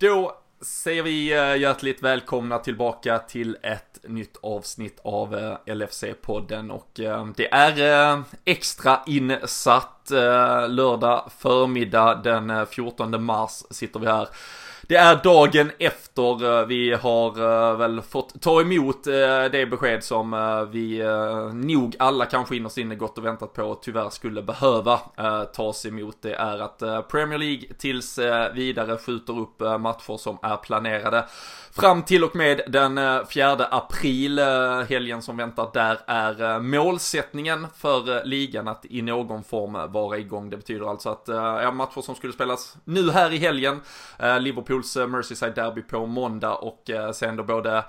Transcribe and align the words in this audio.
Då 0.00 0.36
säger 0.60 1.02
vi 1.02 1.32
eh, 1.32 1.56
hjärtligt 1.56 2.02
välkomna 2.02 2.58
tillbaka 2.58 3.18
till 3.18 3.56
ett 3.62 3.98
nytt 4.02 4.36
avsnitt 4.42 5.00
av 5.04 5.34
eh, 5.34 5.56
LFC-podden 5.66 6.70
och 6.70 7.00
eh, 7.00 7.26
det 7.36 7.52
är 7.52 8.22
extra 8.44 9.00
insatt 9.06 10.10
lördag 10.68 11.30
förmiddag 11.38 12.14
den 12.14 12.66
14 12.66 13.24
mars 13.24 13.62
sitter 13.70 14.00
vi 14.00 14.06
här 14.06 14.28
det 14.88 14.96
är 14.96 15.16
dagen 15.24 15.70
efter 15.78 16.60
eh, 16.60 16.66
vi 16.66 16.92
har 16.94 17.28
eh, 17.70 17.76
väl 17.76 18.02
fått 18.02 18.42
ta 18.42 18.60
emot 18.60 19.06
eh, 19.06 19.12
det 19.52 19.70
besked 19.70 20.04
som 20.04 20.30
vi 20.72 21.02
nog 21.52 21.96
alla 21.98 22.26
kanske 22.26 22.56
innerst 22.56 22.78
inne 22.78 22.94
gått 22.94 23.18
och 23.18 23.24
väntat 23.24 23.52
på 23.52 23.62
och 23.62 23.82
tyvärr 23.82 24.10
skulle 24.10 24.42
behöva 24.42 25.00
tas 25.54 25.86
emot. 25.86 26.16
Det 26.20 26.34
är 26.34 26.58
att 26.58 27.08
Premier 27.08 27.38
League 27.38 27.74
tills 27.78 28.18
vidare 28.54 28.96
skjuter 28.96 29.38
upp 29.38 29.60
matcher 29.80 30.16
som 30.16 30.38
är 30.42 30.56
planerade 30.56 31.24
fram 31.72 32.02
till 32.02 32.24
och 32.24 32.36
med 32.36 32.60
den 32.68 33.00
4 33.26 33.52
april. 33.70 34.38
Helgen 34.88 35.22
som 35.22 35.36
väntar 35.36 35.70
där 35.72 35.98
är 36.06 36.60
målsättningen 36.60 37.66
för 37.76 38.24
ligan 38.24 38.68
att 38.68 38.84
i 38.84 39.02
någon 39.02 39.44
form 39.44 39.92
vara 39.92 40.18
igång. 40.18 40.50
Det 40.50 40.56
betyder 40.56 40.90
alltså 40.90 41.08
att 41.08 41.24
ja, 41.26 41.70
matcher 41.70 42.00
som 42.00 42.14
skulle 42.14 42.32
spelas 42.32 42.76
nu 42.84 43.10
här 43.10 43.32
i 43.32 43.36
helgen, 43.36 43.80
Liverpool 44.40 44.77
Liverpools 44.78 44.96
eh, 44.96 45.06
Merseyside 45.06 45.54
Derby 45.54 45.82
på 45.82 46.06
måndag 46.06 46.54
och 46.54 46.90
eh, 46.90 47.12
sen 47.12 47.36
då 47.36 47.44
både 47.44 47.84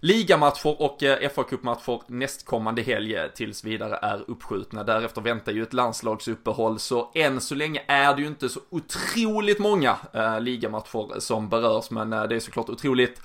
ligamatcher 0.00 0.82
och 0.82 1.02
eh, 1.02 1.30
fa 1.30 1.42
Cup-matcher 1.42 2.00
nästkommande 2.06 2.82
helg 2.82 3.16
tills 3.34 3.64
vidare 3.64 3.98
är 4.02 4.30
uppskjutna. 4.30 4.84
Därefter 4.84 5.20
väntar 5.20 5.52
ju 5.52 5.62
ett 5.62 5.72
landslagsuppehåll, 5.72 6.78
så 6.78 7.10
än 7.14 7.40
så 7.40 7.54
länge 7.54 7.82
är 7.86 8.14
det 8.14 8.22
ju 8.22 8.28
inte 8.28 8.48
så 8.48 8.60
otroligt 8.70 9.58
många 9.58 9.96
eh, 10.12 10.40
ligamatcher 10.40 11.20
som 11.20 11.48
berörs, 11.48 11.90
men 11.90 12.10
det 12.10 12.36
är 12.36 12.40
såklart 12.40 12.68
otroligt 12.68 13.22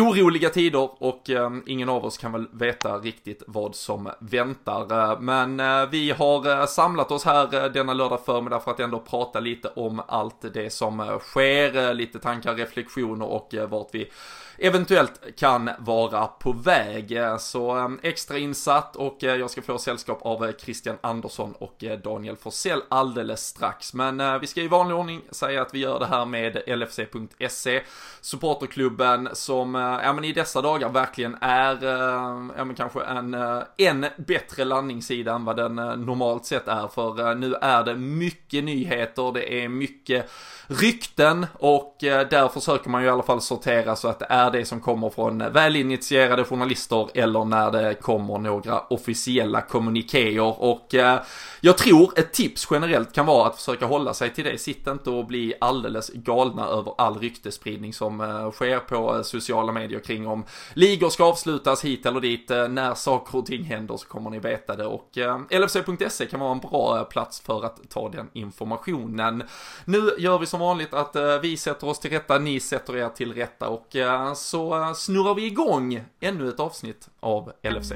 oroliga 0.00 0.48
tider 0.48 0.88
och 0.98 1.30
eh, 1.30 1.50
ingen 1.66 1.88
av 1.88 2.04
oss 2.04 2.18
kan 2.18 2.32
väl 2.32 2.46
veta 2.52 2.98
riktigt 2.98 3.42
vad 3.46 3.74
som 3.74 4.10
väntar. 4.20 5.12
Eh, 5.12 5.20
men 5.20 5.60
eh, 5.60 5.86
vi 5.90 6.10
har 6.10 6.60
eh, 6.60 6.66
samlat 6.66 7.10
oss 7.10 7.24
här 7.24 7.64
eh, 7.64 7.72
denna 7.72 7.94
lördag 7.94 8.20
förmiddag 8.24 8.60
för 8.60 8.70
att 8.70 8.80
ändå 8.80 8.98
prata 8.98 9.40
lite 9.40 9.68
om 9.68 10.02
allt 10.08 10.54
det 10.54 10.72
som 10.72 11.18
sker, 11.22 11.94
lite 11.94 12.18
tankar, 12.18 12.54
reflektioner 12.54 13.26
och 13.26 13.54
vart 13.68 13.88
vi 13.92 14.10
eventuellt 14.58 15.36
kan 15.36 15.70
vara 15.78 16.26
på 16.26 16.52
väg. 16.52 17.18
Så 17.38 17.70
ehm, 17.70 18.00
extra 18.02 18.38
insatt 18.38 18.96
och 18.96 19.24
eh, 19.24 19.36
jag 19.36 19.50
ska 19.50 19.62
få 19.62 19.78
sällskap 19.78 20.18
av 20.22 20.44
eh, 20.44 20.52
Christian 20.58 20.96
Andersson 21.00 21.54
och 21.58 21.84
eh, 21.84 21.98
Daniel 21.98 22.36
Forsell 22.36 22.82
alldeles 22.88 23.46
strax. 23.46 23.94
Men 23.94 24.40
vi 24.40 24.46
ska 24.46 24.60
i 24.60 24.68
vanlig 24.68 24.96
ordning 24.96 25.22
säga 25.30 25.62
att 25.62 25.74
vi 25.74 25.78
gör 25.78 25.98
det 25.98 26.06
här 26.06 26.24
med 26.24 26.62
LFC.se, 26.66 27.82
supporterklubben 28.20 29.28
som 29.32 29.74
ja, 29.74 30.12
men 30.12 30.24
i 30.24 30.32
dessa 30.32 30.62
dagar 30.62 30.88
verkligen 30.88 31.36
är 31.40 31.84
ehm, 31.84 32.52
ja, 32.56 32.64
men 32.64 32.76
kanske 32.76 33.02
en 33.02 33.34
än 33.76 34.06
bättre 34.16 34.64
landningssida 34.64 35.34
än 35.34 35.44
vad 35.44 35.56
den 35.56 35.74
normalt 35.76 36.46
sett 36.46 36.68
är. 36.68 36.88
För 36.88 37.34
nu 37.34 37.54
är 37.54 37.84
det 37.84 37.94
mycket 37.96 38.64
nyheter, 38.64 39.32
det 39.32 39.64
är 39.64 39.68
mycket 39.68 40.30
rykten 40.66 41.46
och 41.52 41.96
där 42.00 42.48
försöker 42.48 42.90
man 42.90 43.02
ju 43.02 43.08
i 43.08 43.10
alla 43.10 43.22
fall 43.22 43.40
sortera 43.40 43.96
så 43.96 44.08
att 44.08 44.18
det 44.18 44.26
är 44.28 44.45
är 44.46 44.50
det 44.50 44.64
som 44.64 44.80
kommer 44.80 45.10
från 45.10 45.52
välinitierade 45.52 46.44
journalister 46.44 47.08
eller 47.14 47.44
när 47.44 47.70
det 47.70 47.94
kommer 47.94 48.38
några 48.38 48.80
officiella 48.80 49.60
kommunikéer 49.60 50.62
och 50.62 50.94
eh, 50.94 51.20
jag 51.60 51.78
tror 51.78 52.18
ett 52.18 52.32
tips 52.32 52.68
generellt 52.70 53.12
kan 53.12 53.26
vara 53.26 53.46
att 53.46 53.56
försöka 53.56 53.86
hålla 53.86 54.14
sig 54.14 54.34
till 54.34 54.44
det. 54.44 54.58
Sitt 54.58 54.86
inte 54.86 55.10
och 55.10 55.26
bli 55.26 55.54
alldeles 55.60 56.10
galna 56.14 56.66
över 56.66 56.94
all 56.98 57.18
ryktespridning 57.18 57.92
som 57.92 58.20
eh, 58.20 58.50
sker 58.50 58.78
på 58.78 59.16
eh, 59.16 59.22
sociala 59.22 59.72
medier 59.72 60.00
kring 60.00 60.26
om 60.26 60.44
ligor 60.74 61.10
ska 61.10 61.24
avslutas 61.24 61.84
hit 61.84 62.06
eller 62.06 62.20
dit. 62.20 62.50
Eh, 62.50 62.68
när 62.68 62.94
saker 62.94 63.38
och 63.38 63.46
ting 63.46 63.64
händer 63.64 63.96
så 63.96 64.06
kommer 64.06 64.30
ni 64.30 64.38
veta 64.38 64.76
det 64.76 64.86
och 64.86 65.18
eh, 65.18 65.38
LFC.se 65.50 66.26
kan 66.26 66.40
vara 66.40 66.52
en 66.52 66.58
bra 66.58 67.04
plats 67.04 67.40
för 67.40 67.64
att 67.64 67.90
ta 67.90 68.08
den 68.08 68.30
informationen. 68.32 69.42
Nu 69.84 70.10
gör 70.18 70.38
vi 70.38 70.46
som 70.46 70.60
vanligt 70.60 70.94
att 70.94 71.16
vi 71.42 71.56
sätter 71.56 71.88
oss 71.88 71.98
till 71.98 72.10
rätta, 72.10 72.38
ni 72.38 72.60
sätter 72.60 72.96
er 72.96 73.08
till 73.08 73.34
rätta 73.34 73.68
och 73.68 73.96
så 74.36 74.94
snurrar 74.94 75.34
vi 75.34 75.46
igång 75.46 76.04
ännu 76.20 76.48
ett 76.48 76.60
avsnitt 76.60 77.08
av 77.20 77.52
LFC. 77.62 77.92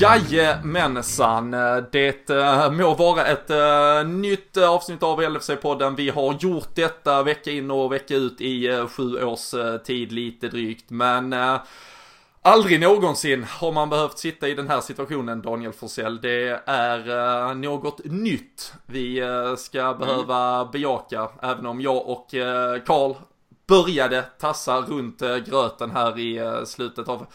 Jajamensan, 0.00 1.50
det 1.92 2.30
äh, 2.30 2.70
må 2.70 2.94
vara 2.94 3.26
ett 3.26 3.50
äh, 3.50 4.04
nytt 4.04 4.56
avsnitt 4.56 5.02
av 5.02 5.22
LFC-podden. 5.22 5.96
Vi 5.96 6.10
har 6.10 6.36
gjort 6.40 6.74
detta 6.74 7.22
vecka 7.22 7.50
in 7.50 7.70
och 7.70 7.92
vecka 7.92 8.14
ut 8.14 8.40
i 8.40 8.86
sju 8.90 9.24
års 9.24 9.54
tid 9.84 10.12
lite 10.12 10.48
drygt, 10.48 10.90
men 10.90 11.34
Aldrig 12.42 12.80
någonsin 12.80 13.46
har 13.48 13.72
man 13.72 13.90
behövt 13.90 14.18
sitta 14.18 14.48
i 14.48 14.54
den 14.54 14.68
här 14.68 14.80
situationen, 14.80 15.42
Daniel 15.42 15.72
Forsell. 15.72 16.20
Det 16.20 16.62
är 16.66 17.54
något 17.54 18.04
nytt 18.04 18.72
vi 18.86 19.22
ska 19.58 19.80
mm. 19.80 19.98
behöva 19.98 20.64
bejaka, 20.64 21.28
även 21.42 21.66
om 21.66 21.80
jag 21.80 22.08
och 22.08 22.26
Karl 22.86 23.14
började 23.66 24.22
tassa 24.22 24.80
runt 24.80 25.22
gröten 25.46 25.90
här 25.90 26.18
i 26.18 26.62
slutet 26.66 27.08
av 27.08 27.26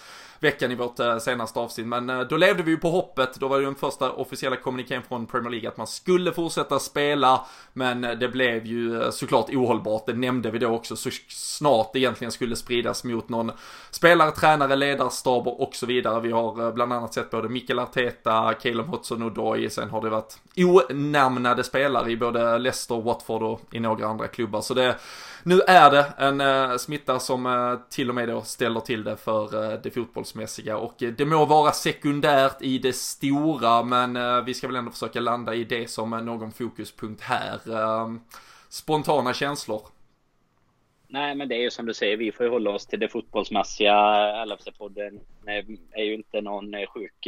veckan 0.43 0.71
i 0.71 0.75
vårt 0.75 0.99
eh, 0.99 1.17
senaste 1.17 1.59
avsnitt. 1.59 1.87
Men 1.87 2.09
eh, 2.09 2.19
då 2.19 2.37
levde 2.37 2.63
vi 2.63 2.71
ju 2.71 2.77
på 2.77 2.89
hoppet. 2.89 3.35
Då 3.35 3.47
var 3.47 3.57
det 3.57 3.61
ju 3.61 3.65
den 3.65 3.75
första 3.75 4.11
officiella 4.11 4.55
kommunikén 4.55 5.01
från 5.07 5.25
Premier 5.25 5.51
League 5.51 5.69
att 5.69 5.77
man 5.77 5.87
skulle 5.87 6.31
fortsätta 6.31 6.79
spela. 6.79 7.45
Men 7.73 8.03
eh, 8.03 8.11
det 8.11 8.27
blev 8.27 8.65
ju 8.65 9.11
såklart 9.11 9.49
ohållbart. 9.49 10.05
Det 10.05 10.13
nämnde 10.13 10.51
vi 10.51 10.59
då 10.59 10.67
också 10.67 10.95
så 10.95 11.09
snart 11.29 11.93
det 11.93 11.99
egentligen 11.99 12.31
skulle 12.31 12.55
spridas 12.55 13.03
mot 13.03 13.29
någon 13.29 13.51
spelare, 13.91 14.31
tränare, 14.31 14.75
ledarstaber 14.75 15.61
och 15.61 15.75
så 15.75 15.85
vidare. 15.85 16.21
Vi 16.21 16.31
har 16.31 16.71
bland 16.71 16.93
annat 16.93 17.13
sett 17.13 17.29
både 17.29 17.49
Mikael 17.49 17.79
Arteta, 17.79 18.53
Caleb 18.53 18.87
Hudson-Odoi. 18.87 19.69
Sen 19.69 19.89
har 19.89 20.01
det 20.01 20.09
varit 20.09 20.37
onamnade 20.57 21.63
spelare 21.63 22.11
i 22.11 22.17
både 22.17 22.57
Leicester, 22.57 23.01
Watford 23.01 23.43
och 23.43 23.61
i 23.71 23.79
några 23.79 24.07
andra 24.07 24.27
klubbar. 24.27 24.61
Så 24.61 24.73
det 24.73 24.95
nu 25.43 25.61
är 25.67 25.91
det 25.91 26.05
en 26.17 26.79
smitta 26.79 27.19
som 27.19 27.77
till 27.89 28.09
och 28.09 28.15
med 28.15 28.29
då 28.29 28.41
ställer 28.41 28.79
till 28.79 29.03
det 29.03 29.17
för 29.17 29.51
det 29.51 29.79
det 29.83 29.89
fotbollsmässiga 30.33 30.77
och 30.77 31.03
eh, 31.03 31.13
det 31.13 31.25
må 31.25 31.45
vara 31.45 31.71
sekundärt 31.71 32.61
i 32.61 32.79
det 32.79 32.93
stora 32.93 33.83
men 33.83 34.15
eh, 34.15 34.43
vi 34.45 34.53
ska 34.53 34.67
väl 34.67 34.75
ändå 34.75 34.91
försöka 34.91 35.19
landa 35.19 35.53
i 35.53 35.63
det 35.63 35.89
som 35.89 36.13
eh, 36.13 36.21
någon 36.21 36.51
fokuspunkt 36.51 37.21
här. 37.21 37.59
Ehm, 37.71 38.21
spontana 38.69 39.33
känslor? 39.33 39.81
Nej, 41.07 41.35
men 41.35 41.49
det 41.49 41.55
är 41.55 41.61
ju 41.61 41.71
som 41.71 41.85
du 41.85 41.93
säger, 41.93 42.17
vi 42.17 42.31
får 42.31 42.45
ju 42.45 42.51
hålla 42.51 42.71
oss 42.71 42.85
till 42.85 42.99
det 42.99 43.07
fotbollsmässiga. 43.07 43.95
LFC-podden 44.45 45.19
är 45.91 46.03
ju 46.03 46.13
inte 46.13 46.41
någon 46.41 46.73
sjuk 46.87 47.27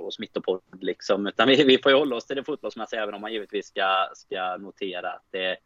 och 0.00 0.14
smittopodd 0.14 0.60
liksom, 0.80 1.26
utan 1.26 1.48
vi, 1.48 1.64
vi 1.64 1.78
får 1.78 1.92
ju 1.92 1.98
hålla 1.98 2.16
oss 2.16 2.26
till 2.26 2.36
det 2.36 2.44
fotbollsmässiga, 2.44 3.02
även 3.02 3.14
om 3.14 3.20
man 3.20 3.32
givetvis 3.32 3.66
ska, 3.66 4.08
ska 4.14 4.56
notera 4.56 5.10
att 5.10 5.26
det 5.30 5.56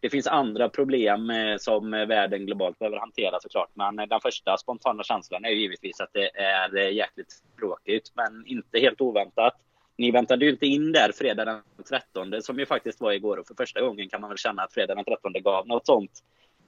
det 0.00 0.10
finns 0.10 0.26
andra 0.26 0.68
problem 0.68 1.30
eh, 1.30 1.56
som 1.58 1.90
världen 1.90 2.46
globalt 2.46 2.78
behöver 2.78 2.98
hantera 2.98 3.40
såklart. 3.40 3.70
Men 3.74 3.98
eh, 3.98 4.06
den 4.06 4.20
första 4.20 4.56
spontana 4.56 5.02
känslan 5.02 5.44
är 5.44 5.50
ju 5.50 5.60
givetvis 5.60 6.00
att 6.00 6.12
det 6.12 6.36
är 6.36 6.76
eh, 6.76 6.92
jäkligt 6.92 7.34
tråkigt, 7.58 8.12
men 8.14 8.46
inte 8.46 8.78
helt 8.78 9.00
oväntat. 9.00 9.54
Ni 9.96 10.10
väntade 10.10 10.44
ju 10.44 10.50
inte 10.50 10.66
in 10.66 10.92
där 10.92 11.12
fredag 11.12 11.44
den 11.44 11.62
13 11.88 12.42
som 12.42 12.58
ju 12.58 12.66
faktiskt 12.66 13.00
var 13.00 13.12
igår 13.12 13.36
och 13.36 13.46
för 13.46 13.54
första 13.54 13.80
gången 13.80 14.08
kan 14.08 14.20
man 14.20 14.30
väl 14.30 14.38
känna 14.38 14.62
att 14.62 14.74
fredag 14.74 14.94
den 14.94 15.04
13 15.04 15.32
gav 15.32 15.66
något 15.66 15.86
sånt 15.86 16.10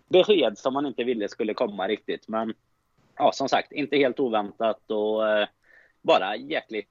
besked 0.08 0.58
som 0.58 0.74
man 0.74 0.86
inte 0.86 1.04
ville 1.04 1.28
skulle 1.28 1.54
komma 1.54 1.88
riktigt. 1.88 2.28
Men 2.28 2.54
ja, 3.16 3.32
som 3.32 3.48
sagt, 3.48 3.72
inte 3.72 3.96
helt 3.96 4.20
oväntat 4.20 4.90
och 4.90 5.22
bara 6.02 6.36
jäkligt 6.36 6.88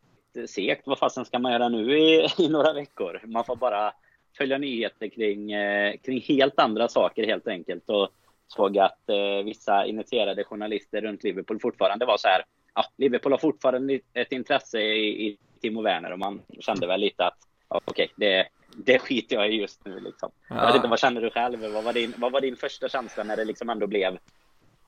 segt. 0.48 0.88
Vad 0.88 1.00
fasen 1.00 1.26
ska 1.26 1.40
man 1.40 1.52
göra 1.52 1.70
nu 1.70 2.00
i, 2.00 2.28
i 2.38 2.50
några 2.50 2.74
veckor? 2.74 3.22
Man 3.26 3.44
får 3.44 3.56
bara 3.56 3.94
följa 4.38 4.58
nyheter 4.58 5.08
kring, 5.08 5.52
eh, 5.52 5.96
kring 5.98 6.22
helt 6.22 6.60
andra 6.60 6.88
saker 6.88 7.28
helt 7.28 7.48
enkelt. 7.48 7.90
Och 7.90 8.10
såg 8.48 8.78
att 8.78 9.10
eh, 9.10 9.46
vissa 9.46 9.86
initierade 9.86 10.44
journalister 10.44 11.02
runt 11.02 11.24
Liverpool 11.24 11.60
fortfarande 11.60 12.06
var 12.06 12.18
så 12.18 12.28
här. 12.28 12.44
Ja, 12.76 12.86
Liverpool 12.98 13.32
har 13.32 13.40
fortfarande 13.40 14.00
ett 14.14 14.32
intresse 14.32 14.82
i, 14.82 15.28
i 15.28 15.38
Timo 15.62 15.82
Werner 15.82 16.12
och 16.12 16.20
man 16.20 16.42
kände 16.60 16.88
väl 16.88 17.00
lite 17.00 17.26
att 17.26 17.38
ja, 17.70 17.82
okej, 17.86 18.10
okay, 18.14 18.28
det, 18.28 18.48
det 18.86 19.00
skiter 19.00 19.36
jag 19.36 19.54
i 19.54 19.56
just 19.56 19.86
nu 19.86 20.00
liksom. 20.00 20.32
Ja. 20.50 20.56
Jag 20.56 20.66
vet 20.66 20.76
inte, 20.76 20.88
vad 20.88 21.00
känner 21.00 21.22
du 21.22 21.30
själv? 21.30 21.60
Vad 21.74 21.84
var 21.84 21.94
din, 21.94 22.14
vad 22.18 22.32
var 22.32 22.42
din 22.42 22.56
första 22.56 22.90
känsla 22.90 23.24
när 23.24 23.38
det 23.38 23.46
liksom 23.46 23.70
ändå 23.70 23.88
blev 23.88 24.18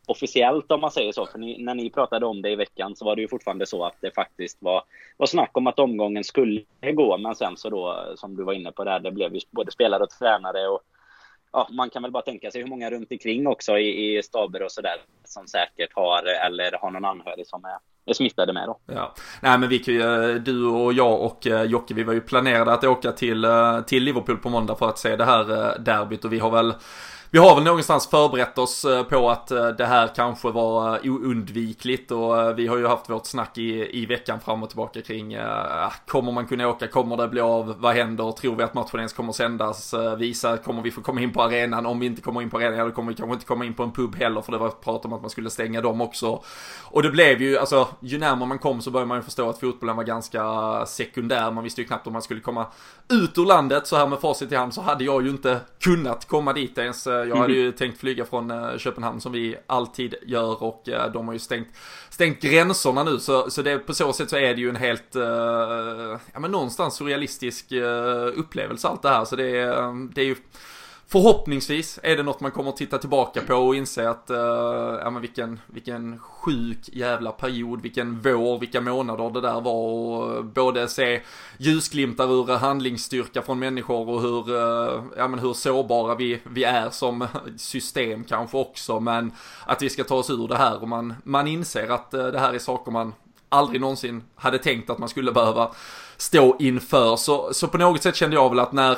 officiellt 0.07 0.71
om 0.71 0.81
man 0.81 0.91
säger 0.91 1.11
så. 1.11 1.25
För 1.25 1.39
ni, 1.39 1.63
när 1.63 1.75
ni 1.75 1.89
pratade 1.89 2.25
om 2.25 2.41
det 2.41 2.49
i 2.49 2.55
veckan 2.55 2.95
så 2.95 3.05
var 3.05 3.15
det 3.15 3.21
ju 3.21 3.27
fortfarande 3.27 3.65
så 3.65 3.85
att 3.85 3.95
det 3.99 4.11
faktiskt 4.15 4.57
var, 4.61 4.83
var 5.17 5.27
snack 5.27 5.51
om 5.53 5.67
att 5.67 5.79
omgången 5.79 6.23
skulle 6.23 6.61
gå. 6.93 7.17
Men 7.17 7.35
sen 7.35 7.57
så 7.57 7.69
då, 7.69 8.13
som 8.15 8.35
du 8.35 8.43
var 8.43 8.53
inne 8.53 8.71
på 8.71 8.83
där, 8.83 8.99
det 8.99 9.11
blev 9.11 9.35
ju 9.35 9.41
både 9.51 9.71
spelare 9.71 10.03
och 10.03 10.09
tränare 10.09 10.67
och 10.67 10.81
ja, 11.51 11.67
man 11.71 11.89
kan 11.89 12.01
väl 12.01 12.11
bara 12.11 12.23
tänka 12.23 12.51
sig 12.51 12.61
hur 12.61 12.69
många 12.69 12.91
runt 12.91 13.11
omkring 13.11 13.47
också 13.47 13.77
i, 13.77 14.17
i 14.17 14.23
staber 14.23 14.63
och 14.63 14.71
sådär 14.71 14.97
som 15.25 15.47
säkert 15.47 15.93
har 15.93 16.23
eller 16.45 16.77
har 16.81 16.91
någon 16.91 17.05
anhörig 17.05 17.47
som 17.47 17.65
är 17.65 17.77
är 18.05 18.13
smittade 18.13 18.53
med 18.53 18.67
då. 18.67 18.79
Ja, 18.85 19.13
nej 19.41 19.57
men 19.57 19.69
vi 19.69 19.79
kan 19.79 19.93
ju, 19.93 20.39
du 20.39 20.65
och 20.65 20.93
jag 20.93 21.21
och 21.21 21.47
eh, 21.47 21.63
Jocke, 21.63 21.93
vi 21.93 22.03
var 22.03 22.13
ju 22.13 22.21
planerade 22.21 22.73
att 22.73 22.83
åka 22.83 23.11
till, 23.11 23.45
eh, 23.45 23.81
till 23.81 24.03
Liverpool 24.03 24.37
på 24.37 24.49
måndag 24.49 24.75
för 24.75 24.89
att 24.89 24.99
se 24.99 25.15
det 25.15 25.25
här 25.25 25.51
eh, 25.51 25.81
derbyt 25.81 26.25
och 26.25 26.33
vi 26.33 26.39
har 26.39 26.51
väl 26.51 26.73
vi 27.33 27.39
har 27.39 27.55
väl 27.55 27.63
någonstans 27.63 28.07
förberett 28.07 28.57
oss 28.57 28.85
eh, 28.85 29.03
på 29.03 29.29
att 29.29 29.51
eh, 29.51 29.67
det 29.67 29.85
här 29.85 30.09
kanske 30.15 30.51
var 30.51 30.95
eh, 30.95 31.11
oundvikligt 31.11 32.11
och 32.11 32.59
vi 32.59 32.67
har 32.67 32.77
ju 32.77 32.87
haft 32.87 33.09
vårt 33.09 33.25
snack 33.25 33.57
i, 33.57 34.01
i 34.01 34.05
veckan 34.05 34.39
fram 34.39 34.63
och 34.63 34.69
tillbaka 34.69 35.01
kring 35.01 35.35
ah, 35.35 35.93
kommer 36.07 36.31
man 36.31 36.47
kunna 36.47 36.67
åka, 36.67 36.87
kommer 36.87 37.17
det 37.17 37.27
bli 37.27 37.41
av, 37.41 37.75
vad 37.77 37.95
händer, 37.95 38.31
tror 38.31 38.55
vi 38.55 38.63
att 38.63 38.73
matchen 38.73 38.99
ens 38.99 39.13
kommer 39.13 39.33
sändas, 39.33 39.93
visa, 40.17 40.57
kommer 40.57 40.81
vi 40.81 40.91
få 40.91 41.01
komma 41.01 41.21
in 41.21 41.33
på 41.33 41.41
arenan, 41.41 41.85
om 41.85 41.99
vi 41.99 42.05
inte 42.05 42.21
kommer 42.21 42.41
in 42.41 42.49
på 42.49 42.57
arenan, 42.57 42.77
ja, 42.77 42.85
då 42.85 42.91
kommer 42.91 43.11
vi 43.11 43.15
kanske 43.15 43.33
inte 43.33 43.45
komma 43.45 43.65
in 43.65 43.73
på 43.73 43.83
en 43.83 43.91
pub 43.91 44.15
heller 44.15 44.41
för 44.41 44.51
det 44.51 44.57
var 44.57 44.69
prat 44.69 45.05
om 45.05 45.13
att 45.13 45.21
man 45.21 45.29
skulle 45.29 45.49
stänga 45.49 45.81
dem 45.81 46.01
också. 46.01 46.43
Och 46.83 47.03
det 47.03 47.09
blev 47.09 47.41
ju, 47.41 47.57
alltså 47.57 47.87
ju 47.99 48.17
närmare 48.17 48.49
man 48.49 48.59
kom 48.59 48.81
så 48.81 48.91
började 48.91 49.07
man 49.07 49.17
ju 49.17 49.23
förstå 49.23 49.49
att 49.49 49.59
fotbollen 49.59 49.95
var 49.95 50.03
ganska 50.03 50.85
sekundär, 50.85 51.51
man 51.51 51.63
visste 51.63 51.81
ju 51.81 51.87
knappt 51.87 52.07
om 52.07 52.13
man 52.13 52.21
skulle 52.21 52.41
komma 52.41 52.65
ut 53.09 53.37
ur 53.37 53.45
landet, 53.45 53.87
så 53.87 53.95
här 53.95 54.07
med 54.07 54.19
facit 54.19 54.51
i 54.51 54.55
hand 54.55 54.73
så 54.73 54.81
hade 54.81 55.03
jag 55.03 55.23
ju 55.23 55.29
inte 55.29 55.59
kunnat 55.79 56.27
komma 56.27 56.53
dit 56.53 56.77
ens 56.77 57.07
jag 57.25 57.35
hade 57.35 57.53
ju 57.53 57.71
tänkt 57.77 57.99
flyga 57.99 58.25
från 58.25 58.51
eh, 58.51 58.77
Köpenhamn 58.77 59.21
som 59.21 59.31
vi 59.31 59.55
alltid 59.67 60.15
gör 60.25 60.63
och 60.63 60.89
eh, 60.89 61.11
de 61.11 61.27
har 61.27 61.33
ju 61.33 61.39
stängt, 61.39 61.67
stängt 62.09 62.41
gränserna 62.41 63.03
nu. 63.03 63.19
Så, 63.19 63.51
så 63.51 63.61
det, 63.61 63.77
på 63.79 63.93
så 63.93 64.13
sätt 64.13 64.29
så 64.29 64.37
är 64.37 64.55
det 64.55 64.61
ju 64.61 64.69
en 64.69 64.75
helt, 64.75 65.15
eh, 65.15 65.23
ja 66.33 66.39
men 66.39 66.51
någonstans 66.51 66.95
surrealistisk 66.95 67.71
upplevelse 68.33 68.87
allt 68.87 69.01
det 69.01 69.09
här. 69.09 69.25
Så 69.25 69.35
det, 69.35 69.65
det 70.13 70.21
är 70.21 70.25
ju 70.25 70.35
Förhoppningsvis 71.07 71.99
är 72.03 72.17
det 72.17 72.23
något 72.23 72.39
man 72.39 72.51
kommer 72.51 72.69
att 72.69 72.77
titta 72.77 72.97
tillbaka 72.97 73.41
på 73.41 73.55
och 73.55 73.75
inse 73.75 74.09
att, 74.09 74.29
uh, 74.29 74.37
ja 75.03 75.09
men 75.09 75.21
vilken, 75.21 75.59
vilken 75.67 76.19
sjuk 76.19 76.89
jävla 76.93 77.31
period, 77.31 77.81
vilken 77.81 78.21
vår, 78.21 78.59
vilka 78.59 78.81
månader 78.81 79.29
det 79.29 79.41
där 79.41 79.61
var 79.61 79.73
och 79.73 80.35
eh, 80.35 80.43
både 80.43 80.87
se 80.87 81.21
ljusglimtar 81.57 82.33
ur 82.33 82.57
handlingsstyrka 82.57 83.41
från 83.41 83.59
människor 83.59 84.09
och 84.09 84.21
hur, 84.21 84.49
uh, 84.49 85.03
ja 85.17 85.27
men 85.27 85.39
hur 85.39 85.53
sårbara 85.53 86.15
vi, 86.15 86.39
vi 86.43 86.63
är 86.63 86.89
som 86.89 87.27
system 87.57 88.23
kanske 88.23 88.57
också, 88.57 88.99
men 88.99 89.31
att 89.65 89.81
vi 89.81 89.89
ska 89.89 90.03
ta 90.03 90.15
oss 90.15 90.29
ur 90.29 90.47
det 90.47 90.57
här 90.57 90.81
och 90.81 90.87
man, 90.87 91.13
man 91.23 91.47
inser 91.47 91.89
att 91.89 92.13
uh, 92.13 92.27
det 92.27 92.39
här 92.39 92.53
är 92.53 92.59
saker 92.59 92.91
man 92.91 93.13
aldrig 93.49 93.81
någonsin 93.81 94.23
hade 94.35 94.57
tänkt 94.57 94.89
att 94.89 94.97
man 94.97 95.09
skulle 95.09 95.31
behöva 95.31 95.71
stå 96.17 96.55
inför. 96.59 97.15
Så, 97.15 97.53
så 97.53 97.67
på 97.67 97.77
något 97.77 98.03
sätt 98.03 98.15
kände 98.15 98.35
jag 98.35 98.49
väl 98.49 98.59
att 98.59 98.71
när 98.71 98.97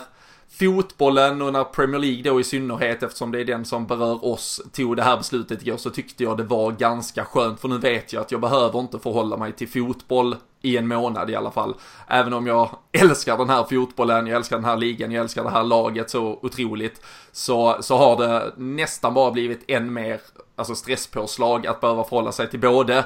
fotbollen 0.49 1.41
och 1.41 1.53
när 1.53 1.63
Premier 1.63 1.99
League 1.99 2.23
då 2.23 2.39
i 2.39 2.43
synnerhet 2.43 3.03
eftersom 3.03 3.31
det 3.31 3.39
är 3.39 3.45
den 3.45 3.65
som 3.65 3.87
berör 3.87 4.25
oss 4.25 4.61
tog 4.71 4.95
det 4.95 5.03
här 5.03 5.17
beslutet 5.17 5.61
igår 5.61 5.77
så 5.77 5.89
tyckte 5.89 6.23
jag 6.23 6.37
det 6.37 6.43
var 6.43 6.71
ganska 6.71 7.25
skönt 7.25 7.59
för 7.59 7.67
nu 7.67 7.77
vet 7.77 8.13
jag 8.13 8.21
att 8.21 8.31
jag 8.31 8.41
behöver 8.41 8.79
inte 8.79 8.99
förhålla 8.99 9.37
mig 9.37 9.51
till 9.51 9.67
fotboll 9.67 10.35
i 10.61 10.77
en 10.77 10.87
månad 10.87 11.29
i 11.29 11.35
alla 11.35 11.51
fall. 11.51 11.75
Även 12.07 12.33
om 12.33 12.47
jag 12.47 12.69
älskar 12.91 13.37
den 13.37 13.49
här 13.49 13.63
fotbollen, 13.63 14.27
jag 14.27 14.35
älskar 14.35 14.55
den 14.55 14.65
här 14.65 14.77
ligan, 14.77 15.11
jag 15.11 15.21
älskar 15.21 15.43
det 15.43 15.49
här 15.49 15.63
laget 15.63 16.09
så 16.09 16.39
otroligt. 16.41 17.01
Så, 17.31 17.77
så 17.81 17.97
har 17.97 18.17
det 18.17 18.53
nästan 18.57 19.13
bara 19.13 19.31
blivit 19.31 19.63
än 19.67 19.93
mer 19.93 20.21
alltså 20.55 20.75
stresspåslag 20.75 21.67
att 21.67 21.81
behöva 21.81 22.03
förhålla 22.03 22.31
sig 22.31 22.49
till 22.49 22.59
både 22.59 23.05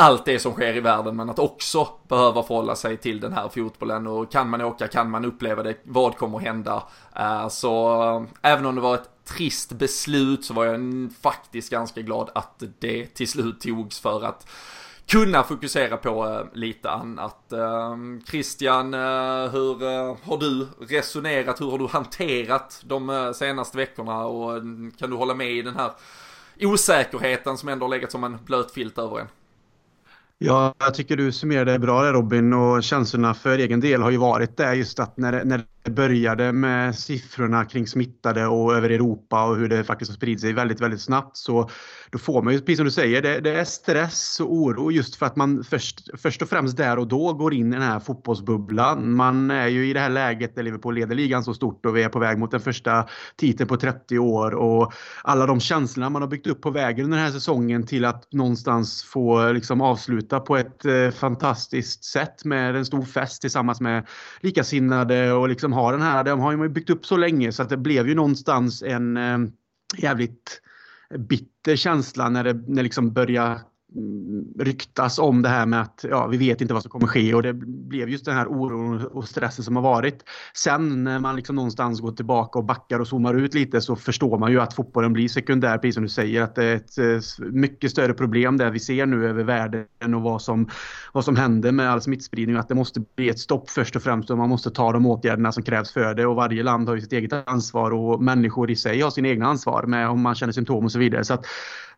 allt 0.00 0.24
det 0.24 0.38
som 0.38 0.52
sker 0.52 0.76
i 0.76 0.80
världen 0.80 1.16
men 1.16 1.30
att 1.30 1.38
också 1.38 1.88
behöva 2.08 2.42
förhålla 2.42 2.76
sig 2.76 2.96
till 2.96 3.20
den 3.20 3.32
här 3.32 3.48
fotbollen 3.48 4.06
och 4.06 4.32
kan 4.32 4.50
man 4.50 4.60
åka, 4.60 4.88
kan 4.88 5.10
man 5.10 5.24
uppleva 5.24 5.62
det, 5.62 5.76
vad 5.82 6.16
kommer 6.16 6.38
hända? 6.38 6.82
Eh, 7.16 7.48
så 7.48 8.02
eh, 8.02 8.50
även 8.52 8.66
om 8.66 8.74
det 8.74 8.80
var 8.80 8.94
ett 8.94 9.10
trist 9.24 9.72
beslut 9.72 10.44
så 10.44 10.54
var 10.54 10.64
jag 10.64 10.80
faktiskt 11.22 11.70
ganska 11.70 12.00
glad 12.00 12.30
att 12.34 12.62
det 12.78 13.06
till 13.06 13.28
slut 13.28 13.60
togs 13.60 14.00
för 14.00 14.24
att 14.24 14.48
kunna 15.06 15.42
fokusera 15.42 15.96
på 15.96 16.26
eh, 16.26 16.58
lite 16.58 16.90
annat. 16.90 17.52
Christian, 18.30 18.94
hur 19.52 19.78
har 20.28 20.38
du 20.38 20.66
resonerat, 20.80 21.60
hur 21.60 21.70
har 21.70 21.78
du 21.78 21.86
hanterat 21.86 22.82
de 22.84 23.32
senaste 23.36 23.76
veckorna 23.76 24.26
och 24.26 24.56
mm, 24.56 24.90
kan 24.98 25.10
du 25.10 25.16
hålla 25.16 25.34
med 25.34 25.50
i 25.50 25.62
den 25.62 25.76
här 25.76 25.90
osäkerheten 26.60 27.58
som 27.58 27.68
ändå 27.68 27.86
har 27.86 27.90
legat 27.90 28.12
som 28.12 28.24
en 28.24 28.38
blöt 28.44 28.70
filt 28.70 28.98
över 28.98 29.18
en? 29.18 29.28
Ja, 30.40 30.74
jag 30.78 30.94
tycker 30.94 31.16
du 31.16 31.32
summerade 31.32 31.72
det 31.72 31.78
bra 31.78 32.02
där 32.02 32.12
Robin 32.12 32.52
och 32.52 32.82
känslorna 32.82 33.34
för 33.34 33.58
egen 33.58 33.80
del 33.80 34.02
har 34.02 34.10
ju 34.10 34.16
varit 34.16 34.56
det 34.56 34.74
just 34.74 35.00
att 35.00 35.16
när, 35.16 35.44
när 35.44 35.64
det 35.88 35.94
började 35.94 36.52
med 36.52 36.94
siffrorna 36.94 37.64
kring 37.64 37.86
smittade 37.86 38.46
och 38.46 38.74
över 38.74 38.90
Europa 38.90 39.44
och 39.44 39.56
hur 39.56 39.68
det 39.68 39.84
faktiskt 39.84 40.10
har 40.10 40.16
spridit 40.16 40.40
sig 40.40 40.52
väldigt, 40.52 40.80
väldigt 40.80 41.00
snabbt 41.00 41.36
så 41.36 41.70
då 42.10 42.18
får 42.18 42.42
man 42.42 42.52
ju, 42.52 42.60
precis 42.60 42.76
som 42.76 42.84
du 42.84 42.90
säger, 42.90 43.22
det, 43.22 43.40
det, 43.40 43.50
är 43.50 43.64
stress 43.64 44.40
och 44.40 44.52
oro 44.52 44.90
just 44.90 45.16
för 45.16 45.26
att 45.26 45.36
man 45.36 45.64
först, 45.64 46.00
först 46.18 46.42
och 46.42 46.48
främst 46.48 46.76
där 46.76 46.98
och 46.98 47.08
då 47.08 47.32
går 47.32 47.54
in 47.54 47.72
i 47.72 47.76
den 47.76 47.82
här 47.82 48.00
fotbollsbubblan. 48.00 49.12
Man 49.12 49.50
är 49.50 49.66
ju 49.66 49.90
i 49.90 49.92
det 49.92 50.00
här 50.00 50.10
läget 50.10 50.54
där 50.54 50.62
Liverpool 50.62 50.94
leder 50.94 51.14
ligan 51.14 51.44
så 51.44 51.54
stort 51.54 51.86
och 51.86 51.96
vi 51.96 52.02
är 52.02 52.08
på 52.08 52.18
väg 52.18 52.38
mot 52.38 52.50
den 52.50 52.60
första 52.60 53.08
titeln 53.36 53.68
på 53.68 53.76
30 53.76 54.18
år 54.18 54.54
och 54.54 54.92
alla 55.22 55.46
de 55.46 55.60
känslorna 55.60 56.10
man 56.10 56.22
har 56.22 56.28
byggt 56.28 56.46
upp 56.46 56.60
på 56.60 56.70
vägen 56.70 57.04
under 57.04 57.18
den 57.18 57.26
här 57.26 57.32
säsongen 57.32 57.86
till 57.86 58.04
att 58.04 58.32
någonstans 58.32 59.04
få 59.04 59.52
liksom 59.52 59.80
avsluta 59.80 60.40
på 60.40 60.56
ett 60.56 60.84
eh, 60.84 61.10
fantastiskt 61.10 62.04
sätt 62.04 62.44
med 62.44 62.76
en 62.76 62.84
stor 62.84 63.02
fest 63.02 63.40
tillsammans 63.40 63.80
med 63.80 64.06
likasinnade 64.40 65.32
och 65.32 65.48
liksom 65.48 65.72
har 65.78 65.92
den 65.92 66.02
här, 66.02 66.24
de 66.24 66.40
har 66.40 66.52
ju 66.52 66.68
byggt 66.68 66.90
upp 66.90 67.06
så 67.06 67.16
länge 67.16 67.52
så 67.52 67.62
att 67.62 67.68
det 67.68 67.76
blev 67.76 68.08
ju 68.08 68.14
någonstans 68.14 68.82
en 68.82 69.16
eh, 69.16 69.38
jävligt 69.96 70.60
bitter 71.18 71.76
känsla 71.76 72.28
när 72.28 72.44
det 72.44 72.64
när 72.66 72.82
liksom 72.82 73.12
började 73.12 73.60
Mm, 73.96 74.44
ryktas 74.58 75.18
om 75.18 75.42
det 75.42 75.48
här 75.48 75.66
med 75.66 75.80
att 75.80 76.04
ja, 76.10 76.26
vi 76.26 76.36
vet 76.36 76.60
inte 76.60 76.74
vad 76.74 76.82
som 76.82 76.90
kommer 76.90 77.06
ske 77.06 77.34
och 77.34 77.42
det 77.42 77.52
blev 77.54 78.08
just 78.08 78.24
den 78.24 78.34
här 78.34 78.46
oron 78.46 79.06
och 79.06 79.28
stressen 79.28 79.64
som 79.64 79.76
har 79.76 79.82
varit. 79.82 80.24
Sen 80.54 81.04
när 81.04 81.18
man 81.18 81.36
liksom 81.36 81.56
någonstans 81.56 82.00
går 82.00 82.12
tillbaka 82.12 82.58
och 82.58 82.64
backar 82.64 83.00
och 83.00 83.08
zoomar 83.08 83.34
ut 83.34 83.54
lite 83.54 83.80
så 83.80 83.96
förstår 83.96 84.38
man 84.38 84.52
ju 84.52 84.60
att 84.60 84.74
fotbollen 84.74 85.12
blir 85.12 85.28
sekundär, 85.28 85.78
precis 85.78 85.94
som 85.94 86.02
du 86.02 86.08
säger, 86.08 86.42
att 86.42 86.54
det 86.54 86.64
är 86.64 86.76
ett 86.76 86.98
eh, 86.98 87.46
mycket 87.52 87.90
större 87.90 88.14
problem 88.14 88.56
där 88.56 88.70
vi 88.70 88.78
ser 88.78 89.06
nu 89.06 89.28
över 89.28 89.44
världen 89.44 90.14
och 90.14 90.22
vad 90.22 90.42
som, 90.42 90.68
vad 91.12 91.24
som 91.24 91.36
händer 91.36 91.72
med 91.72 91.90
all 91.90 92.00
smittspridning 92.00 92.56
och 92.56 92.60
att 92.60 92.68
det 92.68 92.74
måste 92.74 93.00
bli 93.16 93.28
ett 93.28 93.38
stopp 93.38 93.70
först 93.70 93.96
och 93.96 94.02
främst 94.02 94.30
och 94.30 94.38
man 94.38 94.48
måste 94.48 94.70
ta 94.70 94.92
de 94.92 95.06
åtgärderna 95.06 95.52
som 95.52 95.62
krävs 95.62 95.92
för 95.92 96.14
det 96.14 96.26
och 96.26 96.36
varje 96.36 96.62
land 96.62 96.88
har 96.88 96.94
ju 96.94 97.00
sitt 97.00 97.12
eget 97.12 97.48
ansvar 97.48 97.90
och 97.90 98.22
människor 98.22 98.70
i 98.70 98.76
sig 98.76 99.00
har 99.00 99.10
sin 99.10 99.26
egna 99.26 99.46
ansvar 99.46 99.82
med 99.82 100.08
om 100.08 100.20
man 100.20 100.34
känner 100.34 100.52
symptom 100.52 100.84
och 100.84 100.92
så 100.92 100.98
vidare. 100.98 101.24
Så 101.24 101.34
att 101.34 101.44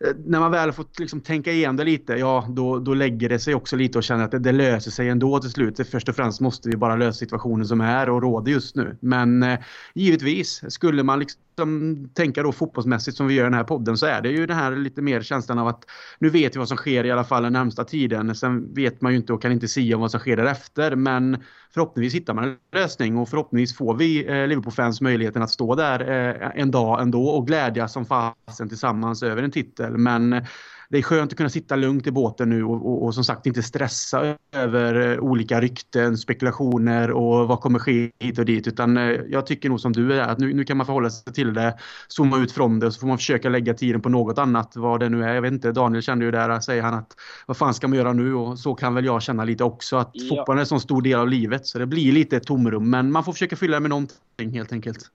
eh, 0.05 0.13
när 0.25 0.41
man 0.41 0.51
väl 0.51 0.73
fått 0.73 0.99
liksom 0.99 1.21
tänka 1.21 1.53
igenom 1.53 1.80
det 1.81 1.91
lite, 1.91 2.13
ja 2.13 2.47
då, 2.49 2.79
då 2.79 2.95
lägger 2.95 3.29
det 3.29 3.39
sig 3.39 3.55
också 3.55 3.77
lite 3.77 3.99
och 3.99 4.05
känner 4.05 4.25
att 4.25 4.31
det, 4.31 4.39
det, 4.39 4.53
löser 4.53 4.91
sig 4.91 5.09
ändå 5.09 5.39
till 5.39 5.51
slut. 5.51 5.89
Först 5.91 6.09
och 6.09 6.17
främst 6.17 6.41
måste 6.41 6.69
vi 6.69 6.77
bara 6.77 6.97
lösa 6.97 7.19
situationen 7.19 7.67
som 7.67 7.81
är 7.81 8.09
och 8.09 8.23
råder 8.23 8.53
just 8.53 8.77
nu. 8.77 8.97
Men 9.01 9.43
eh, 9.43 9.59
givetvis, 9.95 10.65
skulle 10.69 11.03
man 11.03 11.19
liksom 11.19 12.09
tänka 12.15 12.43
då 12.43 12.53
fotbollsmässigt 12.53 13.17
som 13.17 13.27
vi 13.27 13.35
gör 13.35 13.43
i 13.43 13.45
den 13.45 13.55
här 13.55 13.65
podden 13.65 13.99
så 13.99 14.07
är 14.07 14.23
det 14.23 14.31
ju 14.31 14.47
den 14.47 14.57
här 14.57 14.77
lite 14.77 15.03
mer 15.03 15.23
känslan 15.23 15.59
av 15.59 15.69
att 15.69 15.85
nu 16.19 16.29
vet 16.29 16.55
vi 16.55 16.59
vad 16.59 16.69
som 16.69 16.77
sker 16.77 17.07
i 17.07 17.11
alla 17.11 17.25
fall 17.25 17.43
den 17.43 17.53
närmsta 17.53 17.85
tiden. 17.85 18.35
Sen 18.35 18.75
vet 18.75 19.01
man 19.01 19.13
ju 19.13 19.19
inte 19.19 19.33
och 19.33 19.43
kan 19.43 19.53
inte 19.53 19.69
säga 19.69 19.97
om 19.97 20.01
vad 20.01 20.11
som 20.11 20.21
sker 20.21 20.37
därefter. 20.37 20.97
Men 20.97 21.37
förhoppningsvis 21.75 22.15
hittar 22.15 22.35
man 22.35 22.45
en 22.45 22.57
lösning 22.73 23.17
och 23.17 23.29
förhoppningsvis 23.29 23.79
får 23.79 23.95
vi 23.95 24.27
eh, 24.27 24.47
Liverpool-fans 24.47 25.01
möjligheten 25.01 25.43
att 25.43 25.51
stå 25.51 25.75
där 25.75 26.01
eh, 26.01 26.63
en 26.63 26.71
dag 26.71 27.03
ändå 27.03 27.29
och 27.29 27.47
glädjas 27.47 27.93
som 27.93 28.07
fasen 28.07 28.69
tillsammans 28.69 29.23
över 29.23 29.43
en 29.43 29.51
titel. 29.51 29.97
Men 29.97 30.45
det 30.91 30.99
är 30.99 31.03
skönt 31.03 31.33
att 31.33 31.37
kunna 31.37 31.51
sitta 31.51 31.77
lugnt 31.77 32.07
i 32.07 32.11
båten 32.11 32.51
nu 32.51 32.65
och, 32.65 32.87
och, 32.87 33.05
och, 33.05 33.15
som 33.15 33.25
sagt 33.25 33.47
inte 33.47 33.63
stressa 33.63 34.37
över 34.53 35.11
eh, 35.11 35.19
olika 35.19 35.61
rykten, 35.61 36.19
spekulationer 36.19 37.11
och 37.11 37.49
vad 37.49 37.61
kommer 37.61 37.79
ske 37.79 38.11
hit 38.19 38.39
och 38.39 38.45
dit. 38.45 38.67
Utan 38.67 38.97
eh, 38.97 39.05
jag 39.29 39.47
tycker 39.47 39.69
nog 39.69 39.81
som 39.81 39.93
du 39.93 40.13
är 40.15 40.21
att 40.21 40.39
nu, 40.39 40.55
nu 40.55 40.65
kan 40.65 40.77
man 40.77 40.87
förhålla 40.87 41.11
sig 41.11 41.33
till 41.33 41.55
det, 41.55 41.79
zooma 42.09 42.39
ut 42.39 42.53
från 42.53 42.79
det 42.79 42.87
och 42.87 42.95
så 42.95 43.01
får 43.01 43.07
man 43.07 43.19
försöka 43.19 43.49
lägga 43.49 43.75
tiden 43.75 44.01
på 44.01 44.09
något 44.09 44.39
annat, 44.39 44.73
vad 44.77 45.01
det 45.01 45.09
nu 45.09 45.25
är. 45.25 45.35
Jag 45.35 45.43
vet 45.43 45.53
inte, 45.53 45.73
Daniel 45.73 46.03
kände 46.03 46.25
ju 46.25 46.31
där, 46.31 46.61
säger 46.61 46.83
han 46.83 46.95
att 46.95 47.17
vad 47.47 47.57
fan 47.57 47.75
ska 47.75 47.89
man 47.89 47.99
göra 47.99 48.13
nu? 48.13 48.35
Och 48.35 48.59
så 48.59 48.75
kan 48.75 48.95
väl 48.95 49.05
jag 49.05 49.23
känna 49.23 49.45
lite 49.45 49.65
också 49.65 49.97
att 49.97 50.11
ja. 50.13 50.37
fotbollen 50.37 50.59
är 50.59 50.63
en 50.63 50.67
så 50.67 50.81
stor 50.81 51.03
del 51.03 51.19
av 51.19 51.29
livet 51.29 51.67
så 51.67 51.79
det 51.79 51.87
blir 51.87 52.13
lite 52.13 52.41
tomrum. 52.41 52.91
Men 52.91 53.13
man 53.13 53.25
får 53.25 53.33
försöka 53.33 53.57
fylla 53.57 53.77
det 53.77 53.81
med 53.81 53.91
någonting 53.91 54.51
helt 54.53 54.73
enkelt. 54.73 55.11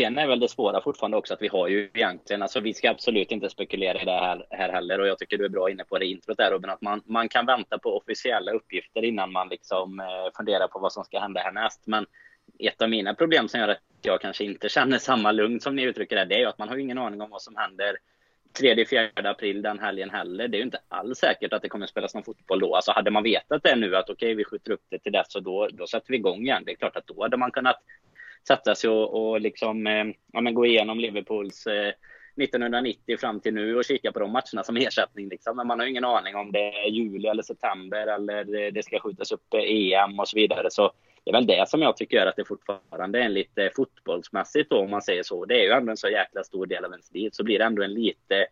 Sen 0.00 0.18
är 0.18 0.26
väl 0.26 0.40
det 0.40 0.48
svåra 0.48 0.80
fortfarande 0.80 1.16
också 1.16 1.34
att 1.34 1.42
vi 1.42 1.48
har 1.48 1.68
ju 1.68 1.90
egentligen, 1.94 2.42
alltså 2.42 2.60
vi 2.60 2.74
ska 2.74 2.90
absolut 2.90 3.32
inte 3.32 3.50
spekulera 3.50 4.02
i 4.02 4.04
det 4.04 4.10
här, 4.10 4.46
här 4.50 4.72
heller 4.72 5.00
och 5.00 5.06
jag 5.06 5.18
tycker 5.18 5.38
du 5.38 5.44
är 5.44 5.48
bra 5.48 5.70
inne 5.70 5.84
på 5.84 5.98
det 5.98 6.06
introt 6.06 6.36
där 6.36 6.50
Robin, 6.50 6.70
att 6.70 6.80
man, 6.80 7.02
man 7.04 7.28
kan 7.28 7.46
vänta 7.46 7.78
på 7.78 7.96
officiella 7.96 8.52
uppgifter 8.52 9.04
innan 9.04 9.32
man 9.32 9.48
liksom 9.48 10.00
eh, 10.00 10.06
funderar 10.36 10.68
på 10.68 10.78
vad 10.78 10.92
som 10.92 11.04
ska 11.04 11.20
hända 11.20 11.40
härnäst. 11.40 11.82
Men 11.86 12.06
ett 12.58 12.82
av 12.82 12.90
mina 12.90 13.14
problem 13.14 13.48
som 13.48 13.60
gör 13.60 13.68
att 13.68 13.78
jag 14.02 14.20
kanske 14.20 14.44
inte 14.44 14.68
känner 14.68 14.98
samma 14.98 15.32
lugn 15.32 15.60
som 15.60 15.76
ni 15.76 15.82
uttrycker 15.82 16.16
det, 16.16 16.24
det 16.24 16.34
är 16.34 16.40
ju 16.40 16.46
att 16.46 16.58
man 16.58 16.68
har 16.68 16.76
ingen 16.76 16.98
aning 16.98 17.20
om 17.20 17.30
vad 17.30 17.42
som 17.42 17.56
händer 17.56 17.96
3-4 18.60 19.28
april 19.28 19.62
den 19.62 19.78
helgen 19.78 20.10
heller. 20.10 20.48
Det 20.48 20.56
är 20.56 20.58
ju 20.58 20.64
inte 20.64 20.80
alls 20.88 21.18
säkert 21.18 21.52
att 21.52 21.62
det 21.62 21.68
kommer 21.68 21.86
spelas 21.86 22.14
någon 22.14 22.24
fotboll 22.24 22.60
då. 22.60 22.74
Alltså 22.74 22.92
hade 22.92 23.10
man 23.10 23.22
vetat 23.22 23.62
det 23.62 23.76
nu 23.76 23.96
att 23.96 24.10
okej, 24.10 24.26
okay, 24.26 24.34
vi 24.34 24.44
skjuter 24.44 24.72
upp 24.72 24.84
det 24.88 24.98
till 24.98 25.12
dess 25.12 25.34
och 25.34 25.42
då, 25.42 25.68
då 25.72 25.86
sätter 25.86 26.10
vi 26.10 26.16
igång 26.16 26.40
igen. 26.40 26.62
Det 26.66 26.72
är 26.72 26.76
klart 26.76 26.96
att 26.96 27.06
då 27.06 27.22
hade 27.22 27.36
man 27.36 27.50
kunnat 27.50 27.76
sätta 28.48 28.74
sig 28.74 28.90
och, 28.90 29.30
och 29.30 29.40
liksom, 29.40 29.86
eh, 29.86 30.04
ja, 30.32 30.40
men 30.40 30.54
gå 30.54 30.66
igenom 30.66 31.00
Liverpools 31.00 31.66
eh, 31.66 31.92
1990 32.36 33.16
fram 33.16 33.40
till 33.40 33.54
nu 33.54 33.76
och 33.76 33.84
kika 33.84 34.12
på 34.12 34.18
de 34.18 34.32
matcherna 34.32 34.64
som 34.64 34.76
ersättning. 34.86 35.28
Liksom. 35.28 35.56
Men 35.56 35.66
man 35.66 35.78
har 35.78 35.86
ju 35.86 35.90
ingen 35.90 36.04
aning 36.04 36.36
om 36.36 36.52
det 36.52 36.84
är 36.84 36.90
juli 36.90 37.28
eller 37.28 37.42
september 37.42 38.06
eller 38.06 38.70
det 38.70 38.82
ska 38.82 39.00
skjutas 39.00 39.32
upp 39.32 39.54
eh, 39.54 39.60
EM 39.60 40.20
och 40.20 40.28
så 40.28 40.36
vidare. 40.36 40.70
Så 40.70 40.92
det 41.24 41.30
är 41.30 41.34
väl 41.34 41.46
det 41.46 41.68
som 41.68 41.82
jag 41.82 41.96
tycker 41.96 42.16
gör 42.16 42.26
att 42.26 42.36
det 42.36 42.44
fortfarande 42.44 43.20
är 43.20 43.22
en 43.22 43.34
lite 43.34 43.70
fotbollsmässigt 43.76 44.70
då, 44.70 44.78
om 44.78 44.90
man 44.90 45.02
säger 45.02 45.22
så. 45.22 45.44
Det 45.44 45.54
är 45.60 45.64
ju 45.64 45.70
ändå 45.70 45.90
en 45.90 45.96
så 45.96 46.08
jäkla 46.08 46.44
stor 46.44 46.66
del 46.66 46.84
av 46.84 46.90
ens 46.90 47.12
liv. 47.12 47.30
Så 47.32 47.44
blir 47.44 47.58
det 47.58 47.64
ändå 47.64 47.82
en 47.82 47.94
lite, 47.94 48.46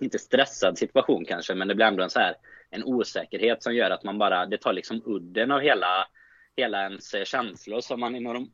inte 0.00 0.18
stressad 0.18 0.78
situation 0.78 1.24
kanske, 1.24 1.54
men 1.54 1.68
det 1.68 1.74
blir 1.74 1.86
ändå 1.86 2.02
en 2.02 2.10
så 2.10 2.20
här 2.20 2.34
en 2.70 2.84
osäkerhet 2.84 3.62
som 3.62 3.74
gör 3.74 3.90
att 3.90 4.04
man 4.04 4.18
bara, 4.18 4.46
det 4.46 4.58
tar 4.58 4.72
liksom 4.72 5.02
udden 5.04 5.50
av 5.50 5.60
hela, 5.60 6.08
hela 6.56 6.82
ens 6.82 7.14
eh, 7.14 7.24
känslor 7.24 7.80
som 7.80 8.00
man 8.00 8.16
i 8.16 8.20
norm, 8.20 8.50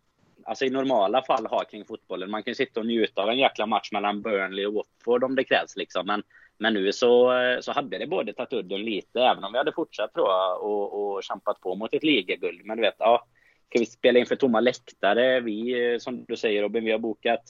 alltså 0.47 0.65
i 0.65 0.71
normala 0.71 1.23
fall 1.23 1.47
har 1.47 1.65
kring 1.65 1.85
fotbollen. 1.85 2.31
Man 2.31 2.43
kan 2.43 2.51
ju 2.51 2.55
sitta 2.55 2.81
och 2.81 2.87
njuta 2.87 3.23
av 3.23 3.29
en 3.29 3.39
jäkla 3.39 3.67
match 3.67 3.93
mellan 3.93 4.23
Burnley 4.23 4.67
och 4.67 4.75
Watford 4.75 5.25
om 5.25 5.35
det 5.35 5.45
krävs 5.45 5.77
liksom. 5.77 6.07
Men, 6.07 6.23
men 6.59 6.75
nu 6.75 6.93
så, 6.93 7.41
eh, 7.41 7.61
så 7.61 7.73
hade 7.73 7.99
det 7.99 8.07
både 8.07 8.33
tagit 8.33 8.53
udden 8.53 8.81
lite, 8.81 9.21
även 9.21 9.45
om 9.45 9.53
vi 9.53 9.59
hade 9.59 9.73
fortsatt 9.73 10.15
tror 10.15 10.29
jag 10.29 10.63
och, 10.63 11.15
och 11.15 11.23
kämpat 11.23 11.61
på 11.61 11.75
mot 11.75 11.95
ett 11.95 12.05
ligaguld. 12.05 12.61
Men 12.65 12.77
du 12.77 12.83
vet, 12.83 12.97
ja, 12.99 13.27
ska 13.69 13.79
vi 13.79 13.87
spela 13.87 14.19
inför 14.19 14.37
tomma 14.37 14.61
läktare? 14.61 15.41
Vi, 15.41 15.93
eh, 15.93 15.99
som 15.99 16.25
du 16.25 16.37
säger 16.37 16.63
Robin, 16.63 16.85
vi 16.85 16.93
har 16.93 16.99
bokat 16.99 17.43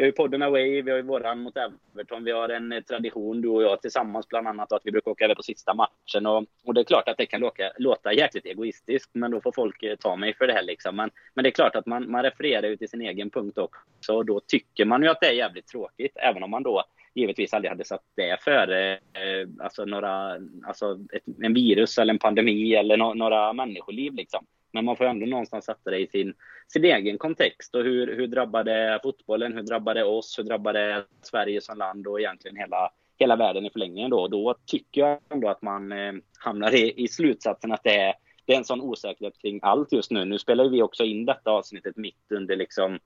vi 0.00 0.04
har 0.04 0.06
ju 0.06 0.12
podden 0.12 0.42
Away, 0.42 0.82
vi 0.82 0.90
har 0.90 0.98
ju 0.98 1.02
våran 1.02 1.42
mot 1.42 1.56
Everton, 1.56 2.24
vi 2.24 2.32
har 2.32 2.48
en 2.48 2.72
eh, 2.72 2.80
tradition, 2.80 3.40
du 3.40 3.48
och 3.48 3.62
jag 3.62 3.82
tillsammans 3.82 4.28
bland 4.28 4.48
annat, 4.48 4.72
att 4.72 4.82
vi 4.84 4.92
brukar 4.92 5.10
åka 5.10 5.24
över 5.24 5.34
på 5.34 5.42
sista 5.42 5.74
matchen. 5.74 6.26
Och, 6.26 6.44
och 6.64 6.74
det 6.74 6.80
är 6.80 6.84
klart 6.84 7.08
att 7.08 7.16
det 7.16 7.26
kan 7.26 7.40
låta, 7.40 7.62
låta 7.78 8.12
jäkligt 8.12 8.46
egoistiskt, 8.46 9.10
men 9.12 9.30
då 9.30 9.40
får 9.40 9.52
folk 9.52 9.82
eh, 9.82 9.96
ta 9.96 10.16
mig 10.16 10.34
för 10.34 10.46
det 10.46 10.52
här 10.52 10.62
liksom. 10.62 10.96
Men, 10.96 11.10
men 11.34 11.42
det 11.42 11.48
är 11.48 11.52
klart 11.52 11.76
att 11.76 11.86
man, 11.86 12.10
man 12.10 12.22
refererar 12.22 12.68
ju 12.68 12.76
till 12.76 12.88
sin 12.88 13.00
egen 13.00 13.30
punkt 13.30 13.58
också, 13.58 14.12
och 14.12 14.26
då 14.26 14.40
tycker 14.40 14.84
man 14.84 15.02
ju 15.02 15.08
att 15.08 15.20
det 15.20 15.26
är 15.26 15.32
jävligt 15.32 15.66
tråkigt, 15.66 16.16
även 16.16 16.42
om 16.42 16.50
man 16.50 16.62
då 16.62 16.84
givetvis 17.14 17.54
aldrig 17.54 17.70
hade 17.70 17.84
satt 17.84 18.04
det 18.16 18.42
före 18.42 18.92
eh, 18.92 19.48
alltså 19.58 19.84
några, 19.84 20.38
alltså 20.66 20.98
ett, 21.12 21.22
en 21.42 21.54
virus 21.54 21.98
eller 21.98 22.12
en 22.12 22.18
pandemi 22.18 22.74
eller 22.74 22.96
no, 22.96 23.14
några 23.14 23.52
människoliv 23.52 24.14
liksom. 24.14 24.46
Men 24.72 24.84
man 24.84 24.96
får 24.96 25.04
ändå 25.04 25.26
någonstans 25.26 25.64
sätta 25.64 25.90
det 25.90 25.98
i 25.98 26.06
sin, 26.06 26.34
sin 26.68 26.84
egen 26.84 27.18
kontext. 27.18 27.74
Och 27.74 27.84
hur, 27.84 28.16
hur 28.16 28.26
drabbar 28.26 28.64
det 28.64 29.00
fotbollen? 29.02 29.52
Hur 29.52 29.62
drabbar 29.62 29.94
det 29.94 30.04
oss? 30.04 30.38
Hur 30.38 30.44
drabbar 30.44 30.72
det 30.72 31.04
Sverige 31.22 31.60
som 31.60 31.78
land 31.78 32.06
och 32.06 32.20
egentligen 32.20 32.56
hela, 32.56 32.90
hela 33.18 33.36
världen 33.36 33.66
i 33.66 33.70
förlängningen 33.70 34.10
då? 34.10 34.28
Då 34.28 34.54
tycker 34.66 35.00
jag 35.00 35.18
ändå 35.28 35.48
att 35.48 35.62
man 35.62 35.92
eh, 35.92 36.12
hamnar 36.38 36.74
i, 36.74 37.04
i 37.04 37.08
slutsatsen 37.08 37.72
att 37.72 37.84
det 37.84 37.96
är, 37.96 38.14
det 38.44 38.52
är 38.52 38.58
en 38.58 38.64
sån 38.64 38.80
osäkerhet 38.80 39.38
kring 39.38 39.60
allt 39.62 39.92
just 39.92 40.10
nu. 40.10 40.24
Nu 40.24 40.38
spelar 40.38 40.68
vi 40.68 40.82
också 40.82 41.04
in 41.04 41.24
detta 41.24 41.50
avsnittet 41.50 41.96
mitt 41.96 42.32
under 42.32 42.56
liksom 42.56 42.98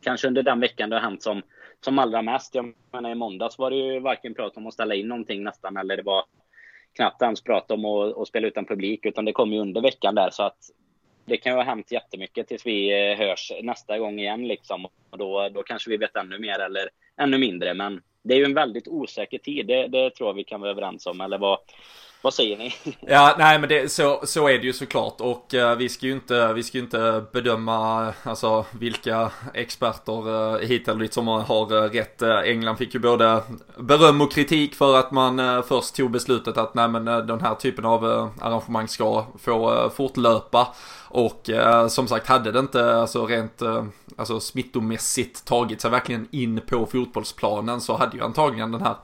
kanske 0.00 0.28
under 0.28 0.42
den 0.42 0.60
veckan 0.60 0.90
det 0.90 0.96
har 0.96 1.02
hänt 1.02 1.22
som, 1.22 1.42
som 1.80 1.98
allra 1.98 2.22
mest. 2.22 2.54
Jag 2.54 2.74
menar, 2.92 3.10
i 3.10 3.14
måndags 3.14 3.58
var 3.58 3.70
det 3.70 3.76
ju 3.76 4.00
varken 4.00 4.34
prat 4.34 4.56
om 4.56 4.66
att 4.66 4.74
ställa 4.74 4.94
in 4.94 5.08
någonting 5.08 5.42
nästan, 5.42 5.76
eller 5.76 5.96
det 5.96 6.02
var 6.02 6.24
knappt 6.96 7.22
ens 7.22 7.42
prat 7.42 7.70
om 7.70 7.84
att, 7.84 8.18
att 8.18 8.28
spela 8.28 8.46
utan 8.46 8.66
publik, 8.66 9.06
utan 9.06 9.24
det 9.24 9.32
kom 9.32 9.52
ju 9.52 9.60
under 9.60 9.80
veckan 9.80 10.14
där. 10.14 10.30
Så 10.30 10.42
att 10.42 10.58
det 11.26 11.36
kan 11.36 11.52
ju 11.52 11.56
ha 11.56 11.64
hänt 11.64 11.92
jättemycket 11.92 12.48
tills 12.48 12.66
vi 12.66 13.10
eh, 13.10 13.18
hörs 13.18 13.52
nästa 13.62 13.98
gång 13.98 14.18
igen 14.18 14.48
liksom. 14.48 14.86
Och 15.10 15.18
då, 15.18 15.48
då 15.48 15.62
kanske 15.62 15.90
vi 15.90 15.96
vet 15.96 16.16
ännu 16.16 16.38
mer 16.38 16.58
eller 16.58 16.88
ännu 17.16 17.38
mindre. 17.38 17.74
Men 17.74 18.02
det 18.22 18.34
är 18.34 18.38
ju 18.38 18.44
en 18.44 18.54
väldigt 18.54 18.88
osäker 18.88 19.38
tid. 19.38 19.66
Det, 19.66 19.86
det 19.86 20.10
tror 20.10 20.28
jag 20.28 20.34
vi 20.34 20.44
kan 20.44 20.60
vara 20.60 20.70
överens 20.70 21.06
om. 21.06 21.20
Eller 21.20 21.38
vad, 21.38 21.58
vad 22.22 22.34
säger 22.34 22.56
ni? 22.56 22.74
Ja, 23.00 23.34
nej 23.38 23.58
men 23.58 23.68
det, 23.68 23.92
så, 23.92 24.20
så 24.24 24.48
är 24.48 24.58
det 24.58 24.66
ju 24.66 24.72
såklart 24.72 25.20
och 25.20 25.54
uh, 25.54 25.74
vi 25.74 25.88
ska 25.88 26.06
ju 26.06 26.12
inte, 26.12 26.52
vi 26.52 26.62
ska 26.62 26.78
ju 26.78 26.84
inte 26.84 27.24
bedöma 27.32 28.12
alltså 28.22 28.64
vilka 28.70 29.30
experter 29.54 30.28
uh, 30.28 30.58
hit 30.58 30.88
eller 30.88 31.00
dit 31.00 31.14
som 31.14 31.28
har 31.28 31.72
uh, 31.72 31.90
rätt. 31.90 32.22
Uh, 32.22 32.38
England 32.38 32.76
fick 32.76 32.94
ju 32.94 33.00
både 33.00 33.42
beröm 33.78 34.20
och 34.20 34.32
kritik 34.32 34.74
för 34.74 34.98
att 34.98 35.10
man 35.10 35.40
uh, 35.40 35.62
först 35.62 35.96
tog 35.96 36.10
beslutet 36.10 36.56
att 36.56 36.74
nej 36.74 36.88
men 36.88 37.04
den 37.04 37.40
här 37.40 37.54
typen 37.54 37.84
av 37.84 38.04
arrangemang 38.40 38.88
ska 38.88 39.26
få 39.38 39.90
fortlöpa. 39.96 40.74
Och 41.08 41.50
eh, 41.50 41.88
som 41.88 42.08
sagt, 42.08 42.26
hade 42.26 42.52
det 42.52 42.58
inte 42.58 42.96
alltså 42.96 43.26
rent 43.26 43.62
eh, 43.62 43.84
alltså 44.16 44.40
smittomässigt 44.40 45.44
tagit 45.44 45.80
sig 45.80 45.90
verkligen 45.90 46.28
in 46.30 46.60
på 46.66 46.86
fotbollsplanen 46.86 47.80
så 47.80 47.96
hade 47.96 48.16
ju 48.16 48.22
antagligen 48.22 48.72
den 48.72 48.82
här 48.82 48.96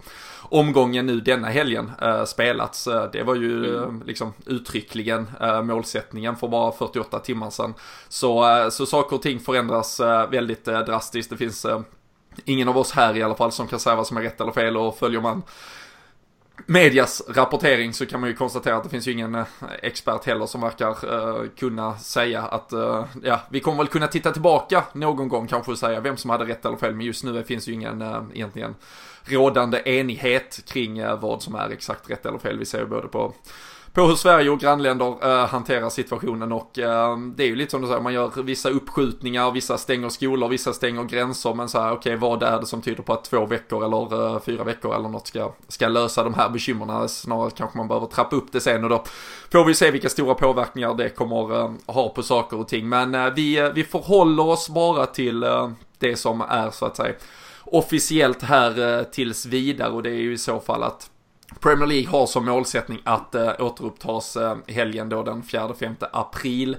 omgången 0.52 1.06
nu 1.06 1.20
denna 1.20 1.48
helgen 1.48 1.90
eh, 2.02 2.24
spelats. 2.24 2.86
Eh, 2.86 3.10
det 3.12 3.22
var 3.22 3.34
ju 3.34 3.76
mm. 3.76 4.00
Eh, 4.00 4.06
liksom 4.06 4.32
uttryckligen 4.46 5.26
målsättningen 5.62 6.36
för 6.36 6.48
bara 6.48 6.72
48 6.72 7.18
timmar 7.18 7.50
sedan. 7.50 7.74
Så, 8.08 8.44
så 8.70 8.86
saker 8.86 9.16
och 9.16 9.22
ting 9.22 9.40
förändras 9.40 10.00
väldigt 10.30 10.64
drastiskt. 10.64 11.30
Det 11.30 11.36
finns 11.36 11.66
ingen 12.44 12.68
av 12.68 12.78
oss 12.78 12.92
här 12.92 13.16
i 13.16 13.22
alla 13.22 13.34
fall 13.34 13.52
som 13.52 13.66
kan 13.66 13.80
säga 13.80 13.96
vad 13.96 14.06
som 14.06 14.16
är 14.16 14.22
rätt 14.22 14.40
eller 14.40 14.52
fel 14.52 14.76
och 14.76 14.98
följer 14.98 15.20
man 15.20 15.42
medias 16.66 17.22
rapportering 17.28 17.92
så 17.92 18.06
kan 18.06 18.20
man 18.20 18.30
ju 18.30 18.36
konstatera 18.36 18.76
att 18.76 18.82
det 18.82 18.88
finns 18.88 19.08
ju 19.08 19.12
ingen 19.12 19.44
expert 19.82 20.24
heller 20.24 20.46
som 20.46 20.60
verkar 20.60 21.14
uh, 21.14 21.48
kunna 21.56 21.98
säga 21.98 22.42
att, 22.42 22.72
uh, 22.72 23.04
ja, 23.22 23.40
vi 23.50 23.60
kommer 23.60 23.78
väl 23.78 23.86
kunna 23.86 24.06
titta 24.06 24.32
tillbaka 24.32 24.84
någon 24.92 25.28
gång 25.28 25.46
kanske 25.46 25.72
och 25.72 25.78
säga 25.78 26.00
vem 26.00 26.16
som 26.16 26.30
hade 26.30 26.44
rätt 26.44 26.64
eller 26.64 26.76
fel, 26.76 26.94
men 26.94 27.06
just 27.06 27.24
nu 27.24 27.44
finns 27.44 27.68
ju 27.68 27.72
ingen 27.72 28.02
uh, 28.02 28.22
egentligen 28.34 28.74
rådande 29.24 29.82
enighet 29.84 30.60
kring 30.66 30.98
eh, 30.98 31.20
vad 31.20 31.42
som 31.42 31.54
är 31.54 31.70
exakt 31.70 32.10
rätt 32.10 32.26
eller 32.26 32.38
fel. 32.38 32.58
Vi 32.58 32.64
ser 32.64 32.78
ju 32.78 32.86
både 32.86 33.08
på 33.08 33.34
på 33.92 34.02
hur 34.02 34.14
Sverige 34.14 34.50
och 34.50 34.60
grannländer 34.60 35.42
äh, 35.42 35.46
hanterar 35.46 35.90
situationen 35.90 36.52
och 36.52 36.78
äh, 36.78 37.18
det 37.18 37.42
är 37.42 37.46
ju 37.46 37.56
lite 37.56 37.70
som 37.70 37.82
du 37.82 37.88
säger, 37.88 38.00
man 38.00 38.12
gör 38.12 38.42
vissa 38.42 38.70
uppskjutningar, 38.70 39.50
vissa 39.50 39.78
stänger 39.78 40.08
skolor, 40.08 40.48
vissa 40.48 40.72
stänger 40.72 41.04
gränser 41.04 41.54
men 41.54 41.68
så 41.68 41.80
här, 41.80 41.92
okej 41.92 42.16
okay, 42.16 42.16
vad 42.16 42.42
är 42.42 42.60
det 42.60 42.66
som 42.66 42.82
tyder 42.82 43.02
på 43.02 43.12
att 43.12 43.24
två 43.24 43.46
veckor 43.46 43.84
eller 43.84 44.34
äh, 44.34 44.40
fyra 44.40 44.64
veckor 44.64 44.94
eller 44.94 45.08
något 45.08 45.26
ska, 45.26 45.52
ska 45.68 45.88
lösa 45.88 46.24
de 46.24 46.34
här 46.34 46.48
bekymren? 46.48 47.08
Snarare 47.08 47.50
kanske 47.50 47.78
man 47.78 47.88
behöver 47.88 48.06
trappa 48.06 48.36
upp 48.36 48.52
det 48.52 48.60
sen 48.60 48.84
och 48.84 48.90
då 48.90 49.04
får 49.52 49.64
vi 49.64 49.74
se 49.74 49.90
vilka 49.90 50.08
stora 50.08 50.34
påverkningar 50.34 50.94
det 50.94 51.08
kommer 51.08 51.74
ha 51.92 52.08
på 52.08 52.22
saker 52.22 52.60
och 52.60 52.68
ting. 52.68 52.88
Men 52.88 53.34
vi, 53.34 53.70
vi 53.74 53.84
förhåller 53.84 54.46
oss 54.46 54.68
bara 54.68 55.06
till 55.06 55.44
det 55.98 56.16
som 56.16 56.40
är 56.40 56.70
så 56.70 56.86
att 56.86 56.96
säga 56.96 57.14
officiellt 57.64 58.42
här 58.42 58.98
eh, 58.98 59.04
tills 59.04 59.46
vidare 59.46 59.90
och 59.90 60.02
det 60.02 60.10
är 60.10 60.20
ju 60.20 60.32
i 60.32 60.38
så 60.38 60.60
fall 60.60 60.82
att 60.82 61.10
Premier 61.60 61.86
League 61.86 62.08
har 62.08 62.26
som 62.26 62.44
målsättning 62.44 62.98
att 63.04 63.34
eh, 63.34 63.50
återupptas 63.58 64.36
eh, 64.36 64.56
helgen 64.66 65.08
då 65.08 65.22
den 65.22 65.42
4-5 65.42 65.94
april. 66.12 66.76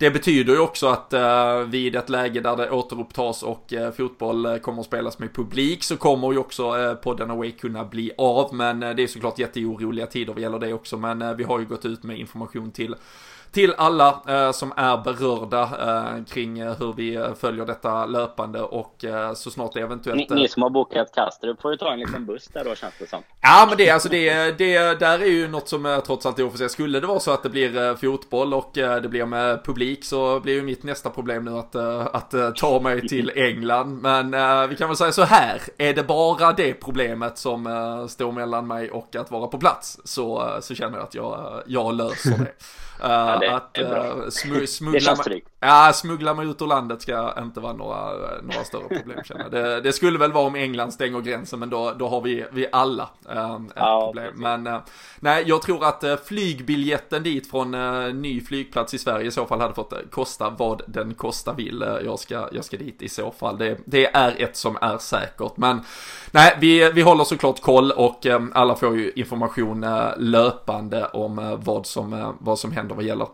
Det 0.00 0.10
betyder 0.10 0.52
ju 0.52 0.58
också 0.58 0.86
att 0.88 1.12
eh, 1.12 1.58
vid 1.58 1.96
ett 1.96 2.08
läge 2.08 2.40
där 2.40 2.56
det 2.56 2.70
återupptas 2.70 3.42
och 3.42 3.72
eh, 3.72 3.92
fotboll 3.92 4.58
kommer 4.58 4.80
att 4.80 4.86
spelas 4.86 5.18
med 5.18 5.34
publik 5.34 5.84
så 5.84 5.96
kommer 5.96 6.32
ju 6.32 6.38
också 6.38 6.78
eh, 6.78 6.94
podden 6.94 7.30
Away 7.30 7.50
kunna 7.52 7.84
bli 7.84 8.12
av. 8.18 8.54
Men 8.54 8.80
det 8.80 9.02
är 9.02 9.06
såklart 9.06 9.38
jätteoroliga 9.38 10.06
tider 10.06 10.32
vad 10.32 10.42
gäller 10.42 10.58
det 10.58 10.72
också. 10.72 10.96
Men 10.96 11.36
vi 11.36 11.44
har 11.44 11.58
ju 11.58 11.66
gått 11.66 11.84
ut 11.84 12.02
med 12.02 12.18
information 12.18 12.70
till 12.70 12.96
till 13.52 13.74
alla 13.78 14.22
eh, 14.28 14.52
som 14.52 14.72
är 14.76 14.96
berörda 14.96 15.62
eh, 15.62 16.24
kring 16.24 16.58
eh, 16.58 16.78
hur 16.78 16.92
vi 16.92 17.14
eh, 17.14 17.34
följer 17.34 17.66
detta 17.66 18.06
löpande 18.06 18.62
och 18.62 19.04
eh, 19.04 19.34
så 19.34 19.50
snart 19.50 19.72
det 19.72 19.80
eventuellt... 19.80 20.30
Ni, 20.30 20.36
ni 20.36 20.48
som 20.48 20.62
har 20.62 20.70
bokat 20.70 21.14
Kastrup 21.14 21.62
får 21.62 21.70
ju 21.70 21.76
ta 21.76 21.92
en 21.92 22.00
liten 22.00 22.26
buss 22.26 22.48
där 22.48 22.64
då 22.64 22.74
känns 22.74 22.94
det 22.98 23.06
som. 23.06 23.22
Ja 23.40 23.66
men 23.68 23.76
det, 23.76 23.90
alltså 23.90 24.08
det, 24.08 24.58
det 24.58 25.00
där 25.00 25.18
är 25.18 25.30
ju 25.30 25.48
något 25.48 25.68
som 25.68 25.86
eh, 25.86 26.00
trots 26.00 26.26
allt 26.26 26.38
är 26.38 26.46
officiellt. 26.46 26.72
Skulle 26.72 27.00
det 27.00 27.06
vara 27.06 27.20
så 27.20 27.30
att 27.30 27.42
det 27.42 27.48
blir 27.48 27.94
fotboll 27.94 28.54
och 28.54 28.70
det 28.74 29.08
blir 29.08 29.26
med 29.26 29.64
publik 29.64 30.04
så 30.04 30.40
blir 30.40 30.54
ju 30.54 30.62
mitt 30.62 30.82
nästa 30.82 31.10
problem 31.10 31.44
nu 31.44 31.58
att, 31.58 31.76
att 31.76 32.56
ta 32.56 32.80
mig 32.80 33.08
till 33.08 33.30
England. 33.36 34.02
Men 34.02 34.30
vi 34.68 34.76
kan 34.76 34.88
väl 34.88 34.96
säga 34.96 35.12
så 35.12 35.22
här, 35.22 35.60
är 35.78 35.94
det 35.94 36.02
bara 36.02 36.52
det 36.52 36.74
problemet 36.74 37.38
som 37.38 38.06
står 38.10 38.32
mellan 38.32 38.66
mig 38.66 38.90
och 38.90 39.16
att 39.16 39.30
vara 39.30 39.46
på 39.46 39.58
plats 39.58 40.00
så, 40.04 40.56
så 40.60 40.74
känner 40.74 40.98
jag 40.98 41.06
att 41.06 41.14
jag, 41.14 41.62
jag 41.66 41.94
löser 41.94 42.38
det. 42.38 42.52
Det, 43.40 43.56
att 43.56 43.78
uh, 43.78 44.28
smu 44.28 44.66
smuggla, 44.66 45.16
mig, 45.26 45.44
ja, 45.60 45.92
smuggla 45.94 46.34
mig 46.34 46.46
ut 46.46 46.62
ur 46.62 46.66
landet 46.66 47.02
ska 47.02 47.34
inte 47.38 47.60
vara 47.60 47.72
några, 47.72 48.12
några 48.42 48.64
större 48.64 48.88
problem 48.88 49.24
känner 49.24 49.50
det, 49.50 49.80
det 49.80 49.92
skulle 49.92 50.18
väl 50.18 50.32
vara 50.32 50.46
om 50.46 50.54
England 50.54 50.92
stänger 50.92 51.20
gränsen 51.20 51.58
men 51.58 51.70
då, 51.70 51.92
då 51.98 52.08
har 52.08 52.20
vi, 52.20 52.44
vi 52.52 52.66
alla 52.72 53.02
uh, 53.02 53.54
ett 53.54 53.72
ja, 53.74 54.06
problem. 54.06 54.24
Precis. 54.24 54.40
Men 54.40 54.66
uh, 54.66 54.80
nej, 55.20 55.44
jag 55.46 55.62
tror 55.62 55.84
att 55.84 56.04
uh, 56.04 56.16
flygbiljetten 56.16 57.22
dit 57.22 57.50
från 57.50 57.74
uh, 57.74 58.14
ny 58.14 58.40
flygplats 58.40 58.94
i 58.94 58.98
Sverige 58.98 59.26
i 59.26 59.30
så 59.30 59.46
fall 59.46 59.60
hade 59.60 59.74
fått 59.74 59.94
kosta 60.10 60.50
vad 60.50 60.82
den 60.86 61.14
kosta 61.14 61.52
vill. 61.52 61.84
jag, 62.04 62.18
ska, 62.18 62.48
jag 62.52 62.64
ska 62.64 62.76
dit 62.76 63.02
i 63.02 63.08
så 63.08 63.30
fall. 63.30 63.58
Det, 63.58 63.78
det 63.84 64.06
är 64.06 64.42
ett 64.42 64.56
som 64.56 64.78
är 64.80 64.98
säkert. 64.98 65.56
Men 65.56 65.80
nej, 66.30 66.56
vi, 66.60 66.92
vi 66.92 67.02
håller 67.02 67.24
såklart 67.24 67.60
koll 67.60 67.90
och 67.90 68.26
alla 68.52 68.74
får 68.74 68.96
ju 68.96 69.12
information 69.16 69.86
löpande 70.16 71.06
om 71.06 71.58
vad, 71.64 71.86
som, 71.86 72.36
vad 72.40 72.58
som 72.58 72.72
händer 72.72 72.94
vad 72.94 73.04
gäller 73.04 73.26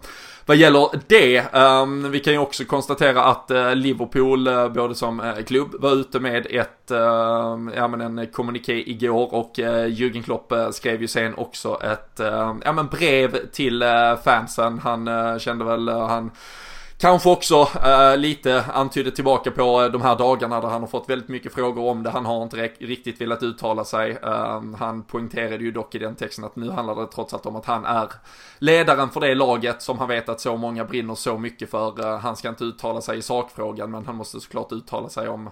vad 0.47 0.57
gäller 0.57 0.89
det, 1.07 1.37
ehm, 1.37 2.11
vi 2.11 2.21
kan 2.21 2.33
ju 2.33 2.39
också 2.39 2.65
konstatera 2.65 3.25
att 3.25 3.51
eh, 3.51 3.75
Liverpool, 3.75 4.49
uh, 4.49 4.69
både 4.69 4.95
som 4.95 5.21
eh, 5.21 5.37
klubb, 5.37 5.75
var 5.79 5.93
ute 5.93 6.21
med 6.21 6.47
ett, 6.51 6.91
ehm, 6.91 7.73
ja 7.77 7.89
men 7.89 8.01
en 8.01 8.27
kommuniké 8.27 8.91
igår 8.91 9.35
och 9.35 9.59
uh, 9.59 9.87
Jürgen 9.87 10.23
Klopp 10.23 10.53
skrev 10.71 11.01
ju 11.01 11.09
sen 11.09 11.35
också 11.35 11.81
ett, 11.83 12.21
ehm, 12.21 12.63
ja 12.65 12.73
men 12.73 12.87
brev 12.87 13.47
till 13.53 13.85
fansen. 14.25 14.79
Han 14.79 15.09
kände 15.41 15.65
väl, 15.65 15.89
han 15.89 16.31
Kanske 16.99 17.31
också 17.31 17.69
eh, 17.85 18.17
lite 18.17 18.65
antydde 18.75 19.11
tillbaka 19.11 19.51
på 19.51 19.83
eh, 19.83 19.91
de 19.91 20.03
här 20.03 20.17
dagarna 20.17 20.61
där 20.61 20.69
han 20.69 20.81
har 20.81 20.89
fått 20.89 21.11
väldigt 21.11 21.29
mycket 21.29 21.55
frågor 21.55 21.91
om 21.91 22.03
det. 22.03 22.11
Han 22.11 22.27
har 22.27 22.43
inte 22.43 22.57
riktigt 22.79 23.21
velat 23.21 23.43
uttala 23.43 23.85
sig. 23.85 24.19
Eh, 24.23 24.63
han 24.79 25.03
poängterade 25.03 25.65
ju 25.65 25.73
dock 25.73 25.95
i 25.95 25.99
den 25.99 26.15
texten 26.15 26.45
att 26.45 26.57
nu 26.57 26.71
handlar 26.71 26.95
det 26.95 27.07
trots 27.07 27.35
allt 27.35 27.47
om 27.47 27.57
att 27.57 27.67
han 27.67 27.85
är 27.85 28.09
ledaren 28.59 29.11
för 29.11 29.21
det 29.21 29.35
laget 29.35 29.83
som 29.83 29.99
han 29.99 30.09
vet 30.09 30.29
att 30.29 30.41
så 30.41 30.57
många 30.57 30.85
brinner 30.85 31.15
så 31.15 31.39
mycket 31.39 31.71
för. 31.71 32.07
Eh, 32.07 32.19
han 32.19 32.37
ska 32.37 32.49
inte 32.49 32.65
uttala 32.65 33.01
sig 33.01 33.19
i 33.19 33.23
sakfrågan 33.23 33.91
men 33.91 34.07
han 34.07 34.17
måste 34.17 34.41
såklart 34.41 34.73
uttala 34.73 35.09
sig 35.09 35.29
om 35.29 35.51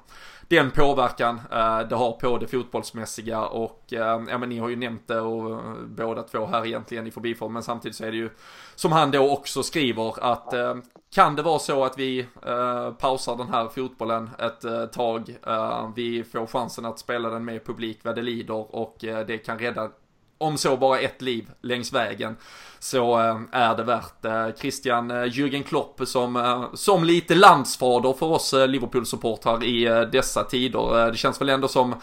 den 0.48 0.70
påverkan 0.70 1.40
eh, 1.52 1.80
det 1.88 1.94
har 1.94 2.12
på 2.12 2.38
det 2.38 2.46
fotbollsmässiga 2.46 3.46
och 3.46 3.92
eh, 3.92 4.22
ja 4.28 4.38
men 4.38 4.48
ni 4.48 4.58
har 4.58 4.68
ju 4.68 4.76
nämnt 4.76 5.08
det 5.08 5.20
och 5.20 5.50
eh, 5.50 5.74
båda 5.86 6.22
två 6.22 6.46
här 6.46 6.66
egentligen 6.66 7.06
i 7.06 7.10
förbifart 7.10 7.50
men 7.50 7.62
samtidigt 7.62 7.96
så 7.96 8.04
är 8.04 8.10
det 8.10 8.16
ju 8.16 8.30
som 8.74 8.92
han 8.92 9.10
då 9.10 9.30
också 9.32 9.62
skriver 9.62 10.24
att 10.24 10.52
eh, 10.52 10.74
kan 11.14 11.36
det 11.36 11.42
vara 11.42 11.58
så 11.58 11.84
att 11.84 11.98
vi 11.98 12.26
eh, 12.46 12.90
pausar 12.90 13.36
den 13.36 13.48
här 13.48 13.68
fotbollen 13.68 14.30
ett 14.38 14.64
eh, 14.64 14.86
tag, 14.86 15.36
eh, 15.46 15.90
vi 15.96 16.24
får 16.24 16.46
chansen 16.46 16.84
att 16.84 16.98
spela 16.98 17.28
den 17.28 17.44
med 17.44 17.64
publik 17.66 17.98
vad 18.02 18.14
det 18.14 18.22
lider 18.22 18.74
och 18.76 19.04
eh, 19.04 19.26
det 19.26 19.38
kan 19.38 19.58
rädda 19.58 19.90
om 20.38 20.58
så 20.58 20.76
bara 20.76 20.98
ett 20.98 21.22
liv 21.22 21.50
längs 21.62 21.92
vägen 21.92 22.36
så 22.84 23.20
eh, 23.20 23.40
är 23.52 23.76
det 23.76 23.82
värt 23.82 24.58
Christian 24.58 25.10
eh, 25.10 25.24
Jürgen 25.24 25.62
Klopp 25.62 26.00
som, 26.04 26.36
eh, 26.36 26.64
som 26.74 27.04
lite 27.04 27.34
landsfader 27.34 28.12
för 28.12 28.26
oss 28.26 28.52
Liverpool-supportrar 28.52 29.64
i 29.64 30.08
dessa 30.12 30.44
tider. 30.44 31.10
Det 31.10 31.16
känns 31.16 31.40
väl 31.40 31.48
ändå 31.48 31.68
som 31.68 31.94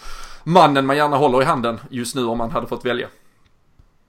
mannen 0.44 0.86
man 0.86 0.98
gärna 0.98 1.18
håller 1.18 1.42
i 1.42 1.46
handen 1.46 1.80
just 1.90 2.16
nu 2.16 2.26
om 2.26 2.38
man 2.38 2.52
hade 2.52 2.68
fått 2.68 2.86
välja. 2.86 3.08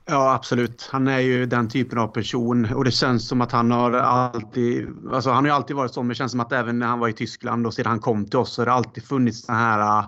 Ja, 0.07 0.35
absolut. 0.35 0.89
Han 0.93 1.09
är 1.09 1.19
ju 1.19 1.47
den 1.47 1.69
typen 1.69 1.99
av 1.99 2.09
person 2.09 2.75
och 2.75 2.85
det 2.85 2.91
känns 2.91 3.29
som 3.29 3.41
att 3.41 3.53
han 3.53 3.71
har 3.71 3.93
alltid, 3.93 4.89
alltså 5.13 5.31
han 5.31 5.45
har 5.45 5.51
ju 5.51 5.55
alltid 5.55 5.77
varit 5.77 5.93
så, 5.93 6.03
men 6.03 6.09
det 6.09 6.15
känns 6.15 6.33
som 6.33 6.41
att 6.41 6.53
även 6.53 6.79
när 6.79 6.87
han 6.87 6.99
var 6.99 7.09
i 7.09 7.13
Tyskland 7.13 7.67
och 7.67 7.75
sedan 7.75 7.87
han 7.87 8.01
kom 8.01 8.27
till 8.27 8.39
oss 8.39 8.53
så 8.53 8.61
har 8.61 8.67
det 8.67 8.73
alltid 8.73 9.05
funnits 9.05 9.47
den 9.47 9.57
här 9.57 10.05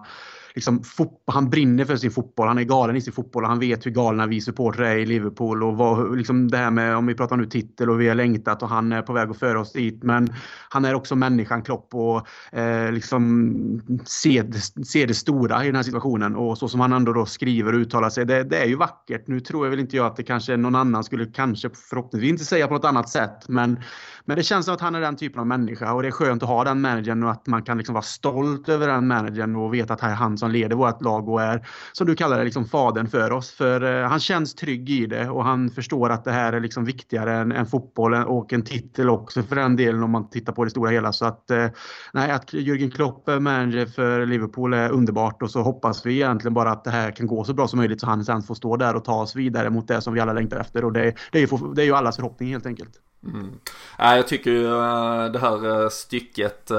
liksom, 0.55 0.83
han 1.27 1.51
brinner 1.51 1.85
för 1.85 1.97
sin 1.97 2.11
fotboll. 2.11 2.49
Han 2.49 2.59
är 2.59 2.63
galen 2.63 2.97
i 2.97 3.01
sin 3.01 3.13
fotboll 3.13 3.45
och 3.45 3.51
han 3.51 3.59
vet 3.59 3.87
hur 3.87 3.91
galna 3.91 4.27
vi 4.27 4.41
supportrar 4.41 4.85
är 4.85 4.97
i 4.97 5.07
Liverpool. 5.07 5.63
Och 5.63 5.77
vad, 5.77 6.17
liksom 6.17 6.51
det 6.51 6.57
här 6.57 6.71
med, 6.71 6.97
om 6.97 7.07
vi 7.07 7.15
pratar 7.15 7.37
nu 7.37 7.47
titel 7.47 7.91
och 7.91 8.01
vi 8.01 8.09
har 8.09 8.15
längtat 8.15 8.63
och 8.63 8.69
han 8.69 8.93
är 8.93 9.03
på 9.03 9.13
väg 9.13 9.31
att 9.31 9.39
föra 9.39 9.61
oss 9.61 9.73
dit. 9.73 10.03
Men 10.03 10.29
han 10.69 10.85
är 10.85 10.95
också 10.95 11.17
människan 11.17 11.63
Klopp 11.63 11.95
och 11.95 12.27
eh, 12.59 12.93
liksom 12.93 14.01
ser, 14.05 14.53
ser 14.85 15.07
det 15.07 15.15
stora 15.15 15.65
i 15.65 15.67
den 15.67 15.77
här 15.77 15.83
situationen. 15.83 16.37
Och 16.37 16.59
så 16.59 16.69
som 16.69 16.81
han 16.81 16.93
ändå 16.93 17.13
då 17.13 17.27
skriver 17.27 17.73
och 17.73 17.81
uttalar 17.81 18.11
sig, 18.11 18.27
det, 18.27 18.45
det 18.45 18.59
är 18.59 18.67
ju 18.67 18.77
vackert. 18.77 19.27
Nu 19.27 19.41
tror 19.41 19.67
jag 19.67 19.71
väl 19.71 19.81
inte 19.81 19.97
jag 19.97 20.07
att 20.07 20.17
det 20.17 20.23
kanske 20.23 20.57
någon 20.57 20.75
annan 20.75 21.05
skulle 21.05 21.27
kanske 21.27 21.71
förhoppningsvis 21.91 22.31
inte 22.31 22.45
säga 22.45 22.69
på 22.69 22.75
något 22.75 22.85
annat 22.85 23.09
sätt. 23.09 23.49
Men 23.49 23.79
men 24.27 24.37
det 24.37 24.43
känns 24.43 24.65
som 24.65 24.75
att 24.75 24.81
han 24.81 24.95
är 24.95 25.01
den 25.01 25.17
typen 25.17 25.41
av 25.41 25.47
människa 25.47 25.93
och 25.93 26.03
det 26.03 26.09
är 26.09 26.13
skönt 26.13 26.43
att 26.43 26.49
ha 26.49 26.65
den 26.65 26.81
managern 26.81 27.23
och 27.23 27.31
att 27.31 27.47
man 27.47 27.63
kan 27.63 27.79
liksom 27.79 27.93
vara 27.93 28.03
stolt 28.03 28.69
över 28.69 28.89
den 28.89 29.07
managern 29.07 29.57
och 29.57 29.75
veta 29.75 29.95
att 29.95 30.01
det 30.01 30.07
är 30.07 30.15
han 30.15 30.39
som 30.45 30.53
leder 30.53 30.77
vårt 30.77 31.03
lag 31.03 31.29
och 31.29 31.43
är, 31.43 31.67
som 31.93 32.07
du 32.07 32.15
kallar 32.15 32.39
det, 32.39 32.45
liksom 32.45 32.65
fadern 32.65 33.07
för 33.07 33.33
oss. 33.33 33.51
För 33.51 34.03
eh, 34.03 34.09
han 34.09 34.21
känns 34.21 34.55
trygg 34.55 34.91
i 34.91 35.07
det 35.07 35.29
och 35.29 35.45
han 35.45 35.71
förstår 35.71 36.11
att 36.11 36.25
det 36.25 36.33
här 36.33 36.53
är 36.53 36.61
liksom 36.61 36.85
viktigare 36.85 37.35
än, 37.35 37.53
än 37.53 37.67
fotboll 37.67 38.15
och 38.15 38.53
en 38.53 38.63
titel 38.63 39.11
också 39.11 39.43
för 39.43 39.57
den 39.57 39.77
delen 39.77 40.03
om 40.03 40.11
man 40.11 40.31
tittar 40.31 40.53
på 40.53 40.65
det 40.65 40.71
stora 40.71 40.91
hela. 40.91 41.13
Så 41.13 41.27
att, 41.27 41.51
eh, 41.51 41.67
nej, 42.13 42.31
att 42.31 42.53
Jürgen 42.53 42.91
Klopp 42.91 43.29
är 43.29 43.41
manager 43.41 43.87
för 43.87 44.27
Liverpool 44.27 44.75
är 44.75 44.91
underbart 44.91 45.43
och 45.43 45.51
så 45.51 45.63
hoppas 45.63 46.07
vi 46.07 46.15
egentligen 46.15 46.55
bara 46.55 46.71
att 46.71 46.85
det 46.85 46.91
här 46.91 47.11
kan 47.11 47.27
gå 47.27 47.45
så 47.45 47.55
bra 47.55 47.69
som 47.69 47.79
möjligt 47.79 48.01
så 48.01 48.07
han 48.07 48.25
sen 48.25 48.43
får 48.43 48.55
stå 48.55 48.77
där 48.77 48.97
och 48.97 49.05
ta 49.05 49.23
oss 49.23 49.37
vidare 49.37 49.71
mot 49.71 49.89
det 49.89 50.01
som 50.01 50.15
vi 50.15 50.21
alla 50.21 50.33
längtar 50.33 50.61
efter 50.61 50.85
och 50.85 50.93
det, 50.93 51.15
det, 51.33 51.39
är, 51.39 51.43
ju, 51.43 51.75
det 51.75 51.83
är 51.83 51.87
ju 51.87 51.95
allas 51.95 52.17
förhoppning 52.17 52.49
helt 52.49 52.67
enkelt. 52.67 53.01
Mm. 53.25 53.61
Äh, 53.99 54.17
jag 54.17 54.29
tycker 54.29 54.51
ju 54.51 54.67
äh, 54.67 55.33
det 55.33 55.39
här 55.39 55.83
äh, 55.83 55.89
stycket 55.89 56.71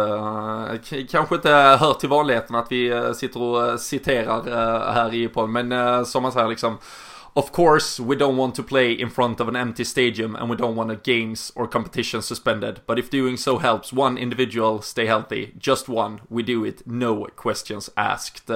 kanske 1.09 1.35
inte 1.35 1.49
hör 1.49 1.93
till 1.93 2.09
vanligheten 2.09 2.55
att 2.55 2.71
vi 2.71 3.11
sitter 3.15 3.41
och 3.41 3.79
citerar 3.79 4.43
här 4.93 5.13
i 5.13 5.27
podden 5.27 5.69
men 5.69 6.05
som 6.05 6.23
man 6.23 6.31
säger 6.31 6.47
liksom 6.47 6.77
Of 7.37 7.51
course, 7.51 7.99
we 7.99 8.15
don't 8.15 8.37
want 8.37 8.55
to 8.55 8.63
play 8.63 8.93
in 8.93 9.09
front 9.09 9.41
of 9.41 9.49
an 9.49 9.57
empty 9.57 9.83
stadium 9.83 10.37
and 10.37 10.49
we 10.49 10.55
don't 10.55 10.75
want 10.75 10.89
a 10.89 10.95
games 11.03 11.51
or 11.55 11.67
competition 11.67 12.21
suspended. 12.21 12.79
But 12.87 12.97
if 12.97 13.09
doing 13.09 13.35
so 13.35 13.57
helps 13.57 13.91
one 13.91 14.17
individual 14.17 14.81
stay 14.81 15.05
healthy, 15.05 15.51
just 15.57 15.89
one, 15.89 16.21
we 16.29 16.43
do 16.43 16.63
it, 16.63 16.87
no 16.87 17.27
questions 17.35 17.89
asked. 17.97 18.49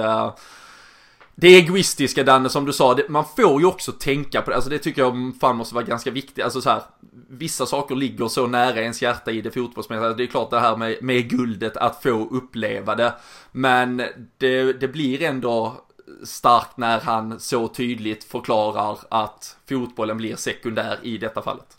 Det 1.40 1.56
egoistiska 1.56 2.24
Danne 2.24 2.48
som 2.48 2.64
du 2.66 2.72
sa, 2.72 2.94
det, 2.94 3.08
man 3.08 3.24
får 3.24 3.60
ju 3.60 3.66
också 3.66 3.92
tänka 3.92 4.42
på 4.42 4.50
det, 4.50 4.56
alltså 4.56 4.70
det 4.70 4.78
tycker 4.78 5.02
jag 5.02 5.32
fan 5.40 5.56
måste 5.56 5.74
vara 5.74 5.84
ganska 5.84 6.10
viktigt, 6.10 6.44
alltså 6.44 6.60
så 6.60 6.70
här, 6.70 6.82
vissa 7.28 7.66
saker 7.66 7.94
ligger 7.94 8.28
så 8.28 8.46
nära 8.46 8.80
ens 8.80 9.02
hjärta 9.02 9.30
i 9.30 9.40
det 9.40 9.50
fotbollsmässiga, 9.50 10.06
alltså, 10.06 10.16
det 10.16 10.24
är 10.24 10.26
klart 10.26 10.50
det 10.50 10.60
här 10.60 10.76
med, 10.76 10.96
med 11.02 11.30
guldet, 11.30 11.76
att 11.76 12.02
få 12.02 12.28
uppleva 12.30 12.94
det, 12.94 13.12
men 13.52 14.02
det, 14.38 14.72
det 14.72 14.88
blir 14.88 15.22
ändå 15.22 15.76
starkt 16.24 16.76
när 16.76 17.00
han 17.00 17.40
så 17.40 17.68
tydligt 17.68 18.24
förklarar 18.24 18.98
att 19.10 19.56
fotbollen 19.68 20.16
blir 20.16 20.36
sekundär 20.36 20.98
i 21.02 21.18
detta 21.18 21.42
fallet. 21.42 21.76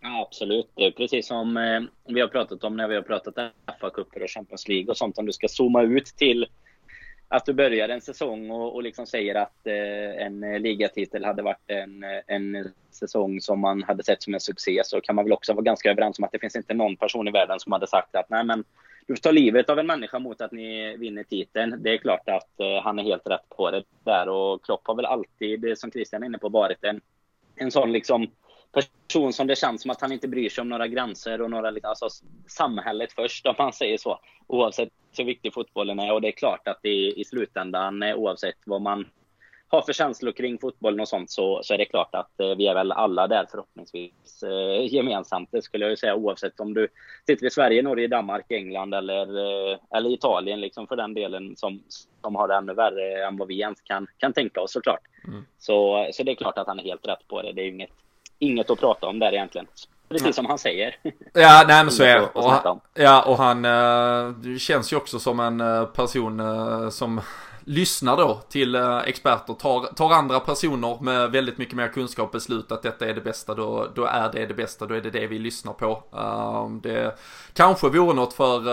Ja, 0.00 0.26
absolut. 0.28 0.70
Det 0.74 0.84
är 0.84 0.90
precis 0.90 1.26
som 1.26 1.56
eh, 1.56 2.12
vi 2.14 2.20
har 2.20 2.28
pratat 2.28 2.64
om 2.64 2.76
när 2.76 2.88
vi 2.88 2.94
har 2.94 3.02
pratat 3.02 3.34
FA-cuper 3.80 4.22
och 4.22 4.30
Champions 4.30 4.68
League 4.68 4.90
och 4.90 4.96
sånt. 4.96 5.18
Om 5.18 5.26
du 5.26 5.32
ska 5.32 5.48
zooma 5.48 5.82
ut 5.82 6.06
till 6.06 6.46
att 7.28 7.46
du 7.46 7.52
börjar 7.52 7.88
en 7.88 8.00
säsong 8.00 8.50
och, 8.50 8.74
och 8.74 8.82
liksom 8.82 9.06
säger 9.06 9.34
att 9.34 9.66
eh, 9.66 10.26
en 10.26 10.44
eh, 10.44 10.60
ligatitel 10.60 11.24
hade 11.24 11.42
varit 11.42 11.70
en, 11.70 12.04
eh, 12.04 12.20
en 12.26 12.72
säsong 12.90 13.40
som 13.40 13.60
man 13.60 13.82
hade 13.82 14.04
sett 14.04 14.22
som 14.22 14.34
en 14.34 14.40
succé 14.40 14.82
så 14.84 15.00
kan 15.00 15.14
man 15.14 15.24
väl 15.24 15.32
också 15.32 15.52
vara 15.52 15.62
ganska 15.62 15.90
överens 15.90 16.18
om 16.18 16.24
att 16.24 16.32
det 16.32 16.38
finns 16.38 16.56
inte 16.56 16.74
någon 16.74 16.96
person 16.96 17.28
i 17.28 17.30
världen 17.30 17.60
som 17.60 17.72
hade 17.72 17.86
sagt 17.86 18.16
att 18.16 18.30
nej 18.30 18.44
men 18.44 18.64
du 19.06 19.14
får 19.14 19.20
ta 19.20 19.30
livet 19.30 19.70
av 19.70 19.78
en 19.78 19.86
människa 19.86 20.18
mot 20.18 20.40
att 20.40 20.52
ni 20.52 20.96
vinner 20.96 21.22
titeln. 21.22 21.82
Det 21.82 21.90
är 21.90 21.98
klart 21.98 22.28
att 22.28 22.60
eh, 22.60 22.82
han 22.82 22.98
är 22.98 23.02
helt 23.02 23.26
rätt 23.26 23.48
på 23.56 23.70
det 23.70 23.82
där 24.04 24.28
och 24.28 24.64
Klopp 24.64 24.86
har 24.86 24.94
väl 24.94 25.04
alltid, 25.04 25.78
som 25.78 25.90
Christian 25.90 26.22
är 26.22 26.26
inne 26.26 26.38
på, 26.38 26.48
varit 26.48 26.84
en, 26.84 27.00
en 27.56 27.70
sån 27.70 27.92
liksom 27.92 28.30
person 28.74 29.32
som 29.32 29.46
det 29.46 29.56
känns 29.56 29.82
som 29.82 29.90
att 29.90 30.00
han 30.00 30.12
inte 30.12 30.28
bryr 30.28 30.48
sig 30.48 30.62
om 30.62 30.68
några 30.68 30.88
gränser 30.88 31.40
och 31.42 31.50
några, 31.50 31.68
alltså 31.82 32.08
samhället 32.46 33.12
först 33.12 33.46
om 33.46 33.54
man 33.58 33.72
säger 33.72 33.98
så. 33.98 34.20
Oavsett 34.46 34.88
hur 35.18 35.24
viktig 35.24 35.54
fotbollen 35.54 35.98
är 35.98 36.12
och 36.12 36.20
det 36.20 36.28
är 36.28 36.32
klart 36.32 36.68
att 36.68 36.84
i, 36.84 37.20
i 37.20 37.24
slutändan 37.24 38.02
eh, 38.02 38.14
oavsett 38.14 38.58
vad 38.66 38.82
man 38.82 39.06
har 39.74 39.82
för 39.82 39.92
känslor 39.92 40.32
kring 40.32 40.58
fotbollen 40.58 41.00
och 41.00 41.08
sånt 41.08 41.30
så, 41.30 41.60
så 41.62 41.74
är 41.74 41.78
det 41.78 41.84
klart 41.84 42.14
att 42.14 42.40
eh, 42.40 42.54
vi 42.56 42.66
är 42.66 42.74
väl 42.74 42.92
alla 42.92 43.26
där 43.26 43.46
förhoppningsvis 43.50 44.42
eh, 44.42 44.94
gemensamt. 44.94 45.48
Det 45.52 45.62
skulle 45.62 45.84
jag 45.84 45.90
ju 45.90 45.96
säga 45.96 46.14
oavsett 46.14 46.60
om 46.60 46.74
du 46.74 46.88
sitter 47.26 47.46
i 47.46 47.50
Sverige, 47.50 47.82
Norge, 47.82 48.08
Danmark, 48.08 48.50
England 48.50 48.94
eller, 48.94 49.26
eh, 49.72 49.78
eller 49.94 50.10
Italien 50.10 50.60
liksom 50.60 50.86
för 50.86 50.96
den 50.96 51.14
delen 51.14 51.56
som, 51.56 51.82
som 52.22 52.34
har 52.34 52.48
det 52.48 52.54
ännu 52.54 52.74
värre 52.74 53.26
än 53.26 53.36
vad 53.36 53.48
vi 53.48 53.60
ens 53.60 53.80
kan, 53.80 54.06
kan 54.18 54.32
tänka 54.32 54.60
oss 54.60 54.72
såklart. 54.72 55.02
Mm. 55.28 55.44
Så, 55.58 56.08
så 56.12 56.22
det 56.22 56.30
är 56.30 56.36
klart 56.36 56.58
att 56.58 56.66
han 56.66 56.78
är 56.78 56.84
helt 56.84 57.08
rätt 57.08 57.28
på 57.28 57.42
det. 57.42 57.52
Det 57.52 57.60
är 57.60 57.64
ju 57.64 57.72
inget, 57.74 58.03
inget 58.38 58.70
att 58.70 58.80
prata 58.80 59.06
om 59.06 59.18
där 59.18 59.32
egentligen. 59.32 59.66
Precis 60.08 60.36
som 60.36 60.46
han 60.46 60.58
säger. 60.58 60.96
Ja, 61.32 61.64
nej 61.68 61.84
men 61.84 61.90
så 61.90 62.02
är 62.02 62.20
det. 62.20 62.26
Och, 62.26 62.80
ja, 62.94 63.22
och 63.22 63.36
han 63.36 63.64
äh, 63.64 64.56
känns 64.58 64.92
ju 64.92 64.96
också 64.96 65.18
som 65.18 65.40
en 65.40 65.60
äh, 65.60 65.84
person 65.84 66.40
äh, 66.40 66.88
som 66.88 67.20
lyssnar 67.64 68.16
då 68.16 68.40
till 68.48 68.74
experter, 69.04 69.54
tar, 69.54 69.94
tar 69.94 70.10
andra 70.10 70.40
personer 70.40 70.98
med 71.00 71.30
väldigt 71.30 71.58
mycket 71.58 71.74
mer 71.74 71.88
kunskap 71.88 72.32
beslut 72.32 72.72
att 72.72 72.82
detta 72.82 73.06
är 73.06 73.14
det 73.14 73.20
bästa, 73.20 73.54
då, 73.54 73.88
då 73.94 74.04
är 74.04 74.32
det 74.32 74.46
det 74.46 74.54
bästa, 74.54 74.86
då 74.86 74.94
är 74.94 75.00
det 75.00 75.10
det 75.10 75.26
vi 75.26 75.38
lyssnar 75.38 75.72
på. 75.72 76.02
Uh, 76.14 76.80
det 76.82 77.18
kanske 77.52 77.88
vore 77.88 78.14
något 78.14 78.32
för 78.32 78.68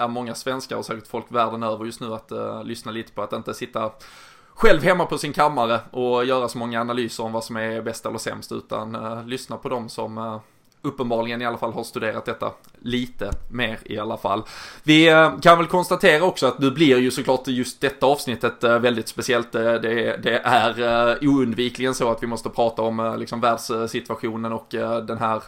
uh, 0.00 0.08
många 0.08 0.34
svenskar 0.34 0.76
och 0.76 0.84
säkert 0.84 1.06
folk 1.06 1.26
världen 1.28 1.62
över 1.62 1.84
just 1.84 2.00
nu 2.00 2.14
att 2.14 2.32
uh, 2.32 2.64
lyssna 2.64 2.92
lite 2.92 3.12
på, 3.12 3.22
att 3.22 3.32
inte 3.32 3.54
sitta 3.54 3.90
själv 4.56 4.82
hemma 4.82 5.06
på 5.06 5.18
sin 5.18 5.32
kammare 5.32 5.80
och 5.90 6.24
göra 6.24 6.48
så 6.48 6.58
många 6.58 6.80
analyser 6.80 7.24
om 7.24 7.32
vad 7.32 7.44
som 7.44 7.56
är 7.56 7.82
bäst 7.82 8.06
eller 8.06 8.18
sämst 8.18 8.52
utan 8.52 8.96
uh, 8.96 9.26
lyssna 9.26 9.56
på 9.56 9.68
dem 9.68 9.88
som 9.88 10.18
uh, 10.18 10.38
uppenbarligen 10.82 11.42
i 11.42 11.46
alla 11.46 11.58
fall 11.58 11.72
har 11.72 11.84
studerat 11.84 12.24
detta 12.24 12.52
lite 12.82 13.30
mer 13.50 13.78
i 13.84 13.98
alla 13.98 14.16
fall. 14.16 14.42
Vi 14.82 15.08
eh, 15.08 15.38
kan 15.38 15.58
väl 15.58 15.66
konstatera 15.66 16.24
också 16.24 16.46
att 16.46 16.58
nu 16.58 16.70
blir 16.70 16.98
ju 16.98 17.10
såklart 17.10 17.48
just 17.48 17.80
detta 17.80 18.06
avsnittet 18.06 18.64
väldigt 18.64 19.08
speciellt. 19.08 19.52
Det, 19.52 19.78
det 20.22 20.40
är 20.44 21.18
oundvikligen 21.28 21.94
så 21.94 22.10
att 22.10 22.22
vi 22.22 22.26
måste 22.26 22.50
prata 22.50 22.82
om 22.82 23.16
liksom 23.18 23.40
världssituationen 23.40 24.52
och 24.52 24.66
den 25.06 25.18
här 25.18 25.42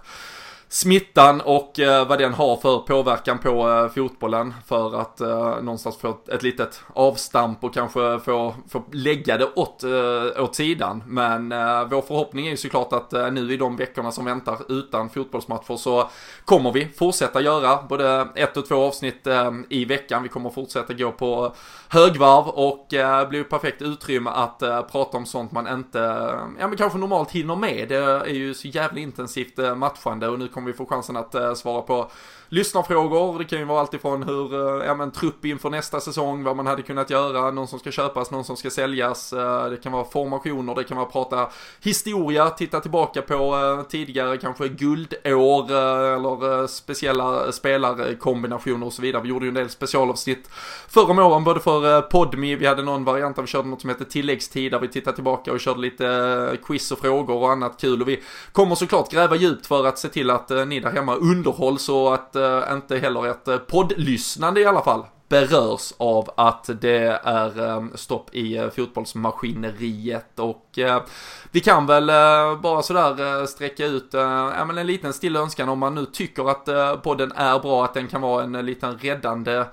smittan 0.69 1.41
och 1.41 1.81
eh, 1.81 2.09
vad 2.09 2.19
den 2.19 2.35
har 2.35 2.57
för 2.57 2.79
påverkan 2.79 3.39
på 3.39 3.71
eh, 3.71 3.89
fotbollen 3.89 4.55
för 4.67 5.01
att 5.01 5.21
eh, 5.21 5.63
någonstans 5.63 5.97
få 5.97 6.11
ett, 6.11 6.29
ett 6.29 6.43
litet 6.43 6.83
avstamp 6.95 7.65
och 7.65 7.75
kanske 7.75 8.19
få, 8.19 8.55
få 8.69 8.85
lägga 8.93 9.39
det 9.39 9.49
åt, 9.55 9.85
eh, 9.85 10.43
åt 10.45 10.55
sidan. 10.55 11.03
Men 11.07 11.53
eh, 11.53 11.85
vår 11.91 12.03
förhoppning 12.03 12.47
är 12.47 12.51
ju 12.51 12.57
såklart 12.57 12.93
att 12.93 13.13
eh, 13.13 13.31
nu 13.31 13.53
i 13.53 13.57
de 13.57 13.77
veckorna 13.77 14.13
som 14.13 14.25
väntar 14.25 14.59
utan 14.69 15.11
fotbollsmatcher 15.11 15.77
så 15.77 16.11
kommer 16.45 16.73
vi 16.73 16.87
fortsätta 16.87 17.41
göra 17.41 17.83
både 17.89 18.29
ett 18.35 18.57
och 18.57 18.69
två 18.69 18.77
avsnitt 18.77 19.27
eh, 19.27 19.53
i 19.69 19.85
veckan. 19.85 20.23
Vi 20.23 20.29
kommer 20.29 20.51
fortsätta 20.51 20.95
gå 20.95 21.13
på 21.13 21.55
högvarv 21.89 22.49
och 22.49 22.95
eh, 22.95 23.29
blir 23.29 23.45
perfekt 23.45 23.83
utrymme 23.83 24.31
att 24.31 24.63
eh, 24.63 24.83
prata 24.83 25.17
om 25.17 25.27
sånt 25.27 25.53
man 25.53 25.69
inte, 25.69 25.99
ja 26.59 26.69
men 26.69 26.77
kanske 26.77 26.99
normalt 26.99 27.31
hinner 27.31 27.57
med. 27.57 27.89
Det 27.89 27.97
är 27.97 28.35
ju 28.35 28.55
så 28.55 28.69
jävla 28.69 29.01
intensivt 29.01 29.59
eh, 29.59 29.75
matchande 29.75 30.29
och 30.29 30.39
nu 30.39 30.49
kommer 30.59 30.71
vi 30.73 30.77
få 30.77 30.87
chansen 30.87 31.17
att 31.17 31.35
eh, 31.35 31.55
svara 31.55 31.83
på 31.83 32.11
lyssnarfrågor. 32.49 33.39
Det 33.39 33.45
kan 33.45 33.59
ju 33.59 33.65
vara 33.65 33.81
alltifrån 33.81 34.23
hur, 34.23 34.55
eh, 34.55 34.87
ja 34.87 34.95
men 34.95 35.11
trupp 35.11 35.45
inför 35.45 35.71
nästa 35.71 36.01
säsong, 36.01 36.45
vad 36.45 36.57
man 36.57 36.67
hade 36.67 36.83
kunnat 36.83 37.11
göra, 37.11 37.51
någon 37.51 37.69
som 37.69 37.79
ska 37.79 37.91
köpas, 37.91 38.31
någon 38.31 38.45
som 38.45 38.57
ska 38.57 38.71
säljas. 38.71 39.33
Eh, 39.33 39.65
det 39.71 39.77
kan 39.77 39.93
vara 39.93 40.05
formationer, 40.05 40.75
det 40.75 40.85
kan 40.85 40.97
vara 40.97 41.07
prata 41.07 41.49
historia, 41.83 42.51
titta 42.51 42.81
tillbaka 42.81 43.23
på 43.23 43.35
eh, 43.35 43.83
tidigare 43.83 44.37
kanske 44.37 44.69
guldår 44.69 45.73
eller 45.73 46.67
speciella 46.67 47.53
spelarkombinationer 47.53 48.87
och 48.87 48.93
så 48.93 49.03
vidare. 49.03 49.23
Vi 49.23 49.29
gjorde 49.29 49.45
ju 49.45 49.49
en 49.49 49.55
del 49.55 49.71
specialavsnitt 49.71 50.51
förra 50.89 51.11
om 51.11 51.19
åren, 51.19 51.45
både 51.45 51.61
för 51.61 52.03
Podmi, 52.03 52.55
vi 52.57 52.67
hade 52.67 52.83
någon 52.83 53.05
variant 53.05 53.37
där 53.37 53.43
vi 53.43 53.49
körde 53.49 53.69
något 53.69 53.81
som 53.81 53.91
heter 53.91 54.05
tilläggstid, 54.05 54.73
där 54.73 54.79
vi 54.79 54.89
tittade 54.89 55.15
tillbaka 55.15 55.53
och 55.53 55.61
körde 55.61 55.81
lite 55.81 56.59
quiz 56.65 56.93
och 56.93 56.99
frågor 56.99 57.37
och 57.37 57.51
annat 57.51 57.81
kul. 57.81 58.03
Och 58.03 58.09
vi 58.09 58.23
kommer 58.53 58.75
såklart 58.75 59.11
gräva 59.11 59.37
djupt 59.37 59.67
för 59.67 59.87
att 59.87 59.99
se 59.99 60.09
till 60.09 60.31
att 60.31 60.51
ni 60.51 60.81
där 60.81 60.91
hemma 60.91 61.15
underhålls 61.15 61.89
och 61.89 62.15
att 62.15 62.37
inte 62.73 62.99
heller 62.99 63.27
ett 63.27 63.49
eh, 63.49 63.57
poddlyssnande 63.57 64.61
i 64.61 64.67
alla 64.67 64.83
fall 64.83 65.05
berörs 65.29 65.93
av 65.97 66.31
att 66.37 66.71
det 66.81 67.21
är 67.25 67.69
eh, 67.69 67.85
stopp 67.95 68.35
i 68.35 68.57
eh, 68.57 68.71
fotbollsmaskineriet. 68.71 70.39
Och 70.39 70.79
eh, 70.79 71.03
vi 71.51 71.61
kan 71.61 71.87
väl 71.87 72.09
eh, 72.09 72.61
bara 72.61 72.83
sådär 72.83 73.41
eh, 73.41 73.47
sträcka 73.47 73.87
ut 73.87 74.09
ja, 74.13 74.53
en 74.55 74.87
liten 74.87 75.13
stilla 75.13 75.41
önskan 75.41 75.69
om 75.69 75.79
man 75.79 75.95
nu 75.95 76.07
tycker 76.07 76.51
att 76.51 76.65
podden 77.03 77.33
är 77.33 77.59
bra, 77.59 77.85
att 77.85 77.95
den 77.95 78.09
kan 78.09 78.21
vara 78.21 78.45
en 78.45 78.67
liten 78.67 78.99
räddande 78.99 79.65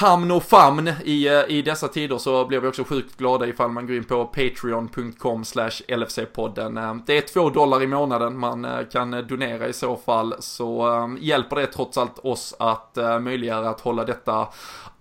hamn 0.00 0.30
och 0.30 0.42
famn 0.42 0.92
i, 1.04 1.28
eh, 1.28 1.44
i 1.48 1.62
dessa 1.62 1.88
tider 1.88 2.18
så 2.18 2.44
blir 2.44 2.60
vi 2.60 2.68
också 2.68 2.84
sjukt 2.84 3.16
glada 3.16 3.46
ifall 3.46 3.70
man 3.70 3.86
går 3.86 3.96
in 3.96 4.04
på 4.04 4.24
patreon.com 4.24 5.44
slash 5.44 5.70
LFC-podden. 5.88 6.78
Eh, 6.78 6.96
det 7.06 7.16
är 7.16 7.20
två 7.20 7.50
dollar 7.50 7.82
i 7.82 7.86
månaden 7.86 8.38
man 8.38 8.64
eh, 8.64 8.86
kan 8.92 9.10
donera 9.10 9.68
i 9.68 9.72
så 9.72 9.96
fall 9.96 10.34
så 10.38 11.16
hjälper 11.20 11.56
det 11.56 11.66
trots 11.66 11.98
allt 11.98 12.18
oss 12.18 12.54
att 12.58 12.98
möjliggöra 13.20 13.68
att 13.68 13.80
hålla 13.80 14.04
detta 14.04 14.48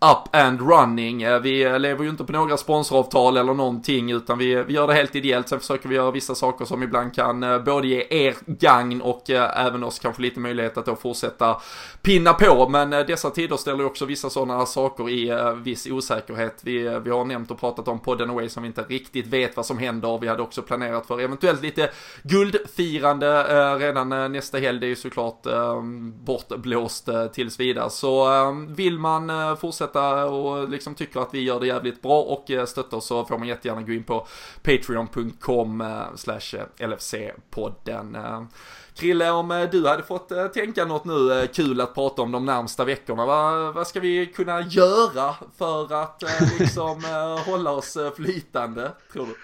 up 0.01 0.35
and 0.35 0.61
running. 0.61 1.23
Eh, 1.23 1.39
vi 1.39 1.63
eh, 1.63 1.79
lever 1.79 2.03
ju 2.03 2.09
inte 2.09 2.23
på 2.23 2.31
några 2.31 2.57
sponsoravtal 2.57 3.37
eller 3.37 3.53
någonting 3.53 4.11
utan 4.11 4.37
vi, 4.37 4.63
vi 4.63 4.73
gör 4.73 4.87
det 4.87 4.93
helt 4.93 5.15
ideellt. 5.15 5.49
Sen 5.49 5.59
försöker 5.59 5.89
vi 5.89 5.95
göra 5.95 6.11
vissa 6.11 6.35
saker 6.35 6.65
som 6.65 6.83
ibland 6.83 7.15
kan 7.15 7.43
eh, 7.43 7.59
både 7.59 7.87
ge 7.87 8.07
er 8.09 8.35
gagn 8.45 9.01
och 9.01 9.29
även 9.29 9.83
oss 9.83 9.99
kanske 9.99 10.21
lite 10.21 10.39
möjlighet 10.39 10.77
att 10.77 10.85
då 10.85 10.95
fortsätta 10.95 11.61
pinna 12.01 12.33
på. 12.33 12.69
Men 12.69 12.89
dessa 12.89 13.29
tider 13.29 13.57
ställer 13.57 13.85
också 13.85 14.05
vissa 14.05 14.29
sådana 14.29 14.65
saker 14.65 15.09
i 15.09 15.53
viss 15.63 15.87
osäkerhet. 15.87 16.59
Vi, 16.63 16.99
vi 17.03 17.09
har 17.09 17.25
nämnt 17.25 17.51
och 17.51 17.59
pratat 17.59 17.87
om 17.87 17.99
podden 17.99 18.29
away 18.29 18.49
som 18.49 18.63
vi 18.63 18.67
inte 18.67 18.81
riktigt 18.81 19.27
vet 19.27 19.57
vad 19.57 19.65
som 19.65 19.77
händer. 19.77 20.17
Vi 20.21 20.27
hade 20.27 20.41
också 20.41 20.61
planerat 20.61 21.05
för 21.05 21.19
eventuellt 21.19 21.61
lite 21.61 21.89
guldfirande 22.23 23.43
redan 23.77 24.31
nästa 24.31 24.57
helg. 24.57 24.79
Det 24.79 24.85
är 24.85 24.89
ju 24.89 24.95
såklart 24.95 25.45
ehm, 25.45 26.13
bortblåst 26.25 27.09
tills 27.33 27.59
vidare. 27.59 27.89
Så 27.89 28.27
ehm, 28.27 28.75
vill 28.75 28.99
man 28.99 29.57
fortsätta 29.57 29.88
fortsätta 29.89 30.25
och 30.25 30.69
liksom 30.69 30.95
tycker 30.95 31.19
att 31.19 31.33
vi 31.33 31.41
gör 31.41 31.59
det 31.59 31.67
jävligt 31.67 32.01
bra 32.01 32.21
och 32.21 32.51
eh, 32.51 32.65
stöttar 32.65 32.99
så 32.99 33.25
får 33.25 33.37
man 33.37 33.47
jättegärna 33.47 33.81
gå 33.81 33.91
in 33.91 34.03
på 34.03 34.27
patreon.com 34.63 35.81
eh, 35.81 36.15
slash 36.15 36.57
eh, 36.57 36.87
LFC-podden. 36.87 38.47
Krille, 38.95 39.31
om 39.31 39.67
du 39.71 39.87
hade 39.87 40.03
fått 40.03 40.31
tänka 40.53 40.85
något 40.85 41.05
nu 41.05 41.47
kul 41.53 41.81
att 41.81 41.93
prata 41.93 42.21
om 42.21 42.31
de 42.31 42.45
närmsta 42.45 42.85
veckorna, 42.85 43.25
vad, 43.25 43.73
vad 43.73 43.87
ska 43.87 43.99
vi 43.99 44.25
kunna 44.25 44.61
göra 44.61 45.35
för 45.57 45.93
att 45.93 46.23
liksom 46.59 47.03
hålla 47.45 47.71
oss 47.71 47.97
flytande, 48.15 48.91
tror 49.13 49.25
du? 49.25 49.35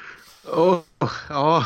Oh, 0.52 0.80
ja, 1.30 1.66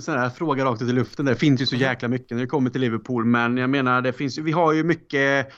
sån 0.00 0.18
här 0.18 0.30
fråga 0.30 0.64
rakt 0.64 0.82
ut 0.82 0.88
i 0.88 0.92
luften. 0.92 1.26
Det 1.26 1.36
finns 1.36 1.60
ju 1.60 1.66
så 1.66 1.76
jäkla 1.76 2.08
mycket 2.08 2.30
när 2.30 2.40
det 2.40 2.46
kommer 2.46 2.70
till 2.70 2.80
Liverpool. 2.80 3.24
Men 3.24 3.56
jag 3.56 3.70
menar, 3.70 4.02
det 4.02 4.12
finns, 4.12 4.38
vi 4.38 4.52
har 4.52 4.72
ju 4.72 4.84
mycket 4.84 5.52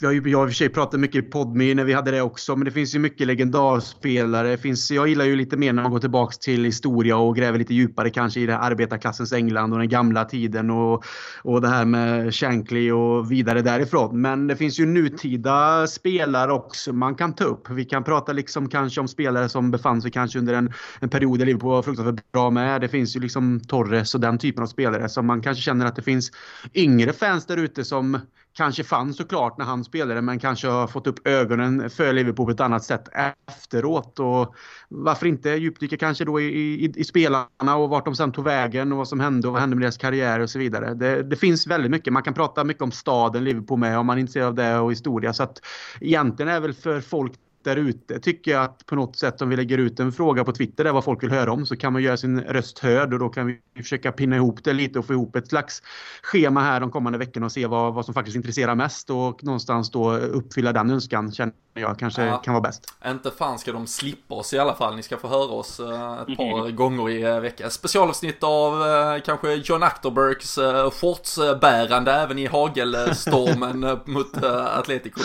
vi 0.00 0.06
har 0.06 0.12
ju 0.12 0.22
jag 0.24 0.26
i 0.26 0.34
och 0.34 0.48
för 0.48 0.54
sig 0.54 0.68
pratat 0.68 1.00
mycket 1.00 1.24
i 1.24 1.28
Podme 1.28 1.74
när 1.74 1.84
vi 1.84 1.92
hade 1.92 2.10
det 2.10 2.22
också, 2.22 2.56
men 2.56 2.64
det 2.64 2.70
finns 2.70 2.94
ju 2.94 2.98
mycket 2.98 3.26
legendarspelare. 3.26 4.56
Finns, 4.56 4.90
jag 4.90 5.08
gillar 5.08 5.24
ju 5.24 5.36
lite 5.36 5.56
mer 5.56 5.72
när 5.72 5.82
man 5.82 5.92
går 5.92 5.98
tillbaka 5.98 6.36
till 6.40 6.64
historia 6.64 7.16
och 7.16 7.36
gräver 7.36 7.58
lite 7.58 7.74
djupare 7.74 8.10
kanske 8.10 8.40
i 8.40 8.46
det 8.46 8.58
arbetarklassens 8.58 9.32
England 9.32 9.72
och 9.72 9.78
den 9.78 9.88
gamla 9.88 10.24
tiden 10.24 10.70
och, 10.70 11.04
och 11.42 11.60
det 11.60 11.68
här 11.68 11.84
med 11.84 12.34
Shankly 12.34 12.90
och 12.90 13.32
vidare 13.32 13.62
därifrån. 13.62 14.20
Men 14.20 14.46
det 14.46 14.56
finns 14.56 14.80
ju 14.80 14.86
nutida 14.86 15.86
spelare 15.86 16.52
också 16.52 16.92
man 16.92 17.14
kan 17.14 17.34
ta 17.34 17.44
upp. 17.44 17.70
Vi 17.70 17.84
kan 17.84 18.04
prata 18.04 18.32
liksom 18.32 18.68
kanske 18.68 19.00
om 19.00 19.08
spelare 19.08 19.48
som 19.48 19.70
befann 19.70 20.02
sig 20.02 20.10
kanske 20.10 20.38
under 20.38 20.54
en, 20.54 20.72
en 21.00 21.08
period 21.08 21.42
i 21.42 21.44
Liverpool 21.44 21.70
var 21.70 21.82
fruktansvärt 21.82 22.32
bra 22.32 22.50
med. 22.50 22.80
Det 22.80 22.88
finns 22.88 23.16
ju 23.16 23.20
liksom 23.20 23.60
Torres 23.60 24.14
och 24.14 24.20
den 24.20 24.38
typen 24.38 24.62
av 24.62 24.66
spelare 24.66 25.08
som 25.08 25.26
man 25.26 25.42
kanske 25.42 25.62
känner 25.62 25.86
att 25.86 25.96
det 25.96 26.02
finns 26.02 26.30
yngre 26.74 27.12
fans 27.12 27.46
där 27.46 27.56
ute 27.56 27.84
som 27.84 28.18
kanske 28.52 28.84
fanns 28.84 29.16
såklart 29.16 29.58
när 29.58 29.64
han 29.64 29.84
spelade 29.84 30.22
men 30.22 30.38
kanske 30.38 30.68
har 30.68 30.86
fått 30.86 31.06
upp 31.06 31.26
ögonen 31.26 31.90
för 31.90 32.12
Liverpool 32.12 32.46
på 32.46 32.52
ett 32.52 32.60
annat 32.60 32.84
sätt 32.84 33.08
efteråt. 33.46 34.18
Och 34.18 34.54
varför 34.88 35.26
inte 35.26 35.50
djupdyka 35.50 35.96
kanske 35.96 36.24
då 36.24 36.40
i, 36.40 36.44
i, 36.44 36.92
i, 36.96 37.04
spelarna 37.04 37.76
och 37.76 37.88
vart 37.88 38.04
de 38.04 38.14
sen 38.14 38.32
tog 38.32 38.44
vägen 38.44 38.92
och 38.92 38.98
vad 38.98 39.08
som 39.08 39.20
hände 39.20 39.48
och 39.48 39.52
vad 39.52 39.60
hände 39.60 39.76
med 39.76 39.84
deras 39.84 39.96
karriär 39.96 40.40
och 40.40 40.50
så 40.50 40.58
vidare. 40.58 40.94
Det, 40.94 41.22
det, 41.22 41.36
finns 41.36 41.66
väldigt 41.66 41.90
mycket. 41.90 42.12
Man 42.12 42.22
kan 42.22 42.34
prata 42.34 42.64
mycket 42.64 42.82
om 42.82 42.90
staden 42.92 43.44
Liverpool 43.44 43.78
med 43.78 43.98
om 43.98 44.06
man 44.06 44.16
är 44.16 44.20
intresserad 44.20 44.48
av 44.48 44.54
det 44.54 44.78
och 44.78 44.92
historia. 44.92 45.32
Så 45.32 45.42
att 45.42 45.60
egentligen 46.00 46.52
är 46.52 46.60
väl 46.60 46.74
för 46.74 47.00
folk 47.00 47.32
där 47.62 47.76
ute 47.76 48.20
tycker 48.20 48.50
jag 48.50 48.64
att 48.64 48.86
på 48.86 48.94
något 48.94 49.16
sätt 49.16 49.42
om 49.42 49.48
vi 49.48 49.56
lägger 49.56 49.78
ut 49.78 50.00
en 50.00 50.12
fråga 50.12 50.44
på 50.44 50.52
Twitter 50.52 50.84
där 50.84 50.92
vad 50.92 51.04
folk 51.04 51.22
vill 51.22 51.30
höra 51.30 51.52
om 51.52 51.66
så 51.66 51.76
kan 51.76 51.92
man 51.92 52.02
göra 52.02 52.16
sin 52.16 52.40
röst 52.40 52.78
hörd 52.78 53.12
och 53.12 53.18
då 53.18 53.28
kan 53.28 53.46
vi 53.46 53.82
försöka 53.82 54.12
pinna 54.12 54.36
ihop 54.36 54.64
det 54.64 54.72
lite 54.72 54.98
och 54.98 55.06
få 55.06 55.12
ihop 55.12 55.36
ett 55.36 55.48
slags 55.48 55.82
schema 56.22 56.60
här 56.60 56.80
de 56.80 56.90
kommande 56.90 57.18
veckorna 57.18 57.46
och 57.46 57.52
se 57.52 57.66
vad, 57.66 57.94
vad 57.94 58.04
som 58.04 58.14
faktiskt 58.14 58.36
intresserar 58.36 58.74
mest 58.74 59.10
och 59.10 59.44
någonstans 59.44 59.90
då 59.90 60.16
uppfylla 60.16 60.72
den 60.72 60.90
önskan 60.90 61.32
känner 61.32 61.54
jag 61.80 61.98
kanske 61.98 62.24
ja. 62.24 62.36
kan 62.36 62.54
vara 62.54 62.62
bäst. 62.62 62.94
Inte 63.06 63.30
fan 63.30 63.58
ska 63.58 63.72
de 63.72 63.86
slippa 63.86 64.34
oss 64.34 64.52
i 64.52 64.58
alla 64.58 64.74
fall. 64.74 64.96
Ni 64.96 65.02
ska 65.02 65.16
få 65.16 65.28
höra 65.28 65.50
oss 65.50 65.80
uh, 65.80 66.20
ett 66.20 66.36
par 66.36 66.60
mm. 66.60 66.76
gånger 66.76 67.10
i 67.10 67.26
uh, 67.26 67.40
veckan. 67.40 67.70
Specialavsnitt 67.70 68.42
av 68.42 68.82
uh, 68.82 69.20
kanske 69.24 69.54
John 69.54 69.82
Achterbergs 69.82 70.58
uh, 70.58 70.90
shortsbärande 70.90 72.12
även 72.12 72.38
i 72.38 72.46
hagelstormen 72.46 74.00
mot 74.04 74.44
Atletico. 74.44 75.20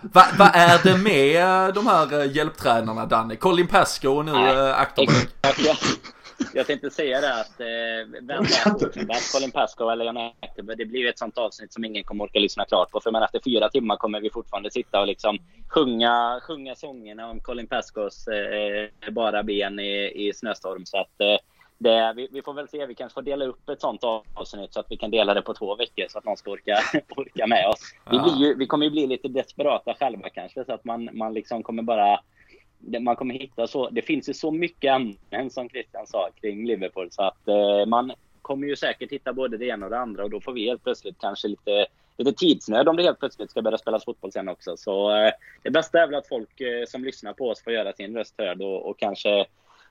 Vad 0.00 0.24
va 0.38 0.50
är 0.50 0.80
det 0.82 0.96
med 0.96 1.74
de 1.74 1.86
här 1.86 2.24
hjälptränarna 2.24 3.06
Danne? 3.06 3.36
Colin 3.36 3.66
Pascoe 3.66 4.10
och 4.10 4.24
nu 4.24 4.32
Achterberg? 4.72 5.26
Jag 6.54 6.66
tänkte 6.66 6.90
säga 6.90 7.20
det 7.20 7.34
att 7.34 7.60
eh, 7.60 8.20
vem 8.22 8.42
är 8.42 9.32
Colin 9.32 9.50
Pascoe 9.50 9.92
eller 9.92 10.04
Jan 10.04 10.16
Eckerberg? 10.40 10.76
Det 10.76 10.84
blir 10.86 11.08
ett 11.08 11.18
sånt 11.18 11.38
avsnitt 11.38 11.72
som 11.72 11.84
ingen 11.84 12.04
kommer 12.04 12.24
orka 12.24 12.38
lyssna 12.38 12.64
klart 12.64 12.90
på. 12.90 13.00
För 13.00 13.10
men 13.10 13.22
efter 13.22 13.40
fyra 13.44 13.68
timmar 13.68 13.96
kommer 13.96 14.20
vi 14.20 14.30
fortfarande 14.30 14.70
sitta 14.70 15.00
och 15.00 15.06
liksom 15.06 15.38
sjunga, 15.68 16.40
sjunga 16.42 16.74
sångerna 16.74 17.30
om 17.30 17.40
Colin 17.40 17.66
Pascoes 17.66 18.28
eh, 18.28 19.10
bara 19.12 19.42
ben 19.42 19.80
i, 19.80 20.12
i 20.28 20.32
snöstorm. 20.32 20.86
Så 20.86 20.98
att 20.98 21.20
eh, 21.20 21.36
det, 21.78 22.12
vi, 22.16 22.28
vi, 22.32 22.42
får 22.42 22.54
väl 22.54 22.68
se. 22.68 22.86
Vi 22.86 22.94
kanske 22.94 23.14
får 23.14 23.22
dela 23.22 23.44
upp 23.44 23.68
ett 23.68 23.80
sånt 23.80 24.04
avsnitt 24.34 24.72
så 24.74 24.80
att 24.80 24.86
vi 24.90 24.96
kan 24.96 25.10
dela 25.10 25.34
det 25.34 25.42
på 25.42 25.54
två 25.54 25.76
veckor 25.76 26.06
så 26.08 26.18
att 26.18 26.24
någon 26.24 26.36
ska 26.36 26.50
orka, 26.50 26.78
orka 27.16 27.46
med 27.46 27.66
oss. 27.68 27.94
Vi, 28.10 28.44
ju, 28.44 28.54
vi 28.54 28.66
kommer 28.66 28.84
ju 28.86 28.90
bli 28.90 29.06
lite 29.06 29.28
desperata 29.28 29.94
själva 29.94 30.28
kanske 30.28 30.64
så 30.64 30.72
att 30.72 30.84
man, 30.84 31.10
man 31.12 31.34
liksom 31.34 31.62
kommer 31.62 31.82
bara 31.82 32.20
man 33.00 33.16
kommer 33.16 33.34
hitta 33.34 33.66
så, 33.66 33.90
det 33.90 34.02
finns 34.02 34.28
ju 34.28 34.34
så 34.34 34.50
mycket 34.50 34.92
ämnen 34.92 35.50
som 35.50 35.68
Christian 35.68 36.06
sa 36.06 36.28
kring 36.40 36.66
Liverpool 36.66 37.08
så 37.10 37.22
att 37.22 37.48
eh, 37.48 37.86
man 37.86 38.12
kommer 38.42 38.66
ju 38.66 38.76
säkert 38.76 39.12
hitta 39.12 39.32
både 39.32 39.56
det 39.56 39.66
ena 39.66 39.86
och 39.86 39.90
det 39.90 39.98
andra 39.98 40.24
och 40.24 40.30
då 40.30 40.40
får 40.40 40.52
vi 40.52 40.66
helt 40.66 40.84
plötsligt 40.84 41.18
kanske 41.20 41.48
lite, 41.48 41.86
lite 42.16 42.32
tidsnöd 42.32 42.88
om 42.88 42.96
det 42.96 43.02
helt 43.02 43.18
plötsligt 43.18 43.50
ska 43.50 43.62
börja 43.62 43.78
spelas 43.78 44.04
fotboll 44.04 44.32
sen 44.32 44.48
också. 44.48 44.76
Så 44.76 45.16
eh, 45.16 45.32
det 45.62 45.70
bästa 45.70 46.02
är 46.02 46.06
väl 46.06 46.14
att 46.14 46.28
folk 46.28 46.60
eh, 46.60 46.84
som 46.86 47.04
lyssnar 47.04 47.32
på 47.32 47.48
oss 47.48 47.64
får 47.64 47.72
göra 47.72 47.92
sin 47.92 48.16
röst 48.16 48.34
hörd 48.38 48.62
och, 48.62 48.90
och 48.90 48.98
kanske 48.98 49.46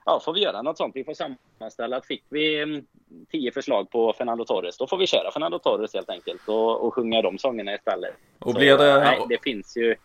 ja, 0.06 0.22
får 0.26 0.34
vi 0.34 0.42
göra 0.42 0.62
något 0.62 0.78
sånt. 0.78 0.96
Vi 0.96 1.04
får 1.04 1.14
sammanställa 1.14 1.98
att 1.98 2.06
fick 2.06 2.24
vi 2.30 2.62
mm, 2.62 2.86
tio 3.32 3.52
förslag 3.52 3.90
på 3.90 4.14
Fernando 4.14 4.46
Torres, 4.46 4.78
då 4.78 4.88
får 4.88 4.98
vi 4.98 5.08
köra 5.08 5.32
Fernando 5.32 5.60
Torres 5.60 5.94
helt 5.94 6.10
enkelt 6.10 6.42
och, 6.48 6.86
och 6.86 6.94
sjunga 6.94 7.22
de 7.22 7.38
sångerna 7.38 7.76
istället. 7.76 8.14
Och 8.40 8.54
blir 8.54 8.78
det... 8.78 8.94
Så, 8.94 9.00
nej, 9.00 9.26
det 9.30 9.44
finns 9.44 9.78
ju 9.78 9.96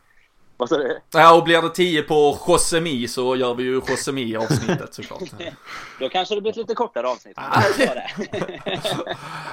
Vad 0.65 0.69
sa 0.69 0.77
du? 0.77 1.01
Ja, 1.13 1.37
och 1.37 1.45
blir 1.45 1.63
det 1.63 1.69
10 1.69 2.03
på 2.03 2.39
Josemi 2.49 3.09
så 3.09 3.37
gör 3.37 3.55
vi 3.55 3.63
ju 3.63 3.75
Josemi-avsnittet 3.75 4.95
såklart. 4.95 5.21
Då 6.01 6.09
kanske 6.09 6.35
det 6.35 6.41
blir 6.41 6.51
ett 6.51 6.57
lite 6.57 6.75
kortare 6.75 7.09
avsnitt. 7.09 7.37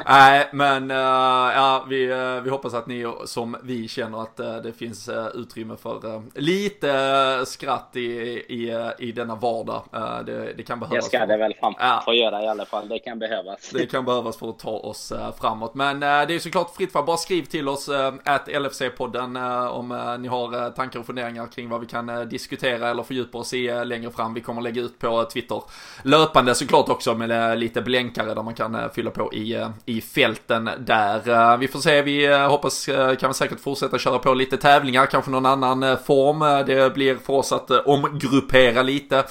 Nej, 0.05 0.49
men 0.53 0.91
uh, 0.91 0.97
ja, 0.97 1.85
vi, 1.89 2.13
uh, 2.13 2.41
vi 2.41 2.49
hoppas 2.49 2.73
att 2.73 2.87
ni 2.87 3.13
som 3.25 3.57
vi 3.63 3.87
känner 3.87 4.21
att 4.21 4.39
uh, 4.39 4.55
det 4.55 4.73
finns 4.73 5.09
utrymme 5.33 5.75
för 5.77 6.23
lite 6.39 7.45
skratt 7.45 7.91
i, 7.93 8.01
i, 8.47 8.91
i 8.99 9.11
denna 9.11 9.35
vardag. 9.35 9.83
Det, 10.25 10.53
det, 10.53 10.63
kan 10.63 10.79
behövas. 10.79 11.09
Det 11.09 11.17
ska 11.17 11.25
det 11.25 11.37
väl 11.37 11.53
fan 11.61 11.73
ja. 11.79 12.01
få 12.05 12.13
göra 12.13 12.43
i 12.43 12.47
alla 12.47 12.65
fall. 12.65 12.89
Det 12.89 12.99
kan 12.99 13.19
behövas. 13.19 13.69
Det 13.73 13.85
kan 13.85 14.05
behövas 14.05 14.37
för 14.37 14.49
att 14.49 14.59
ta 14.59 14.71
oss 14.71 15.13
framåt. 15.39 15.73
Men 15.73 15.99
det 15.99 16.07
är 16.07 16.39
såklart 16.39 16.75
fritt 16.75 16.91
för 16.91 17.03
Bara 17.03 17.17
skriv 17.17 17.43
till 17.43 17.69
oss 17.69 17.89
att 18.23 18.47
LFC-podden 18.47 19.67
om 19.69 20.17
ni 20.21 20.27
har 20.27 20.69
tankar 20.69 21.00
och 21.01 21.07
funderingar 21.07 21.47
kring 21.47 21.69
vad 21.69 21.81
vi 21.81 21.87
kan 21.87 22.09
eh, 22.09 22.21
diskutera 22.21 22.89
eller 22.89 23.03
fördjupa 23.03 23.37
oss 23.37 23.53
i 23.53 23.67
eh, 23.67 23.85
längre 23.85 24.11
fram. 24.11 24.33
Vi 24.33 24.41
kommer 24.41 24.61
lägga 24.61 24.81
ut 24.81 24.99
på 24.99 25.07
eh, 25.07 25.27
Twitter 25.27 25.61
löpande 26.03 26.55
såklart 26.55 26.89
också 26.89 27.15
med 27.15 27.59
lite 27.59 27.81
blänkare 27.81 28.33
där 28.33 28.43
man 28.43 28.53
kan 28.53 28.89
fylla 28.95 29.11
på 29.11 29.33
i, 29.33 29.65
i 29.85 30.01
fälten 30.01 30.69
där. 30.79 31.57
Vi 31.57 31.67
får 31.67 31.79
se, 31.79 32.01
vi 32.01 32.33
hoppas 32.37 32.85
kan 33.19 33.29
vi 33.29 33.33
säkert 33.33 33.59
fortsätta 33.59 33.97
köra 33.97 34.19
på 34.19 34.33
lite 34.33 34.57
tävlingar, 34.57 35.05
kanske 35.05 35.31
någon 35.31 35.45
annan 35.45 35.97
form. 35.97 36.65
Det 36.65 36.93
blir 36.93 37.15
för 37.15 37.33
oss 37.33 37.51
att 37.51 37.71
omgruppera 37.71 38.81
lite. 38.81 39.23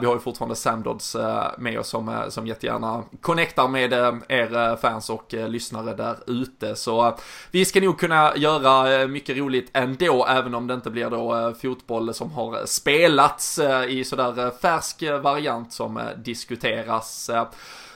Vi 0.00 0.06
har 0.06 0.14
ju 0.14 0.18
fortfarande 0.18 0.56
Samdods 0.56 1.16
med 1.58 1.78
oss 1.78 1.88
som, 1.88 2.24
som 2.28 2.46
jättegärna 2.46 3.02
connectar 3.20 3.68
med 3.68 3.92
er 4.28 4.76
fans 4.76 5.10
och 5.10 5.26
lyssnare 5.32 5.94
där 5.94 6.16
ute. 6.26 6.76
Så 6.76 7.16
vi 7.50 7.64
ska 7.64 7.80
nog 7.80 7.98
kunna 7.98 8.32
göra 8.36 9.06
mycket 9.06 9.36
roligt 9.36 9.70
ändå, 9.72 10.26
även 10.26 10.54
om 10.54 10.66
det 10.66 10.74
inte 10.74 10.87
det 10.88 10.92
blir 10.92 11.10
då 11.10 11.36
eh, 11.36 11.52
fotboll 11.52 12.14
som 12.14 12.32
har 12.32 12.66
spelats 12.66 13.58
eh, 13.58 13.84
i 13.84 14.04
sådär 14.04 14.46
eh, 14.46 14.50
färsk 14.50 15.02
variant 15.22 15.72
som 15.72 16.00
diskuteras. 16.16 17.30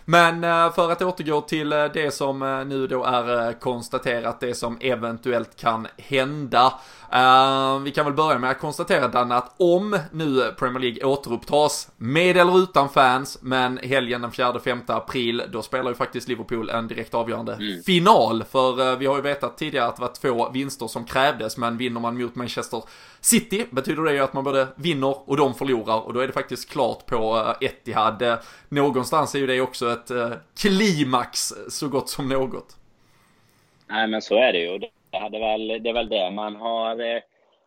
Men 0.04 0.42
för 0.72 0.90
att 0.90 1.02
återgå 1.02 1.40
till 1.40 1.70
det 1.70 2.14
som 2.14 2.64
nu 2.68 2.86
då 2.86 3.04
är 3.04 3.52
konstaterat, 3.60 4.40
det 4.40 4.54
som 4.54 4.78
eventuellt 4.80 5.56
kan 5.56 5.86
hända. 5.96 6.72
Uh, 7.14 7.78
vi 7.82 7.90
kan 7.90 8.04
väl 8.04 8.14
börja 8.14 8.38
med 8.38 8.50
att 8.50 8.58
konstatera 8.58 9.08
Danne 9.08 9.34
att 9.34 9.54
om 9.56 9.98
nu 10.12 10.52
Premier 10.58 10.80
League 10.80 11.04
återupptas 11.04 11.90
med 11.96 12.36
eller 12.36 12.58
utan 12.58 12.88
fans, 12.88 13.38
men 13.42 13.78
helgen 13.78 14.20
den 14.22 14.30
4-5 14.30 14.80
april, 14.86 15.42
då 15.52 15.62
spelar 15.62 15.90
ju 15.90 15.94
faktiskt 15.94 16.28
Liverpool 16.28 16.70
en 16.70 16.88
direkt 16.88 17.14
avgörande 17.14 17.54
mm. 17.54 17.82
final. 17.82 18.44
För 18.44 18.80
uh, 18.80 18.98
vi 18.98 19.06
har 19.06 19.16
ju 19.16 19.22
vetat 19.22 19.58
tidigare 19.58 19.86
att 19.86 19.96
det 19.96 20.02
var 20.02 20.12
två 20.20 20.50
vinster 20.50 20.86
som 20.86 21.04
krävdes, 21.04 21.56
men 21.56 21.76
vinner 21.76 22.00
man 22.00 22.22
mot 22.22 22.34
Manchester 22.34 22.82
City 23.20 23.66
betyder 23.70 24.02
det 24.02 24.12
ju 24.12 24.20
att 24.20 24.32
man 24.32 24.44
både 24.44 24.68
vinner 24.76 25.30
och 25.30 25.36
de 25.36 25.54
förlorar 25.54 26.00
och 26.00 26.12
då 26.12 26.20
är 26.20 26.26
det 26.26 26.32
faktiskt 26.32 26.70
klart 26.70 27.06
på 27.06 27.36
uh, 27.36 27.66
Etihad. 27.68 28.38
någonstans 28.68 29.34
är 29.34 29.38
ju 29.38 29.46
det 29.46 29.60
också 29.60 29.92
ett 29.92 30.10
klimax 30.60 31.54
så 31.68 31.88
gott 31.88 32.08
som 32.08 32.28
något. 32.28 32.76
Nej 33.88 34.08
men 34.08 34.22
så 34.22 34.34
är 34.34 34.52
det 34.52 34.58
ju. 34.58 35.01
Det, 35.12 35.36
är 35.36 35.40
väl, 35.40 35.82
det 35.82 35.90
är 35.90 35.94
väl 35.94 36.08
det 36.08 36.30
man 36.30 36.56
har, 36.56 37.00
eh, 37.00 37.22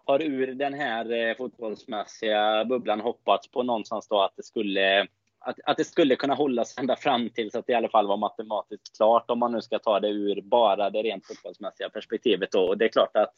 har 0.05 0.21
ur 0.21 0.55
den 0.55 0.73
här 0.73 1.11
eh, 1.11 1.35
fotbollsmässiga 1.35 2.65
bubblan 2.65 2.99
hoppats 2.99 3.51
på 3.51 3.63
någonstans 3.63 4.07
då 4.07 4.21
att 4.21 4.35
det 4.35 4.43
skulle 4.43 5.07
att, 5.39 5.59
att 5.65 5.77
det 5.77 5.83
skulle 5.83 6.15
kunna 6.15 6.33
hållas 6.33 6.77
ända 6.77 6.95
fram 6.95 7.29
tills 7.29 7.55
att 7.55 7.67
det 7.67 7.73
i 7.73 7.75
alla 7.75 7.89
fall 7.89 8.07
var 8.07 8.17
matematiskt 8.17 8.97
klart 8.97 9.29
om 9.29 9.39
man 9.39 9.51
nu 9.51 9.61
ska 9.61 9.79
ta 9.79 9.99
det 9.99 10.07
ur 10.07 10.41
bara 10.41 10.89
det 10.89 11.03
rent 11.03 11.27
fotbollsmässiga 11.27 11.89
perspektivet. 11.89 12.51
Då. 12.51 12.67
Och 12.67 12.77
det 12.77 12.85
är 12.85 12.89
klart 12.89 13.17
att 13.17 13.33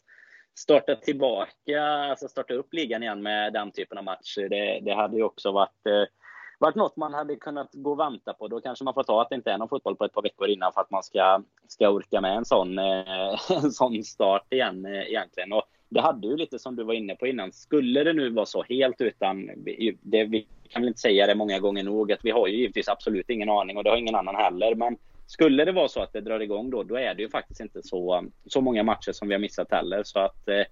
starta 0.58 0.94
tillbaka, 0.94 1.82
alltså 1.82 2.28
starta 2.28 2.54
upp 2.54 2.74
ligan 2.74 3.02
igen 3.02 3.22
med 3.22 3.52
den 3.52 3.70
typen 3.70 3.98
av 3.98 4.04
matcher, 4.04 4.48
det, 4.48 4.80
det 4.80 4.94
hade 4.94 5.16
ju 5.16 5.22
också 5.22 5.52
varit 5.52 5.86
eh, 5.86 6.04
varit 6.58 6.76
något 6.76 6.96
man 6.96 7.14
hade 7.14 7.36
kunnat 7.36 7.68
gå 7.72 7.90
och 7.90 7.98
vänta 7.98 8.32
på. 8.32 8.48
Då 8.48 8.60
kanske 8.60 8.84
man 8.84 8.94
får 8.94 9.02
ta 9.02 9.22
att 9.22 9.28
det 9.28 9.34
inte 9.34 9.52
är 9.52 9.58
någon 9.58 9.68
fotboll 9.68 9.96
på 9.96 10.04
ett 10.04 10.12
par 10.12 10.22
veckor 10.22 10.48
innan 10.48 10.72
för 10.72 10.80
att 10.80 10.90
man 10.90 11.02
ska, 11.02 11.42
ska 11.68 11.88
orka 11.88 12.20
med 12.20 12.36
en 12.36 12.44
sån, 12.44 12.78
eh, 12.78 13.40
en 13.64 13.72
sån 13.72 14.04
start 14.04 14.52
igen 14.52 14.86
eh, 14.86 15.08
egentligen. 15.08 15.52
Och 15.52 15.62
det 15.88 16.00
hade 16.00 16.26
ju 16.26 16.36
lite 16.36 16.58
som 16.58 16.76
du 16.76 16.84
var 16.84 16.94
inne 16.94 17.14
på 17.14 17.26
innan. 17.26 17.52
Skulle 17.52 18.04
det 18.04 18.12
nu 18.12 18.30
vara 18.30 18.46
så 18.46 18.62
helt 18.62 19.00
utan, 19.00 19.50
det, 20.02 20.24
vi 20.24 20.46
kan 20.68 20.82
väl 20.82 20.88
inte 20.88 21.00
säga 21.00 21.26
det 21.26 21.34
många 21.34 21.58
gånger 21.58 21.84
nog, 21.84 22.12
att 22.12 22.24
vi 22.24 22.30
har 22.30 22.46
ju 22.46 22.56
givetvis 22.56 22.88
absolut 22.88 23.30
ingen 23.30 23.50
aning 23.50 23.76
och 23.76 23.84
det 23.84 23.90
har 23.90 23.96
ingen 23.96 24.14
annan 24.14 24.34
heller. 24.34 24.74
Men 24.74 24.96
skulle 25.26 25.64
det 25.64 25.72
vara 25.72 25.88
så 25.88 26.02
att 26.02 26.12
det 26.12 26.20
drar 26.20 26.40
igång 26.40 26.70
då, 26.70 26.82
då 26.82 26.96
är 26.96 27.14
det 27.14 27.22
ju 27.22 27.28
faktiskt 27.28 27.60
inte 27.60 27.82
så, 27.82 28.24
så 28.46 28.60
många 28.60 28.82
matcher 28.82 29.12
som 29.12 29.28
vi 29.28 29.34
har 29.34 29.40
missat 29.40 29.70
heller. 29.70 30.02
Så 30.04 30.18
att 30.18 30.48
eh, 30.48 30.64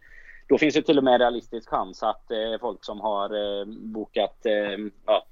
då 0.48 0.58
finns 0.58 0.74
det 0.74 0.82
till 0.82 0.98
och 0.98 1.04
med 1.04 1.20
realistisk 1.20 1.68
chans 1.68 2.02
att 2.02 2.30
eh, 2.30 2.60
folk 2.60 2.84
som 2.84 3.00
har 3.00 3.60
eh, 3.60 3.64
bokat 3.66 4.46
eh, 4.46 4.78
ja, 5.06 5.26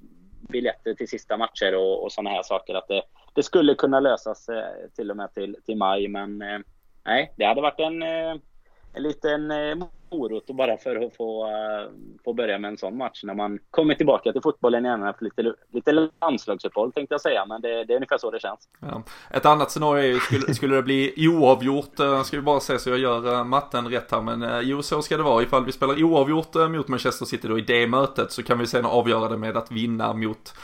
biljetter 0.48 0.94
till 0.94 1.08
sista 1.08 1.36
matcher 1.36 1.76
och, 1.76 2.04
och 2.04 2.12
sådana 2.12 2.30
här 2.30 2.42
saker. 2.42 2.74
Att 2.74 2.88
det, 2.88 3.02
det 3.34 3.42
skulle 3.42 3.74
kunna 3.74 4.00
lösas 4.00 4.48
eh, 4.48 4.88
till 4.96 5.10
och 5.10 5.16
med 5.16 5.34
till, 5.34 5.56
till 5.66 5.76
maj. 5.76 6.08
Men 6.08 6.42
eh, 6.42 6.58
nej, 7.04 7.32
det 7.36 7.44
hade 7.44 7.60
varit 7.60 7.80
en, 7.80 8.02
eh, 8.02 8.34
en 8.94 9.02
liten 9.02 9.50
eh, 9.50 9.86
morot 10.10 10.46
bara 10.46 10.76
för 10.76 10.96
att 10.96 11.16
få, 11.16 11.46
eh, 11.46 11.90
få 12.24 12.32
börja 12.32 12.58
med 12.58 12.68
en 12.68 12.78
sån 12.78 12.96
match 12.96 13.20
när 13.24 13.34
man 13.34 13.58
kommer 13.70 13.94
tillbaka 13.94 14.32
till 14.32 14.42
fotbollen 14.42 14.86
igen 14.86 15.02
efter 15.02 15.24
lite, 15.24 15.54
lite 15.72 16.08
landslagsuppehåll 16.20 16.92
tänkte 16.92 17.14
jag 17.14 17.20
säga. 17.20 17.46
Men 17.46 17.60
det, 17.60 17.84
det 17.84 17.92
är 17.92 17.96
ungefär 17.96 18.18
så 18.18 18.30
det 18.30 18.40
känns. 18.40 18.68
Ja. 18.80 19.02
Ett 19.30 19.46
annat 19.46 19.70
scenario 19.70 20.02
är 20.02 20.06
ju, 20.06 20.20
skulle, 20.20 20.54
skulle 20.54 20.76
det 20.76 20.82
bli 20.82 21.14
oavgjort, 21.16 22.00
eh, 22.00 22.22
ska 22.22 22.36
vi 22.36 22.42
bara 22.42 22.60
se 22.60 22.78
så 22.78 22.90
jag 22.90 22.98
gör 22.98 23.44
matten 23.44 23.88
rätt 23.88 24.10
här, 24.10 24.20
men 24.20 24.66
jo 24.68 24.82
så 24.82 25.02
ska 25.02 25.16
det 25.16 25.22
vara. 25.22 25.42
Ifall 25.42 25.64
vi 25.64 25.72
spelar 25.72 26.04
oavgjort 26.04 26.54
mot 26.54 26.88
Manchester 26.88 27.26
City 27.26 27.48
då 27.48 27.58
i 27.58 27.62
det 27.62 27.86
mötet 27.86 28.32
så 28.32 28.42
kan 28.42 28.58
vi 28.58 28.66
sen 28.66 28.84
avgöra 28.84 29.28
det 29.28 29.36
med 29.36 29.56
att 29.56 29.70
vinna 29.70 30.12
mot 30.12 30.54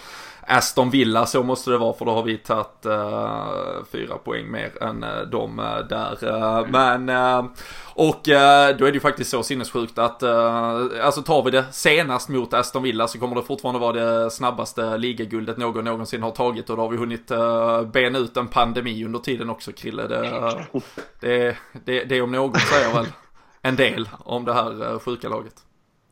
Aston 0.47 0.91
Villa, 0.91 1.27
så 1.27 1.43
måste 1.43 1.71
det 1.71 1.79
vara 1.79 1.93
för 1.93 2.05
då 2.05 2.13
har 2.13 2.23
vi 2.23 2.39
tagit 2.39 2.87
uh, 2.87 3.85
fyra 3.93 4.19
poäng 4.25 4.51
mer 4.51 4.83
än 4.83 5.05
uh, 5.05 5.21
de 5.31 5.59
uh, 5.59 5.79
där. 5.89 6.25
Uh, 6.25 6.67
men, 6.71 7.09
och 7.95 8.21
då 8.25 8.33
är 8.33 8.75
det 8.75 8.91
ju 8.91 9.01
faktiskt 9.01 9.31
så 9.31 9.43
sinnessjukt 9.43 9.99
att, 9.99 10.23
alltså 11.03 11.23
tar 11.23 11.43
vi 11.43 11.51
det 11.51 11.65
senast 11.71 12.29
mot 12.29 12.55
Aston 12.55 12.83
Villa 12.83 13.09
så 13.09 13.19
kommer 13.19 13.37
det 13.37 13.43
fortfarande 13.43 13.81
vara 13.81 13.93
det 13.93 14.31
snabbaste 14.31 14.99
ligaguldet 14.99 15.57
någon 15.57 15.85
någonsin 15.85 16.23
har 16.23 16.31
tagit 16.31 16.71
och 16.71 16.77
då 16.77 16.83
har 16.83 16.89
vi 16.89 16.97
hunnit 16.97 17.27
bena 17.93 18.19
ut 18.19 18.37
en 18.37 18.49
pandemi 18.49 19.05
under 19.05 19.19
tiden 19.19 19.51
också 19.51 19.73
Krille. 19.73 20.07
Det, 20.07 20.67
det, 21.21 21.57
det, 21.85 22.05
det 22.05 22.21
om 22.21 22.33
något 22.33 22.61
säger 22.61 22.95
väl 22.95 23.07
en 23.63 23.77
del 23.77 24.09
om 24.19 24.45
det 24.45 24.53
här 24.53 24.99
sjuka 24.99 25.29
laget. 25.29 25.55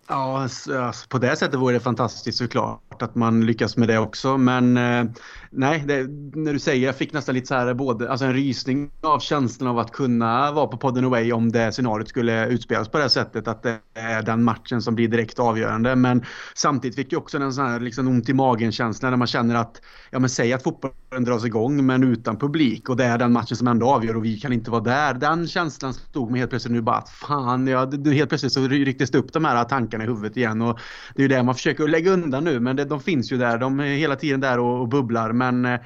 Ja, 0.09 0.43
alltså, 0.43 0.93
på 1.09 1.19
det 1.19 1.37
sättet 1.37 1.61
vore 1.61 1.75
det 1.75 1.81
fantastiskt 1.81 2.39
såklart 2.39 2.81
att 3.03 3.15
man 3.15 3.47
lyckas 3.47 3.77
med 3.77 3.89
det 3.89 3.99
också. 3.99 4.39
Men 4.39 4.77
eh, 4.77 5.05
nej, 5.51 5.85
det, 5.87 6.07
när 6.35 6.53
du 6.53 6.59
säger, 6.59 6.87
jag 6.87 6.97
fick 6.97 7.13
nästan 7.13 7.35
lite 7.35 7.47
så 7.47 7.55
här 7.55 7.75
både, 7.75 8.11
alltså 8.11 8.25
en 8.25 8.35
rysning 8.35 8.91
av 9.03 9.21
känslan 9.21 9.71
av 9.71 9.79
att 9.79 9.93
kunna 9.93 10.53
vara 10.53 10.67
på 10.67 10.77
podden 10.77 11.05
away 11.05 11.33
om 11.33 11.53
det 11.53 11.73
scenariot 11.73 12.09
skulle 12.09 12.47
utspelas 12.47 12.89
på 12.89 12.99
det 12.99 13.11
sättet. 13.11 13.49
Att 13.49 13.63
det 13.63 13.79
är 13.95 14.23
den 14.23 14.45
matchen 14.45 14.83
som 14.83 14.95
blir 14.95 15.09
direkt 15.09 15.39
avgörande. 15.39 15.97
Men 15.97 16.25
samtidigt 16.55 16.97
fick 16.97 17.13
jag 17.13 17.23
också 17.23 17.39
en 17.39 17.53
sån 17.53 17.67
här 17.67 17.81
liksom 17.81 18.09
ont 18.09 18.29
i 18.29 18.33
magen 18.33 18.73
känsla 18.73 19.11
när 19.11 19.17
man 19.17 19.27
känner 19.27 19.55
att, 19.55 19.81
ja 20.11 20.19
men 20.19 20.31
säg 20.31 20.53
att 20.53 20.63
fotbollen 20.63 21.25
dras 21.25 21.45
igång 21.45 21.87
men 21.87 22.05
utan 22.05 22.39
publik 22.39 22.89
och 22.89 22.97
det 22.97 23.05
är 23.05 23.19
den 23.19 23.33
matchen 23.33 23.57
som 23.57 23.69
ändå 23.69 23.87
avgör 23.87 24.17
och 24.17 24.25
vi 24.25 24.41
kan 24.41 24.53
inte 24.53 24.71
vara 24.71 24.83
där. 24.83 25.15
Den 25.15 25.49
känslan 25.49 25.95
stod 25.95 26.31
mig 26.31 26.39
helt 26.39 26.51
plötsligt 26.51 26.73
nu 26.73 26.81
bara 26.81 26.97
att 26.97 27.09
fan, 27.09 27.67
jag, 27.67 28.07
helt 28.07 28.29
plötsligt 28.29 28.53
så 28.53 28.69
rycktes 28.69 29.11
det 29.11 29.19
upp 29.19 29.33
de 29.33 29.45
här 29.45 29.65
tankarna 29.65 30.05
i 30.05 30.07
huvudet 30.07 30.37
igen 30.37 30.63
och 30.63 30.79
det 31.15 31.21
är 31.21 31.23
ju 31.23 31.29
det 31.29 31.43
man 31.43 31.55
försöker 31.55 31.89
lägga 31.89 32.11
undan 32.11 32.45
nu 32.45 32.61
men 32.61 32.77
det, 32.77 32.85
de 32.89 33.01
finns 33.01 33.33
ju 33.33 33.37
där. 33.37 33.59
De 33.59 33.81
är 33.81 33.85
hela 33.85 34.17
tiden 34.17 34.41
där 34.41 34.59
och, 34.59 34.81
och 34.81 34.89
bubblar 34.89 35.33
men 35.33 35.65
eh, 35.65 35.81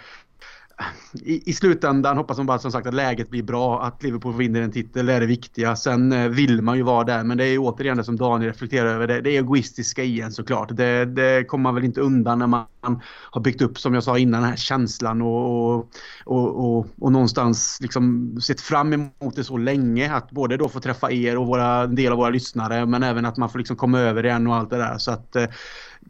i, 1.12 1.50
i 1.50 1.52
slutändan 1.52 2.16
hoppas 2.16 2.36
man 2.36 2.46
bara 2.46 2.58
som 2.58 2.72
sagt 2.72 2.86
att 2.86 2.94
läget 2.94 3.30
blir 3.30 3.42
bra, 3.42 3.82
att 3.82 4.02
Liverpool 4.02 4.36
vinner 4.36 4.62
en 4.62 4.72
titel, 4.72 5.06
det 5.06 5.12
är 5.12 5.20
det 5.20 5.26
viktiga. 5.26 5.76
Sen 5.76 6.12
eh, 6.12 6.28
vill 6.28 6.62
man 6.62 6.76
ju 6.76 6.82
vara 6.82 7.04
där, 7.04 7.24
men 7.24 7.38
det 7.38 7.44
är 7.44 7.58
återigen 7.58 7.96
det 7.96 8.04
som 8.04 8.16
Daniel 8.16 8.52
reflekterar 8.52 8.94
över, 8.94 9.06
det, 9.06 9.20
det 9.20 9.30
är 9.30 9.38
egoistiska 9.38 10.04
i 10.04 10.20
en 10.20 10.32
såklart. 10.32 10.68
Det, 10.76 11.04
det 11.04 11.44
kommer 11.44 11.62
man 11.62 11.74
väl 11.74 11.84
inte 11.84 12.00
undan 12.00 12.38
när 12.38 12.46
man 12.46 12.66
har 13.30 13.40
byggt 13.40 13.62
upp, 13.62 13.78
som 13.78 13.94
jag 13.94 14.02
sa 14.02 14.18
innan, 14.18 14.40
den 14.40 14.50
här 14.50 14.56
känslan 14.56 15.22
och, 15.22 15.74
och, 15.74 15.88
och, 16.24 16.76
och, 16.76 16.86
och 17.00 17.12
någonstans 17.12 17.78
liksom 17.80 18.36
sett 18.40 18.60
fram 18.60 18.92
emot 18.92 19.36
det 19.36 19.44
så 19.44 19.56
länge. 19.56 20.14
Att 20.14 20.30
både 20.30 20.56
då 20.56 20.68
få 20.68 20.80
träffa 20.80 21.12
er 21.12 21.38
och 21.38 21.46
våra, 21.46 21.82
en 21.82 21.94
del 21.94 22.12
av 22.12 22.18
våra 22.18 22.30
lyssnare, 22.30 22.86
men 22.86 23.02
även 23.02 23.26
att 23.26 23.36
man 23.36 23.48
får 23.48 23.58
liksom 23.58 23.76
komma 23.76 24.00
över 24.00 24.26
igen 24.26 24.46
och 24.46 24.56
allt 24.56 24.70
det 24.70 24.76
där. 24.76 24.98
Så 24.98 25.10
att 25.10 25.36
eh, 25.36 25.44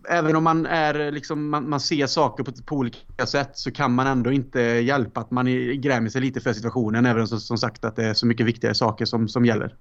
även 0.08 0.36
om 0.36 0.44
man, 0.44 0.66
är, 0.66 1.12
liksom, 1.12 1.50
man, 1.50 1.70
man 1.70 1.80
ser 1.80 2.06
saker 2.06 2.44
på, 2.44 2.52
på, 2.66 2.76
olika 2.76 3.26
sätt 3.26 3.50
så 3.54 3.70
kan 3.72 3.94
man 3.94 4.06
ändå 4.06 4.32
inte 4.32 4.60
hjälpa 4.60 5.20
att 5.20 5.30
man 5.30 5.46
grämer 5.80 6.08
sig 6.08 6.20
lite 6.20 6.40
för 6.40 6.52
situationen. 6.52 7.06
Även 7.06 7.20
om 7.20 7.28
som, 7.28 7.40
som 7.40 7.58
sagt 7.58 7.84
att 7.84 7.96
det 7.96 8.04
är 8.04 8.14
så 8.14 8.26
mycket 8.26 8.46
viktigare 8.46 8.74
saker 8.74 9.04
som, 9.04 9.28
som 9.28 9.44
gäller. 9.44 9.74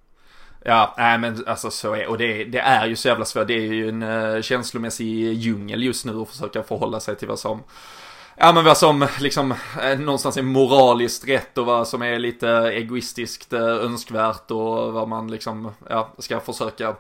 Ja, 0.66 0.96
nej 0.98 1.18
men 1.18 1.44
alltså 1.48 1.72
så 1.72 1.94
är 1.94 2.08
och 2.08 2.18
det, 2.18 2.44
det 2.44 2.60
är 2.60 2.88
ju 2.88 2.96
så 2.96 3.08
jävla 3.08 3.26
svårt. 3.26 3.48
Det 3.48 3.54
är 3.54 3.74
ju 3.74 3.90
en 3.90 4.04
uh, 4.04 4.42
känslomässig 4.42 5.34
djungel 5.34 5.84
just 5.84 6.06
nu 6.06 6.22
att 6.22 6.30
försöka 6.30 6.64
förhålla 6.64 7.00
sig 7.00 7.16
till 7.16 7.28
vad 7.28 7.40
som 7.40 7.64
Ja 8.38 8.52
men 8.52 8.64
vad 8.64 8.78
som 8.78 9.08
liksom 9.20 9.54
eh, 9.82 10.00
någonstans 10.00 10.38
är 10.38 10.42
moraliskt 10.42 11.28
rätt 11.28 11.58
och 11.58 11.66
vad 11.66 11.88
som 11.88 12.02
är 12.02 12.20
lite 12.20 12.50
egoistiskt 12.50 13.54
eh, 13.54 13.62
önskvärt 13.62 14.52
och 14.52 14.94
vad 14.94 15.08
man 15.08 15.32
liksom 15.32 15.72
ja, 15.90 16.10
ska 16.18 16.40
försöka 16.40 16.96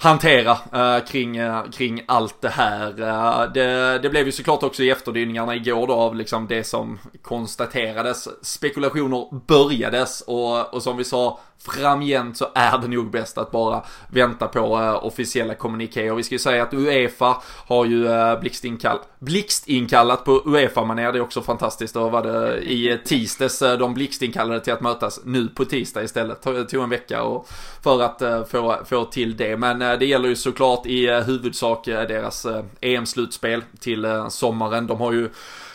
hantera 0.00 0.52
uh, 0.52 1.04
kring, 1.04 1.40
uh, 1.40 1.70
kring 1.70 2.02
allt 2.06 2.40
det 2.40 2.48
här. 2.48 3.00
Uh, 3.00 3.52
det, 3.52 3.98
det, 3.98 4.10
blev 4.10 4.26
ju 4.26 4.32
såklart 4.32 4.62
också 4.62 4.82
i 4.82 4.90
efterdyningarna 4.90 5.56
igår 5.56 5.86
då 5.86 5.92
av 5.92 6.14
liksom 6.14 6.46
det 6.46 6.64
som 6.64 6.98
konstaterades. 7.22 8.28
Spekulationer 8.46 9.46
börjades 9.46 10.20
och, 10.20 10.74
och 10.74 10.82
som 10.82 10.96
vi 10.96 11.04
sa 11.04 11.40
framgent 11.64 12.36
så 12.36 12.46
är 12.54 12.78
det 12.78 12.88
nog 12.88 13.10
bäst 13.10 13.38
att 13.38 13.50
bara 13.50 13.82
vänta 14.08 14.46
på 14.46 14.78
uh, 14.78 15.04
officiella 15.04 15.54
kommunikéer. 15.54 16.14
Vi 16.14 16.22
ska 16.22 16.34
ju 16.34 16.38
säga 16.38 16.62
att 16.62 16.74
Uefa 16.74 17.36
har 17.66 17.84
ju 17.84 18.08
uh, 18.08 18.40
blixtinkall 18.40 18.98
blixtinkallat 19.18 20.24
på 20.24 20.42
Uefa-manér. 20.46 21.12
Det 21.12 21.18
är 21.18 21.22
också 21.22 21.42
fantastiskt. 21.42 21.94
Då 21.94 22.08
var 22.08 22.22
det 22.22 22.58
i 22.58 22.98
tisdags 23.04 23.62
uh, 23.62 23.72
de 23.72 23.94
blixtinkallade 23.94 24.60
till 24.60 24.72
att 24.72 24.80
mötas 24.80 25.20
nu 25.24 25.48
på 25.48 25.64
tisdag 25.64 26.02
istället. 26.02 26.42
Det 26.42 26.64
tog 26.64 26.82
en 26.82 26.90
vecka 26.90 27.22
och, 27.22 27.48
för 27.82 28.02
att 28.02 28.22
uh, 28.22 28.44
få, 28.44 28.76
få 28.84 29.04
till 29.04 29.36
det. 29.36 29.56
Men 29.56 29.82
uh, 29.82 29.98
det 29.98 30.06
gäller 30.06 30.28
ju 30.28 30.36
såklart 30.36 30.86
i 30.86 31.10
huvudsak 31.10 31.84
deras 31.84 32.46
EM-slutspel 32.80 33.62
till 33.80 34.06
sommaren. 34.28 34.86
De 34.86 35.00
har 35.00 35.12
ju 35.12 35.30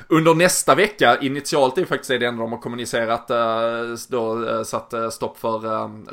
under 0.07 0.33
nästa 0.33 0.75
vecka, 0.75 1.17
initialt 1.21 1.77
är 1.77 1.85
faktiskt 1.85 2.09
det 2.09 2.25
enda 2.25 2.41
de 2.41 2.51
har 2.51 2.59
kommunicerat, 2.59 3.27
då 4.09 4.63
satt 4.65 5.13
stopp 5.13 5.37
för 5.37 5.59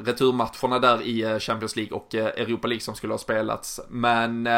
returmatcherna 0.05 0.78
där 0.78 1.02
i 1.02 1.40
Champions 1.40 1.76
League 1.76 1.96
och 1.96 2.14
Europa 2.14 2.68
League 2.68 2.81
som 2.81 2.94
skulle 2.94 3.12
ha 3.12 3.18
spelats. 3.18 3.81
Men 3.88 4.48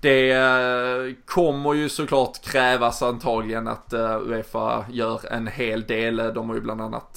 det 0.00 0.30
eh, 0.30 1.14
kommer 1.24 1.74
ju 1.74 1.88
såklart 1.88 2.42
krävas 2.44 3.02
antagligen 3.02 3.68
att 3.68 3.92
Uefa 4.26 4.84
gör 4.90 5.32
en 5.32 5.46
hel 5.46 5.82
del. 5.82 6.16
De 6.16 6.48
har 6.48 6.56
ju 6.56 6.62
bland 6.62 6.80
annat, 6.80 7.14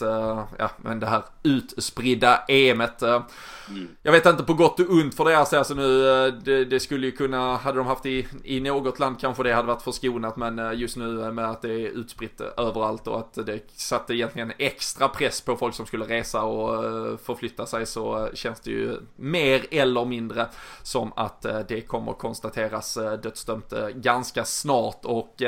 ja 0.57 0.69
men 0.77 0.99
det 0.99 1.07
här 1.07 1.23
utspridda 1.43 2.43
EMet. 2.47 3.01
Mm. 3.01 3.87
Jag 4.03 4.11
vet 4.11 4.25
inte 4.25 4.43
på 4.43 4.53
gott 4.53 4.79
och 4.79 4.89
ont 4.89 5.15
för 5.15 5.25
deras 5.25 5.53
alltså 5.53 5.73
nu, 5.73 6.31
det, 6.31 6.65
det, 6.65 6.79
skulle 6.79 7.05
ju 7.05 7.11
kunna, 7.11 7.55
hade 7.55 7.77
de 7.77 7.87
haft 7.87 8.05
i, 8.05 8.27
i 8.43 8.59
något 8.59 8.99
land 8.99 9.19
kanske 9.19 9.43
det 9.43 9.53
hade 9.53 9.67
varit 9.67 9.81
förskonat 9.81 10.37
men 10.37 10.79
just 10.79 10.97
nu 10.97 11.28
Eh, 11.29 11.33
med 11.33 11.49
att 11.49 11.61
det 11.61 11.73
är 11.73 11.87
utspritt 11.87 12.41
överallt 12.41 13.07
och 13.07 13.19
att 13.19 13.33
det 13.33 13.59
satte 13.75 14.13
egentligen 14.13 14.53
extra 14.57 15.07
press 15.07 15.41
på 15.41 15.55
folk 15.55 15.75
som 15.75 15.85
skulle 15.85 16.05
resa 16.05 16.43
och 16.43 16.85
eh, 16.85 17.17
förflytta 17.17 17.65
sig 17.65 17.85
så 17.85 18.29
känns 18.33 18.59
det 18.59 18.71
ju 18.71 18.97
mer 19.15 19.65
eller 19.71 20.05
mindre 20.05 20.47
som 20.83 21.11
att 21.15 21.45
eh, 21.45 21.59
det 21.67 21.81
kommer 21.81 22.13
konstateras 22.13 22.97
dödsdömt 23.23 23.73
ganska 23.95 24.45
snart 24.45 25.05
och 25.05 25.41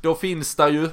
då 0.00 0.14
finns 0.14 0.56
det 0.56 0.68
ju 0.68 0.88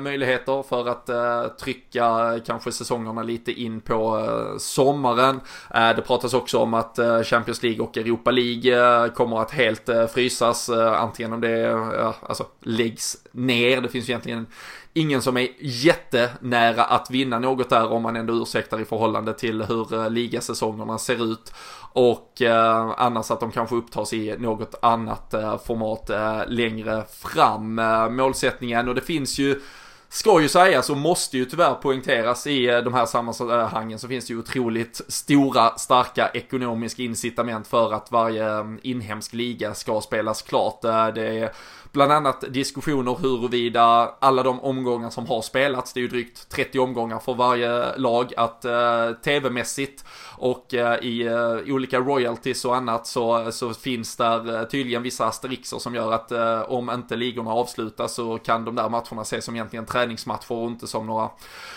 möjligheter 0.00 0.62
för 0.62 0.88
att 0.88 1.58
trycka 1.58 2.40
kanske 2.46 2.72
säsongerna 2.72 3.22
lite 3.22 3.52
in 3.52 3.80
på 3.80 4.28
sommaren. 4.58 5.40
Det 5.70 6.02
pratas 6.06 6.34
också 6.34 6.58
om 6.58 6.74
att 6.74 6.98
Champions 7.24 7.62
League 7.62 7.86
och 7.86 7.96
Europa 7.96 8.30
League 8.30 9.08
kommer 9.08 9.40
att 9.40 9.50
helt 9.50 9.90
frysas, 10.14 10.70
antingen 10.70 11.32
om 11.32 11.40
det 11.40 11.74
alltså, 12.22 12.46
läggs 12.62 13.16
ner, 13.32 13.77
det 13.80 13.88
finns 13.88 14.08
egentligen 14.08 14.46
ingen 14.94 15.22
som 15.22 15.36
är 15.36 15.48
jättenära 15.60 16.84
att 16.84 17.10
vinna 17.10 17.38
något 17.38 17.70
där 17.70 17.92
om 17.92 18.02
man 18.02 18.16
ändå 18.16 18.34
ursäktar 18.34 18.80
i 18.80 18.84
förhållande 18.84 19.34
till 19.34 19.62
hur 19.62 19.94
eh, 19.94 20.10
ligasäsongerna 20.10 20.98
ser 20.98 21.32
ut. 21.32 21.52
Och 21.92 22.42
eh, 22.42 22.94
annars 22.96 23.30
att 23.30 23.40
de 23.40 23.50
kanske 23.50 23.76
upptas 23.76 24.12
i 24.12 24.36
något 24.38 24.74
annat 24.82 25.34
eh, 25.34 25.58
format 25.58 26.10
eh, 26.10 26.40
längre 26.46 27.04
fram. 27.10 27.78
Eh, 27.78 28.08
målsättningen 28.08 28.88
och 28.88 28.94
det 28.94 29.00
finns 29.00 29.38
ju 29.38 29.60
ska 30.08 30.40
ju 30.40 30.48
sägas 30.48 30.90
och 30.90 30.96
måste 30.96 31.38
ju 31.38 31.44
tyvärr 31.44 31.74
poängteras 31.74 32.46
i 32.46 32.68
eh, 32.68 32.78
de 32.78 32.94
här 32.94 33.06
sammanhangen 33.06 33.98
så 33.98 34.08
finns 34.08 34.26
det 34.26 34.32
ju 34.32 34.38
otroligt 34.38 35.00
stora, 35.08 35.78
starka 35.78 36.30
ekonomiska 36.34 37.02
incitament 37.02 37.66
för 37.66 37.92
att 37.92 38.12
varje 38.12 38.50
mm, 38.50 38.78
inhemsk 38.82 39.32
liga 39.32 39.74
ska 39.74 40.00
spelas 40.00 40.42
klart. 40.42 40.84
Eh, 40.84 41.08
det 41.08 41.38
är 41.38 41.52
bland 41.92 42.12
annat 42.12 42.44
diskussioner 42.48 43.16
huruvida 43.22 44.14
alla 44.18 44.42
de 44.42 44.60
omgångar 44.60 45.10
som 45.10 45.26
har 45.26 45.42
spelats, 45.42 45.92
det 45.92 46.00
är 46.00 46.02
ju 46.02 46.08
drygt 46.08 46.48
30 46.48 46.78
omgångar 46.78 47.18
för 47.18 47.34
varje 47.34 47.96
lag, 47.96 48.32
att 48.36 48.64
eh, 48.64 49.10
tv-mässigt 49.24 50.04
och 50.36 50.74
eh, 50.74 50.98
i 51.02 51.26
eh, 51.26 51.74
olika 51.74 52.00
royalties 52.00 52.64
och 52.64 52.76
annat 52.76 53.06
så, 53.06 53.52
så 53.52 53.74
finns 53.74 54.16
där 54.16 54.56
eh, 54.56 54.62
tydligen 54.62 55.02
vissa 55.02 55.26
asterixer 55.26 55.78
som 55.78 55.94
gör 55.94 56.12
att 56.12 56.32
eh, 56.32 56.60
om 56.60 56.90
inte 56.90 57.16
ligorna 57.16 57.50
avslutas 57.50 58.14
så 58.14 58.38
kan 58.38 58.64
de 58.64 58.74
där 58.74 58.88
matcherna 58.88 59.22
ses 59.22 59.44
som 59.44 59.54
egentligen 59.54 59.86
träningsmatcher 59.86 60.52
och 60.52 60.66
inte 60.70 60.86
som 60.86 61.06
några 61.06 61.30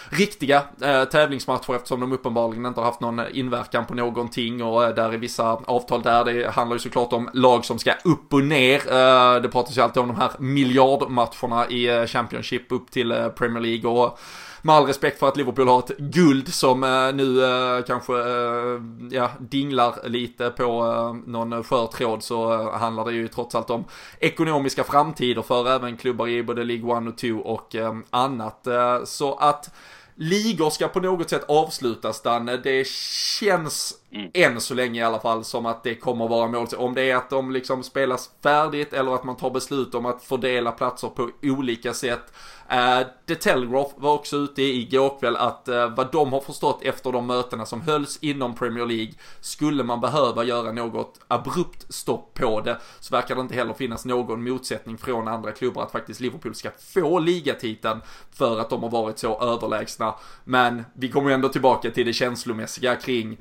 riktiga 0.10 0.64
eh, 0.82 1.04
tävlingsmatcher 1.04 1.76
eftersom 1.76 2.00
de 2.00 2.12
uppenbarligen 2.12 2.66
inte 2.66 2.80
har 2.80 2.86
haft 2.86 3.02
någon 3.02 3.22
inverkan 3.34 3.86
på 3.86 3.94
någonting 3.94 4.64
och 4.64 4.84
eh, 4.84 4.96
där 4.96 5.14
är 5.14 5.18
vissa 5.18 5.52
avtal 5.52 6.02
där. 6.02 6.26
Det 6.26 6.50
handlar 6.50 6.76
ju 6.76 6.80
såklart 6.80 7.14
om 7.14 7.30
lag 7.34 7.66
som 7.66 7.80
ska 7.80 7.94
upp 8.04 8.34
och 8.34 8.44
ner. 8.44 8.78
Eh, 8.78 9.42
det 9.42 9.50
pratas 9.50 9.78
ju 9.78 9.82
alltid 9.82 10.01
om 10.02 10.08
de 10.08 10.18
här 10.18 10.32
miljardmatcherna 10.40 11.70
i 11.70 11.88
eh, 11.88 12.06
Championship 12.06 12.72
upp 12.72 12.92
till 12.92 13.12
eh, 13.12 13.28
Premier 13.28 13.62
League 13.62 13.92
och 13.92 14.20
med 14.62 14.76
all 14.76 14.86
respekt 14.86 15.20
för 15.20 15.28
att 15.28 15.38
Liverpool 15.38 15.68
har 15.68 15.80
ett 15.80 15.98
guld 15.98 16.54
som 16.54 16.84
eh, 16.84 17.14
nu 17.14 17.42
kanske 17.88 18.14
ja, 19.12 19.32
dinglar 19.40 20.10
lite 20.10 20.50
på 20.50 20.84
någon 21.26 21.64
skör 21.64 21.88
tråd 21.88 22.24
så 22.24 22.72
handlar 22.72 23.06
det 23.06 23.12
ju 23.12 23.28
trots 23.28 23.56
allt 23.56 23.70
om 23.70 23.84
ekonomiska 24.20 24.84
framtider 24.84 25.42
för 25.42 25.70
även 25.70 25.98
klubbar 25.98 26.28
i 26.28 26.44
både 26.44 26.64
League 26.64 26.98
1 26.98 27.08
och 27.08 27.18
2 27.18 27.28
och 27.28 27.76
annat. 28.10 28.68
Så 29.04 29.36
att 29.36 29.74
ligor 30.16 30.70
ska 30.70 30.88
på 30.88 31.00
något 31.00 31.30
sätt 31.30 31.46
avslutas 31.48 32.22
Danne. 32.22 32.58
Det 32.58 32.88
känns 32.88 33.94
mm. 34.12 34.32
än 34.34 34.62
så 34.62 34.74
länge 34.74 35.00
i 35.00 35.04
alla 35.04 35.20
fall 35.20 35.44
som 35.44 35.66
att 35.66 35.84
det 35.84 35.96
kommer 35.96 36.28
vara 36.28 36.48
målet. 36.48 36.74
Om 36.74 36.94
det 36.94 37.12
är 37.12 37.16
att 37.16 37.30
de 37.30 37.52
liksom 37.52 37.84
spelas 37.84 38.30
färdigt 38.44 38.94
eller 38.94 39.16
att 39.16 39.24
man 39.24 39.38
tar 39.38 39.50
beslut 39.50 39.96
om 39.96 40.06
att 40.06 40.24
fördela 40.24 40.72
platser 40.72 41.08
på 41.08 41.30
olika 41.44 41.94
sätt. 41.94 42.34
Uh, 42.72 43.08
The 43.28 43.36
Telegraph 43.36 43.92
var 43.98 44.14
också 44.14 44.38
ute 44.38 44.62
igår 44.62 45.20
kväll 45.20 45.36
att 45.36 45.70
uh, 45.70 45.96
vad 45.96 46.12
de 46.12 46.34
har 46.34 46.42
förstått 46.42 46.84
efter 46.84 47.12
de 47.12 47.28
mötena 47.28 47.66
som 47.66 47.82
hölls 47.82 48.18
inom 48.22 48.56
Premier 48.56 48.86
League 48.86 49.14
skulle 49.40 49.84
man 49.84 50.02
behöva 50.02 50.44
göra 50.44 50.72
något 50.72 51.20
abrupt 51.28 51.94
stopp 51.94 52.34
på 52.34 52.62
det 52.62 52.78
så 53.00 53.16
verkar 53.16 53.36
det 53.36 53.42
inte 53.42 53.56
heller 53.56 53.74
finnas 53.74 54.06
någon 54.06 54.44
motsättning 54.44 54.98
från 54.98 55.28
andra 55.28 55.52
klubbar 55.52 55.84
att 55.84 55.92
faktiskt 55.92 56.20
Liverpool 56.20 56.56
ska 56.56 56.70
få 56.94 57.20
ligatiteln 57.20 58.02
för 58.32 58.60
att 58.60 58.70
de 58.70 58.84
har 58.84 58.90
varit 58.90 59.20
så 59.20 59.42
överlägsna. 59.42 60.16
Men 60.44 60.86
vi 60.94 61.10
kommer 61.10 61.32
ändå 61.32 61.50
tillbaka 61.50 61.92
till 61.92 62.06
det 62.06 62.14
känslomässiga 62.14 62.96
kring 62.96 63.38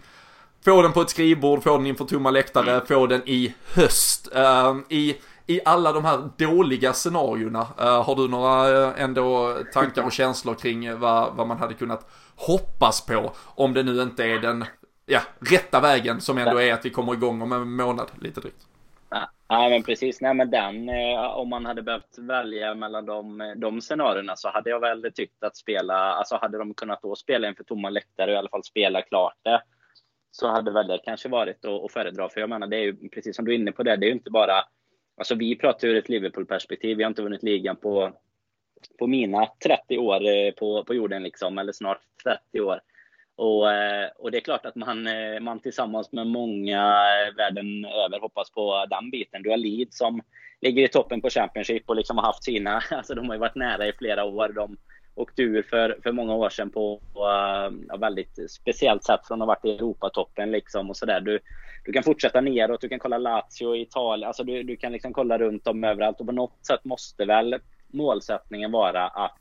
Få 0.65 0.83
den 0.83 0.93
på 0.93 1.01
ett 1.01 1.11
skrivbord, 1.11 1.63
få 1.63 1.77
den 1.77 1.87
inför 1.87 2.05
tomma 2.05 2.31
läktare, 2.31 2.71
mm. 2.71 2.87
få 2.87 3.07
den 3.07 3.23
i 3.27 3.55
höst. 3.75 4.29
Uh, 4.37 4.77
I 4.89 5.17
i 5.51 5.61
alla 5.65 5.93
de 5.93 6.05
här 6.05 6.29
dåliga 6.37 6.93
scenarierna, 6.93 7.61
uh, 7.61 8.03
har 8.03 8.17
du 8.17 8.29
några 8.29 8.89
uh, 8.89 9.03
ändå 9.03 9.57
tankar 9.73 10.05
och 10.05 10.13
känslor 10.13 10.55
kring 10.55 10.85
eh, 10.85 10.97
vad, 10.97 11.37
vad 11.37 11.47
man 11.47 11.59
hade 11.59 11.75
kunnat 11.75 12.11
hoppas 12.37 13.07
på 13.07 13.33
om 13.55 13.75
det 13.75 13.83
nu 13.83 14.03
inte 14.03 14.25
är 14.25 14.39
den 14.39 14.65
ja, 15.07 15.21
rätta 15.41 15.81
vägen 15.81 16.21
som 16.21 16.39
ändå 16.39 16.61
är 16.61 16.75
att 16.75 16.85
vi 16.85 16.91
kommer 16.91 17.13
igång 17.13 17.43
om 17.43 17.53
en 17.53 17.73
månad 17.73 18.11
lite 18.21 18.41
drygt? 18.41 18.67
Ja, 19.49 19.69
men 19.69 19.83
precis. 19.83 20.21
Nej, 20.21 20.35
men 20.35 20.51
den, 20.51 20.89
eh, 20.89 21.21
om 21.21 21.49
man 21.49 21.67
hade 21.67 21.83
behövt 21.83 22.19
välja 22.19 22.75
mellan 22.75 23.07
de, 23.07 23.55
de 23.57 23.81
scenarierna 23.81 24.37
så 24.37 24.49
hade 24.51 24.71
jag 24.71 24.81
väl 24.81 25.13
tyckt 25.15 25.45
att 25.45 25.57
spela, 25.57 25.95
alltså 25.95 26.37
hade 26.37 26.59
de 26.59 26.75
kunnat 26.75 27.03
då 27.03 27.17
spela 27.17 27.49
inför 27.49 27.65
tomma 27.65 27.91
läktare 27.91 28.31
och 28.31 28.35
i 28.35 28.39
alla 28.39 28.49
fall 28.49 28.65
spela 28.65 29.03
klart 29.03 29.37
det, 29.43 29.63
så 30.31 30.49
hade 30.49 30.71
väl 30.71 30.87
det 30.87 31.01
kanske 31.05 31.29
varit 31.29 31.65
att, 31.65 31.85
att 31.85 31.93
föredra. 31.93 32.29
För 32.29 32.41
jag 32.41 32.49
menar, 32.49 32.67
det 32.67 32.77
är 32.77 32.81
ju 32.81 33.09
precis 33.09 33.37
som 33.37 33.45
du 33.45 33.55
är 33.55 33.59
inne 33.59 33.73
på 33.73 33.83
det, 33.83 33.97
det 33.97 34.07
är 34.07 34.09
ju 34.09 34.15
inte 34.15 34.31
bara 34.31 34.65
Alltså 35.21 35.35
vi 35.35 35.57
pratar 35.57 35.89
ur 35.89 35.97
ett 35.97 36.09
Liverpool-perspektiv. 36.09 36.97
Vi 36.97 37.03
har 37.03 37.09
inte 37.09 37.23
vunnit 37.23 37.43
ligan 37.43 37.77
på, 37.77 38.13
på 38.99 39.07
mina 39.07 39.47
30 39.65 39.99
år 39.99 40.27
eh, 40.27 40.53
på, 40.53 40.85
på 40.85 40.95
jorden, 40.95 41.23
liksom, 41.23 41.59
eller 41.59 41.73
snart 41.73 42.01
30 42.25 42.61
år. 42.61 42.81
Och, 43.37 43.73
eh, 43.73 44.09
och 44.19 44.31
det 44.31 44.39
är 44.39 44.41
klart 44.41 44.67
att 44.67 44.77
man, 44.77 45.07
eh, 45.07 45.41
man 45.41 45.61
tillsammans 45.61 46.13
med 46.13 46.27
många 46.27 47.05
världen 47.37 47.85
över 47.85 48.21
hoppas 48.21 48.51
på 48.51 48.87
den 48.91 49.11
biten. 49.11 49.43
Du 49.43 49.51
har 49.51 49.57
Leeds 49.57 49.99
som 49.99 50.21
ligger 50.61 50.85
i 50.85 50.89
toppen 50.89 51.21
på 51.21 51.31
Championship 51.31 51.89
och 51.89 51.97
liksom 51.97 52.19
har 52.19 52.25
haft 52.25 52.45
sina, 52.45 52.83
alltså 52.91 53.15
de 53.15 53.27
har 53.27 53.35
ju 53.35 53.41
varit 53.41 53.55
nära 53.55 53.87
i 53.87 53.93
flera 53.93 54.25
år. 54.25 54.49
De 54.49 54.77
åkte 55.21 55.43
ur 55.43 55.63
för, 55.63 55.99
för 56.03 56.13
många 56.13 56.35
år 56.35 56.51
sedan 56.51 56.71
på 56.71 57.01
uh, 57.17 57.99
väldigt 57.99 58.51
speciellt 58.51 59.05
sätt 59.05 59.21
från 59.27 59.43
att 59.43 59.49
ha 59.49 59.55
varit 59.55 59.65
i 59.65 59.71
Europatoppen 59.71 60.51
liksom 60.51 60.91
och 60.91 60.97
sådär. 60.97 61.21
Du, 61.21 61.39
du 61.85 61.93
kan 61.93 62.03
fortsätta 62.03 62.41
neråt, 62.41 62.81
du 62.81 62.89
kan 62.89 62.99
kolla 62.99 63.19
Lazio, 63.19 63.77
Italien, 63.77 64.27
alltså 64.27 64.45
du, 64.45 64.63
du 64.63 64.77
kan 64.77 64.93
liksom 64.93 65.13
kolla 65.13 65.39
runt 65.39 65.67
om 65.67 65.85
överallt 65.85 66.21
och 66.21 66.27
på 66.27 66.33
något 66.33 66.67
sätt 66.67 66.85
måste 66.85 67.25
väl 67.25 67.57
målsättningen 67.93 68.73
vara 68.73 69.09
att 69.09 69.39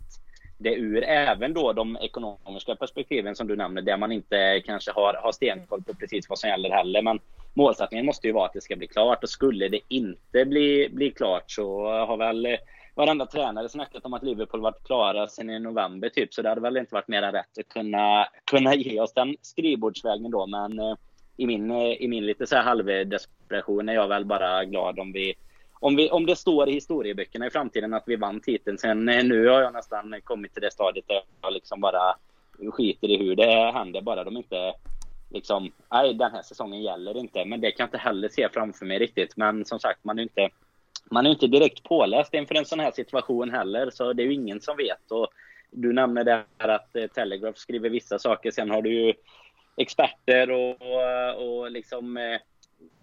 det 0.57 0.75
ur 0.75 1.03
även 1.03 1.53
då 1.53 1.73
de 1.73 1.97
ekonomiska 2.01 2.75
perspektiven 2.75 3.35
som 3.35 3.47
du 3.47 3.55
nämner, 3.55 3.81
där 3.81 3.97
man 3.97 4.11
inte 4.11 4.61
kanske 4.65 4.91
har, 4.91 5.13
har 5.13 5.31
stenkoll 5.31 5.83
på 5.83 5.93
precis 5.93 6.29
vad 6.29 6.39
som 6.39 6.49
gäller 6.49 6.69
heller. 6.69 7.01
Men 7.01 7.19
målsättningen 7.53 8.05
måste 8.05 8.27
ju 8.27 8.33
vara 8.33 8.45
att 8.45 8.53
det 8.53 8.61
ska 8.61 8.75
bli 8.75 8.87
klart 8.87 9.23
och 9.23 9.29
skulle 9.29 9.67
det 9.67 9.79
inte 9.87 10.45
bli, 10.45 10.89
bli 10.91 11.11
klart 11.11 11.51
så 11.51 11.83
har 11.83 12.17
väl 12.17 12.57
varenda 12.99 13.25
tränare 13.25 13.69
snackat 13.69 14.05
om 14.05 14.13
att 14.13 14.23
Liverpool 14.23 14.61
varit 14.61 14.83
klara 14.83 15.27
sen 15.27 15.49
i 15.49 15.59
november 15.59 16.09
typ. 16.09 16.33
Så 16.33 16.41
det 16.41 16.49
hade 16.49 16.61
väl 16.61 16.77
inte 16.77 16.95
varit 16.95 17.07
mer 17.07 17.21
än 17.21 17.31
rätt 17.31 17.57
att 17.59 17.67
kunna, 17.67 18.27
kunna 18.45 18.75
ge 18.75 18.99
oss 18.99 19.13
den 19.13 19.35
skrivbordsvägen 19.41 20.31
då. 20.31 20.47
Men 20.47 20.79
eh, 20.79 20.95
i 21.37 21.47
min, 21.47 21.71
eh, 21.71 22.01
i 22.01 22.07
min 22.07 22.25
lite 22.25 22.47
så 22.47 22.55
här 22.55 22.63
halvdesperation 22.63 23.89
är 23.89 23.93
jag 23.93 24.07
väl 24.07 24.25
bara 24.25 24.65
glad 24.65 24.99
om 24.99 25.11
vi 25.11 25.33
om, 25.81 25.95
vi, 25.95 26.09
om 26.09 26.25
det 26.25 26.35
står 26.35 26.69
i 26.69 26.71
historieböckerna 26.71 27.47
i 27.47 27.49
framtiden 27.49 27.93
att 27.93 28.03
vi 28.07 28.15
vann 28.15 28.39
titeln. 28.39 28.77
Sen 28.77 29.09
eh, 29.09 29.23
nu 29.23 29.47
har 29.47 29.61
jag 29.61 29.73
nästan 29.73 30.15
kommit 30.23 30.53
till 30.53 30.61
det 30.61 30.73
stadiet 30.73 31.07
där 31.07 31.21
jag 31.41 31.53
liksom 31.53 31.81
bara 31.81 32.15
skiter 32.71 33.07
i 33.07 33.17
hur 33.17 33.35
det 33.35 33.71
händer. 33.71 34.01
Bara 34.01 34.23
de 34.23 34.37
inte 34.37 34.73
liksom, 35.29 35.71
nej 35.91 36.13
den 36.13 36.31
här 36.31 36.41
säsongen 36.41 36.81
gäller 36.81 37.17
inte. 37.17 37.45
Men 37.45 37.61
det 37.61 37.71
kan 37.71 37.83
jag 37.83 37.87
inte 37.87 37.97
heller 37.97 38.29
se 38.29 38.49
framför 38.49 38.85
mig 38.85 38.99
riktigt. 38.99 39.37
Men 39.37 39.65
som 39.65 39.79
sagt, 39.79 40.03
man 40.03 40.19
är 40.19 40.23
inte, 40.23 40.49
man 41.09 41.25
är 41.25 41.29
inte 41.29 41.47
direkt 41.47 41.83
påläst 41.83 42.33
inför 42.33 42.55
en 42.55 42.65
sån 42.65 42.79
här 42.79 42.91
situation 42.91 43.51
heller. 43.51 43.89
Så 43.89 44.13
det 44.13 44.23
är 44.23 44.27
ju 44.27 44.33
ingen 44.33 44.61
som 44.61 44.77
vet. 44.77 45.11
Och 45.11 45.27
du 45.71 45.93
nämner 45.93 46.23
där 46.23 46.67
att 46.67 46.95
eh, 46.95 47.07
Telegraph 47.07 47.57
skriver 47.57 47.89
vissa 47.89 48.19
saker. 48.19 48.51
Sen 48.51 48.71
har 48.71 48.81
du 48.81 48.93
ju 48.93 49.13
experter 49.77 50.51
och, 50.51 50.77
och 51.35 51.71
liksom 51.71 52.17
eh, 52.17 52.39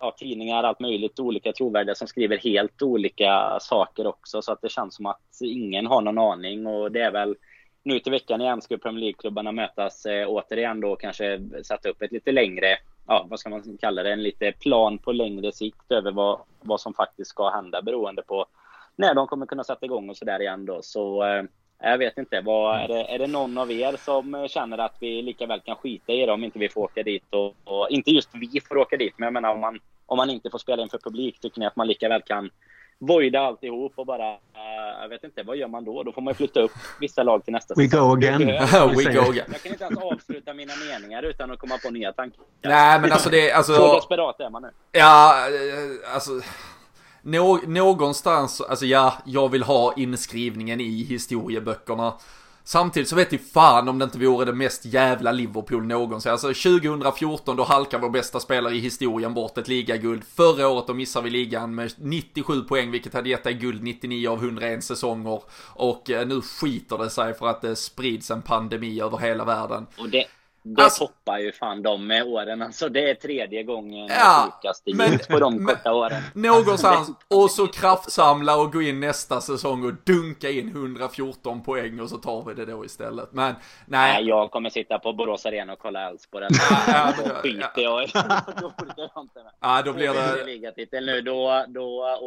ja, 0.01 0.17
tidningar, 0.19 0.65
allt 0.65 0.81
möjligt, 0.81 1.21
olika 1.21 1.53
trovärdiga 1.53 1.95
som 1.95 2.09
skriver 2.09 2.39
helt 2.39 2.83
olika 2.83 3.59
saker 3.61 4.07
också. 4.07 4.43
Så 4.43 4.53
att 4.53 4.63
det 4.63 4.69
känns 4.69 4.95
som 4.95 5.07
att 5.07 5.41
ingen 5.41 5.87
har 5.87 6.01
någon 6.01 6.19
aning 6.19 6.67
och 6.67 6.93
det 6.93 7.01
är 7.01 7.11
väl 7.11 7.37
nu 7.83 8.01
till 8.01 8.13
veckan 8.13 8.41
igen 8.41 8.63
ska 8.63 8.79
Premier 8.79 9.01
League-klubbarna 9.01 9.53
mötas 9.53 10.07
eh, 10.07 10.29
återigen 10.29 10.81
då 10.81 10.97
kanske 10.97 11.41
sätta 11.65 11.89
upp 11.89 12.03
ett 12.03 12.13
lite 12.13 12.33
längre, 12.33 12.79
ja 13.07 13.27
vad 13.31 13.41
ska 13.41 13.51
man 13.51 13.79
kalla 13.81 14.03
det, 14.03 14.13
en 14.13 14.23
lite 14.23 14.53
plan 14.53 14.99
på 14.99 15.13
längre 15.13 15.53
sikt 15.53 15.93
över 15.93 16.13
vad, 16.13 16.41
vad 16.61 16.81
som 16.81 16.95
faktiskt 16.95 17.31
ska 17.31 17.51
hända 17.51 17.83
beroende 17.83 18.23
på 18.23 18.47
när 18.97 19.15
de 19.15 19.27
kommer 19.27 19.47
kunna 19.47 19.65
sätta 19.65 19.87
igång 19.87 20.11
och 20.11 20.17
sådär 20.17 20.41
igen 20.41 20.67
då. 20.67 20.83
Så 20.83 21.25
eh, 21.25 21.43
jag 21.79 21.99
vet 21.99 22.19
inte, 22.19 22.41
vad, 22.41 22.77
är, 22.77 22.89
det, 22.89 23.15
är 23.15 23.19
det 23.19 23.27
någon 23.27 23.59
av 23.59 23.73
er 23.73 23.97
som 23.97 24.49
känner 24.49 24.79
att 24.79 24.97
vi 25.01 25.23
lika 25.23 25.47
väl 25.47 25.61
kan 25.61 25.77
skita 25.77 26.13
i 26.13 26.27
det 26.27 26.33
om 26.33 26.45
inte 26.45 26.59
vi 26.59 26.69
får 26.69 26.81
åka 26.81 27.03
dit? 27.03 27.25
Och, 27.31 27.55
och, 27.65 27.91
inte 27.91 28.11
just 28.11 28.29
vi 28.35 28.61
får 28.61 28.79
åka 28.79 28.97
dit, 28.97 29.15
men 29.17 29.27
jag 29.27 29.33
menar 29.33 29.53
om 29.53 29.61
man, 29.61 29.81
om 30.07 30.17
man 30.17 30.31
inte 30.31 30.51
får 30.51 30.59
spela 30.59 30.83
inför 30.83 30.99
publik, 30.99 31.41
tycker 31.41 31.61
ni 31.61 31.67
att 31.67 31.77
man 31.77 31.87
lika 31.87 32.09
väl 32.09 32.23
kan 32.23 32.51
voida 32.99 33.41
alltihop 33.41 33.93
och 33.97 34.07
bara, 34.07 34.33
uh, 34.33 35.03
jag 35.03 35.09
vet 35.09 35.25
inte, 35.25 35.43
vad 35.43 35.57
gör 35.57 35.69
man 35.69 35.85
då? 35.85 36.03
Då 36.03 36.13
får 36.13 36.23
man 36.23 36.35
flytta 36.35 36.61
upp 36.61 36.73
vissa 37.01 37.23
lag 37.23 37.45
till 37.45 37.53
nästa 37.53 37.75
We 37.75 37.87
go 37.87 38.13
again. 38.13 38.47
We 38.97 39.05
go 39.13 39.21
again. 39.21 39.47
Jag 39.53 39.63
kan 39.63 39.73
inte 39.73 39.85
ens 39.85 39.99
avsluta 39.99 40.55
mina 40.55 40.73
meningar 40.91 41.23
utan 41.23 41.51
att 41.51 41.59
komma 41.59 41.79
på 41.79 41.91
nya 41.91 42.13
tankar. 42.13 42.45
Nej, 42.63 43.01
men 43.01 43.13
alltså 43.13 43.31
det, 43.31 43.53
alltså... 43.53 43.75
Så 43.75 43.95
desperat 43.95 44.41
är 44.41 44.51
man 44.51 44.63
nu. 44.63 44.71
Ja, 44.93 45.47
eh, 45.49 46.15
alltså... 46.15 46.31
Nå 47.23 47.61
någonstans, 47.67 48.61
alltså 48.61 48.87
ja, 48.87 49.15
jag 49.25 49.49
vill 49.49 49.63
ha 49.63 49.95
inskrivningen 49.97 50.81
i 50.81 51.05
historieböckerna. 51.05 52.15
Samtidigt 52.69 53.09
så 53.09 53.17
vet 53.17 53.33
jag 53.33 53.41
fan 53.41 53.89
om 53.89 53.99
det 53.99 54.05
inte 54.05 54.19
vore 54.19 54.45
det 54.45 54.53
mest 54.53 54.85
jävla 54.85 55.33
Liverpool 55.33 55.87
någonsin. 55.87 56.33
Alltså 56.33 56.47
2014 56.49 57.57
då 57.57 57.65
halkar 57.65 57.99
vår 57.99 58.11
bästa 58.11 58.41
spelare 58.41 58.75
i 58.75 58.79
historien 58.79 59.35
bort 59.35 59.59
ett 59.59 59.69
ligaguld. 59.69 60.25
Förra 60.25 60.69
året 60.69 60.87
då 60.87 60.95
missar 60.95 61.23
vi 61.23 61.31
ligan 61.31 61.75
med 61.75 61.93
97 61.97 62.63
poäng 62.63 62.91
vilket 62.91 63.15
hade 63.15 63.29
gett 63.29 63.45
dig 63.45 63.55
guld 63.55 63.83
99 63.83 64.29
av 64.29 64.39
101 64.39 64.85
säsonger. 64.85 65.43
Och 65.59 66.11
eh, 66.11 66.27
nu 66.27 66.41
skiter 66.41 66.99
det 66.99 67.11
sig 67.11 67.35
för 67.35 67.47
att 67.47 67.63
det 67.63 67.77
sprids 67.77 68.31
en 68.31 68.43
pandemi 68.43 69.01
över 69.01 69.19
hela 69.19 69.45
världen. 69.45 69.87
Och 69.99 70.09
det, 70.09 70.25
det 70.75 70.85
alltså, 70.85 71.07
toppar 71.07 71.39
ju 71.39 71.53
fan 71.53 71.83
de 71.83 72.07
med 72.07 72.23
åren. 72.23 72.63
Alltså 72.63 72.89
det 72.89 73.11
är 73.11 73.15
tredje 73.15 73.63
gången 73.63 74.07
ja, 74.09 74.53
sjukaste 74.53 74.95
men, 74.95 75.19
på 75.31 75.39
de 75.39 75.57
men, 75.57 75.67
korta 75.67 75.93
åren. 75.93 76.23
Någonstans. 76.35 77.11
Och 77.29 77.51
så 77.51 77.67
kraftsamla 77.67 78.57
och 78.57 78.73
gå 78.73 78.83
in 78.83 79.01
nästa 79.01 79.41
säsong 79.41 79.85
och 79.85 79.93
dunka 80.05 80.51
in 80.51 80.69
114 80.69 81.63
poäng 81.63 82.01
och 82.01 82.11
så 82.11 82.17
tar 82.17 82.45
vi 82.45 82.55
det 82.55 82.65
då 82.65 82.85
istället. 82.85 83.33
Men 83.33 83.55
nej. 83.87 84.13
nej 84.13 84.29
jag 84.29 84.51
kommer 84.51 84.71
sitta 84.71 84.99
på 84.99 85.13
Borås 85.13 85.47
Arena 85.47 85.73
och 85.73 85.79
kolla 85.79 86.09
Elfsborg. 86.09 86.47
ja, 86.87 87.13
då 87.25 87.31
skiter 87.35 87.83
jag 87.83 88.05
i. 88.05 88.13
Ja, 89.61 89.83
då 89.83 89.93
blir 89.93 90.13
det... 90.91 91.01
Nu, 91.01 91.21
då, 91.21 91.65
då 91.69 92.19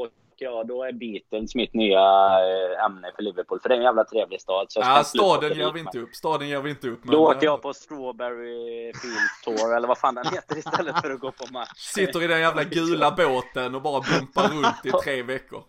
ja, 0.41 0.63
då 0.63 0.83
är 0.83 0.91
Beatles 0.91 1.55
mitt 1.55 1.73
nya 1.73 1.99
eh, 1.99 2.85
ämne 2.85 3.11
för 3.15 3.23
Liverpool. 3.23 3.59
För 3.59 3.69
det 3.69 3.75
är 3.75 3.77
en 3.77 3.83
jävla 3.83 4.03
trevlig 4.03 4.41
stad. 4.41 4.65
Så 4.69 4.79
ja, 4.79 5.03
staden 5.03 5.57
ger 5.57 5.71
vi 5.71 5.79
inte 5.79 5.99
upp. 5.99 6.15
Staden 6.15 6.49
ger 6.49 6.61
vi 6.61 6.69
inte 6.69 6.87
upp. 6.87 6.99
Men... 7.03 7.13
Då 7.13 7.27
åker 7.27 7.45
jag 7.45 7.61
på 7.61 7.73
Strawberry 7.73 8.93
Field 8.93 9.57
Tour, 9.57 9.75
eller 9.75 9.87
vad 9.87 9.97
fan 9.97 10.15
den 10.15 10.25
heter, 10.25 10.57
istället 10.57 11.01
för 11.01 11.11
att 11.11 11.19
gå 11.19 11.31
på 11.31 11.53
match. 11.53 11.69
Sitter 11.75 12.23
i 12.23 12.27
den 12.27 12.39
jävla 12.39 12.63
gula 12.63 13.11
båten 13.11 13.75
och 13.75 13.81
bara 13.81 14.01
bumpar 14.01 14.47
runt 14.47 14.85
i 14.85 14.91
tre 15.03 15.23
veckor. 15.23 15.63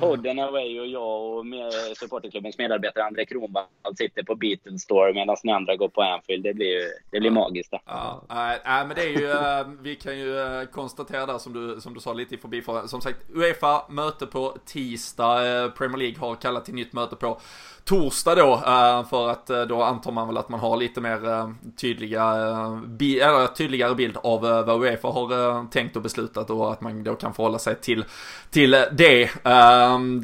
Podden 0.00 0.38
Away 0.38 0.80
och 0.80 0.86
jag 0.86 1.38
och 1.38 1.46
med 1.46 1.72
supporterklubbens 1.96 2.58
medarbetare 2.58 3.04
André 3.04 3.26
Kronwall 3.26 3.64
sitter 3.98 4.22
på 4.22 4.34
Beatles 4.34 4.82
Store 4.82 5.14
medan 5.14 5.36
ni 5.44 5.52
andra 5.52 5.76
går 5.76 5.88
på 5.88 6.02
Anfield. 6.02 6.44
Det 6.44 6.54
blir, 6.54 6.80
det 7.10 7.20
blir 7.20 7.30
magiskt. 7.30 7.70
Då. 7.70 7.80
Ja, 7.86 8.24
äh, 8.30 8.86
men 8.86 8.88
det 8.88 9.02
är 9.02 9.18
ju, 9.18 9.30
äh, 9.30 9.66
vi 9.80 9.96
kan 9.96 10.18
ju 10.18 10.38
eh, 10.38 10.64
konstatera 10.64 11.26
där 11.26 11.38
som 11.38 11.52
du, 11.52 11.80
som 11.80 11.94
du 11.94 12.00
sa 12.00 12.12
lite 12.12 12.34
i 12.34 12.38
förbifarten. 12.38 12.88
Som 12.88 13.00
sagt, 13.00 13.18
Uefa 13.34 13.86
möte 13.88 14.26
på 14.26 14.56
tisdag. 14.66 15.64
Eh, 15.64 15.70
Premier 15.70 15.98
League 15.98 16.18
har 16.18 16.34
kallat 16.34 16.64
till 16.64 16.74
nytt 16.74 16.92
möte 16.92 17.16
på 17.16 17.40
torsdag 17.84 18.34
då. 18.34 18.52
Eh, 18.54 19.06
för 19.08 19.28
att 19.28 19.50
eh, 19.50 19.62
då 19.62 19.82
antar 19.82 20.12
man 20.12 20.26
väl 20.26 20.36
att 20.38 20.48
man 20.48 20.60
har 20.60 20.76
lite 20.76 21.00
mer 21.00 21.28
eh, 21.28 21.50
tydliga, 21.80 22.22
eller 22.32 23.46
tydligare 23.46 23.94
bild 23.94 24.16
av 24.16 24.40
vad 24.40 24.82
Uefa 24.82 25.08
har 25.08 25.70
tänkt 25.70 25.96
och 25.96 26.02
beslutat 26.02 26.50
och 26.50 26.72
att 26.72 26.80
man 26.80 27.04
då 27.04 27.14
kan 27.14 27.34
förhålla 27.34 27.58
sig 27.58 27.74
till, 27.80 28.04
till 28.50 28.70
det. 28.92 29.30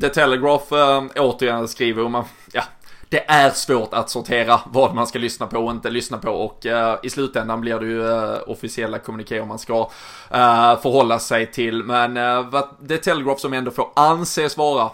The 0.01 0.09
Telegraph 0.09 0.73
återigen 1.17 1.69
skriver 1.69 2.05
och 2.05 2.11
man, 2.11 2.25
ja, 2.53 2.63
det 3.11 3.31
är 3.31 3.51
svårt 3.51 3.95
att 3.95 4.11
sortera 4.11 4.61
vad 4.67 4.95
man 4.95 5.07
ska 5.07 5.19
lyssna 5.19 5.47
på 5.47 5.59
och 5.59 5.71
inte 5.71 5.91
lyssna 5.91 6.19
på 6.19 6.31
och 6.31 6.67
uh, 6.67 6.95
i 7.03 7.11
slutändan 7.11 7.61
blir 7.61 7.79
det 7.79 7.87
ju 7.87 8.03
uh, 8.03 8.39
officiella 8.47 8.99
kommunikéer 8.99 9.45
man 9.45 9.59
ska 9.59 9.81
uh, 9.81 10.81
förhålla 10.81 11.19
sig 11.19 11.47
till. 11.47 11.85
Men 11.85 12.17
uh, 12.17 12.63
The 12.89 12.97
Telegraph 12.97 13.41
som 13.41 13.53
ändå 13.53 13.71
får 13.71 13.89
anses 13.97 14.57
vara 14.57 14.91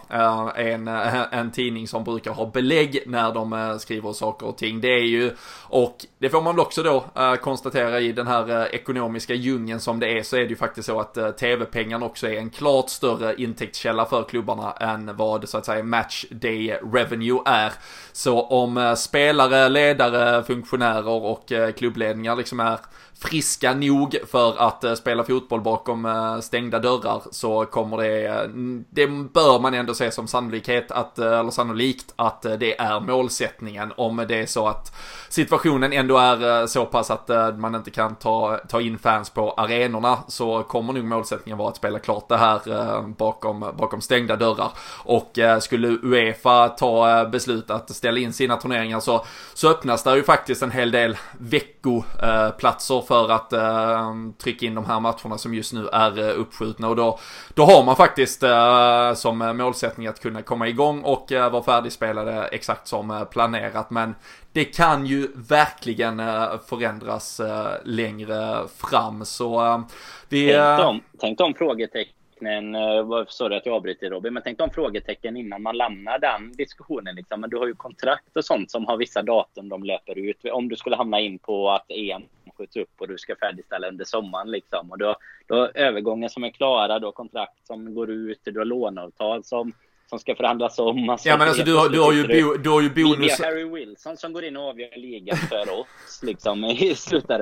en, 0.57 0.89
en 0.89 1.51
tidning 1.51 1.89
som 1.89 2.05
brukar 2.05 2.31
ha 2.31 2.47
belägg 2.47 3.03
när 3.07 3.35
de 3.35 3.79
skriver 3.81 4.13
saker 4.13 4.47
och 4.47 4.59
ting. 4.59 4.81
Det 4.81 4.89
är 4.89 5.05
ju, 5.05 5.31
och 5.63 5.97
det 6.19 6.31
får 6.31 6.43
man 6.43 6.57
väl 6.57 6.61
också 6.61 6.83
då 6.83 7.05
konstatera 7.41 8.01
i 8.01 8.13
den 8.13 8.27
här 8.27 8.75
ekonomiska 8.75 9.35
djungeln 9.35 9.81
som 9.81 10.01
det 10.01 10.19
är 10.19 10.23
så 10.23 10.37
är 10.37 10.41
det 10.41 10.49
ju 10.49 10.57
faktiskt 10.57 10.87
så 10.87 11.01
att 11.01 11.39
tv-pengarna 11.39 12.07
också 12.07 12.29
är 12.29 12.39
en 12.39 12.51
klart 12.51 12.91
större 12.91 13.35
intäktskälla 13.43 14.05
för 14.05 14.23
klubbarna 14.23 14.73
än 14.73 15.17
vad 15.17 15.49
så 15.49 15.59
att 15.59 15.67
säga 15.67 15.83
match 15.83 16.25
day 16.31 16.79
revenue 16.93 17.41
är. 17.45 17.73
Så 18.17 18.41
om 18.41 18.79
eh, 18.79 18.95
spelare, 18.95 19.69
ledare, 19.69 20.45
funktionärer 20.45 21.09
och 21.09 21.53
eh, 21.53 21.73
klubbledningar 21.73 22.37
liksom 22.37 22.61
är 22.61 22.79
friska 23.19 23.75
nog 23.75 24.17
för 24.31 24.59
att 24.59 24.85
eh, 24.85 24.95
spela 24.95 25.25
fotboll 25.25 25.61
bakom 25.61 26.07
eh, 26.07 26.41
stängda 26.41 26.79
dörrar 26.79 27.23
så 27.31 27.65
kommer 27.65 27.97
det, 27.97 28.51
det 28.91 29.07
bör 29.07 29.61
man 29.61 29.75
ändå 29.75 29.95
se 29.95 30.11
som 30.11 30.27
sannolikhet 30.27 30.91
att, 30.91 31.19
eh, 31.19 31.39
eller 31.39 31.51
sannolikt 31.51 32.13
att 32.17 32.43
det 32.43 32.81
är 32.81 33.01
målsättningen 33.01 33.93
om 33.97 34.25
det 34.29 34.37
är 34.37 34.47
så 34.47 34.69
att 34.69 34.97
situationen 35.29 35.93
ändå 35.93 36.19
är 36.19 36.67
så 36.67 36.87
pass 36.87 37.11
att 37.11 37.29
man 37.59 37.75
inte 37.75 37.91
kan 37.91 38.15
ta, 38.15 38.61
ta 38.69 38.81
in 38.81 38.99
fans 38.99 39.31
på 39.31 39.53
arenorna 39.53 40.19
så 40.29 40.63
kommer 40.63 40.93
nog 40.93 41.05
målsättningen 41.05 41.59
vara 41.59 41.69
att 41.69 41.77
spela 41.77 41.99
klart 41.99 42.29
det 42.29 42.37
här 42.37 43.03
bakom, 43.03 43.61
bakom 43.61 44.01
stängda 44.01 44.37
dörrar. 44.37 44.71
Och 45.05 45.39
skulle 45.61 45.89
Uefa 45.89 46.69
ta 46.69 47.25
beslut 47.25 47.71
att 47.71 47.91
ställa 47.91 48.19
in 48.19 48.33
sina 48.33 48.57
turneringar 48.57 49.01
så, 49.01 49.25
så 49.55 49.71
öppnas 49.71 50.03
det 50.03 50.17
ju 50.17 50.23
faktiskt 50.23 50.63
en 50.63 50.71
hel 50.71 50.91
del 50.91 51.17
veckoplatser 51.39 53.06
för 53.09 53.31
att 53.31 53.53
eh, 53.53 54.15
trycka 54.39 54.67
in 54.67 54.75
de 54.75 54.85
här 54.85 55.01
matcherna 55.01 55.39
som 55.39 55.55
just 55.55 55.73
nu 55.73 55.89
är 55.93 56.19
eh, 56.19 56.41
uppskjutna 56.41 56.89
och 56.89 56.97
då, 56.97 57.19
då 57.55 57.63
har 57.63 57.85
man 57.85 57.97
faktiskt 57.97 58.43
eh, 58.43 59.15
som 59.15 59.43
eh, 59.43 59.53
målsättning 59.53 60.07
att 60.07 60.21
kunna 60.21 60.43
komma 60.43 60.69
igång 60.69 61.03
och 61.03 61.33
eh, 61.33 61.51
vara 61.51 61.63
färdigspelade 61.63 62.45
exakt 62.53 62.89
som 62.89 63.11
eh, 63.11 63.25
planerat 63.25 63.91
men 63.91 64.15
det 64.53 64.65
kan 64.65 65.07
ju 65.07 65.29
verkligen 65.35 66.23
förändras 66.69 67.41
längre 67.85 68.63
fram 68.77 69.25
så 69.25 69.61
ehm, 69.61 69.85
vi... 70.29 70.53
Tänk 70.53 70.81
om, 70.81 71.01
tänk 71.19 71.41
om 71.41 71.55
frågetecken 71.55 72.17
frågetecknen, 72.39 73.27
sorry 73.29 73.57
att 73.57 73.67
jag 73.67 73.75
avbryter 73.75 74.11
Robin, 74.11 74.35
men 74.35 74.43
tänk 74.43 74.59
de 74.59 74.71
frågetecken 74.71 75.37
innan 75.37 75.63
man 75.63 75.77
lämnar 75.77 76.19
den 76.19 76.53
diskussionen. 76.53 77.17
Liksom. 77.17 77.41
Men 77.41 77.51
du 77.51 77.57
har 77.57 77.67
ju 77.67 77.75
kontrakt 77.75 78.37
och 78.37 78.45
sånt 78.45 78.71
som 78.71 78.87
har 78.87 78.97
vissa 78.97 79.23
datum 79.23 79.69
de 79.69 79.85
löper 79.85 80.19
ut. 80.19 80.45
Om 80.53 80.69
du 80.69 80.77
skulle 80.77 80.97
hamna 80.97 81.21
in 81.21 81.39
på 81.39 81.71
att 81.71 81.91
EM 81.91 82.23
skjuts 82.59 82.77
upp 82.77 82.91
och 82.99 83.09
du 83.09 83.19
ska 83.19 83.37
färdigställa 83.37 83.89
under 83.89 84.05
sommaren. 84.05 84.51
Liksom. 84.51 84.91
Och 84.91 84.99
du, 84.99 85.05
har, 85.05 85.17
du 85.47 85.55
har 85.55 85.71
övergångar 85.75 86.29
som 86.29 86.45
är 86.45 86.51
klara, 86.51 86.99
du 86.99 87.07
har 87.07 87.13
kontrakt 87.13 87.67
som 87.67 87.95
går 87.95 88.11
ut, 88.11 88.41
du 88.45 88.59
har 88.59 88.65
låneavtal 88.65 89.45
som 89.45 89.73
som 90.09 90.19
ska 90.19 90.35
förhandlas 90.35 90.79
om. 90.79 91.11
Alltså, 91.11 91.29
ja 91.29 91.37
men 91.37 91.49
alltså 91.49 91.65
du 91.65 91.77
har, 91.77 91.89
du 91.89 92.01
har 92.01 92.13
ju, 92.13 92.23
bo, 92.23 92.57
du 92.57 92.71
har 92.71 92.81
ju 92.81 92.91
bonus. 92.91 93.41
Vi 93.41 93.45
har 93.45 93.51
Harry 93.51 93.65
Wilson 93.65 94.17
som 94.17 94.33
går 94.33 94.45
in 94.45 94.57
och 94.57 94.63
avgör 94.63 94.97
ligan 94.97 95.37
för 95.37 95.81
oss 95.81 96.21
liksom 96.23 96.65
i 96.65 96.95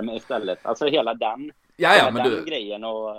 med 0.02 0.16
istället. 0.16 0.66
Alltså 0.66 0.86
hela 0.86 1.14
den, 1.14 1.52
ja, 1.76 1.88
ja, 1.88 1.88
hela 1.94 2.10
men 2.10 2.22
den 2.22 2.32
du... 2.32 2.44
grejen 2.44 2.84
och 2.84 3.16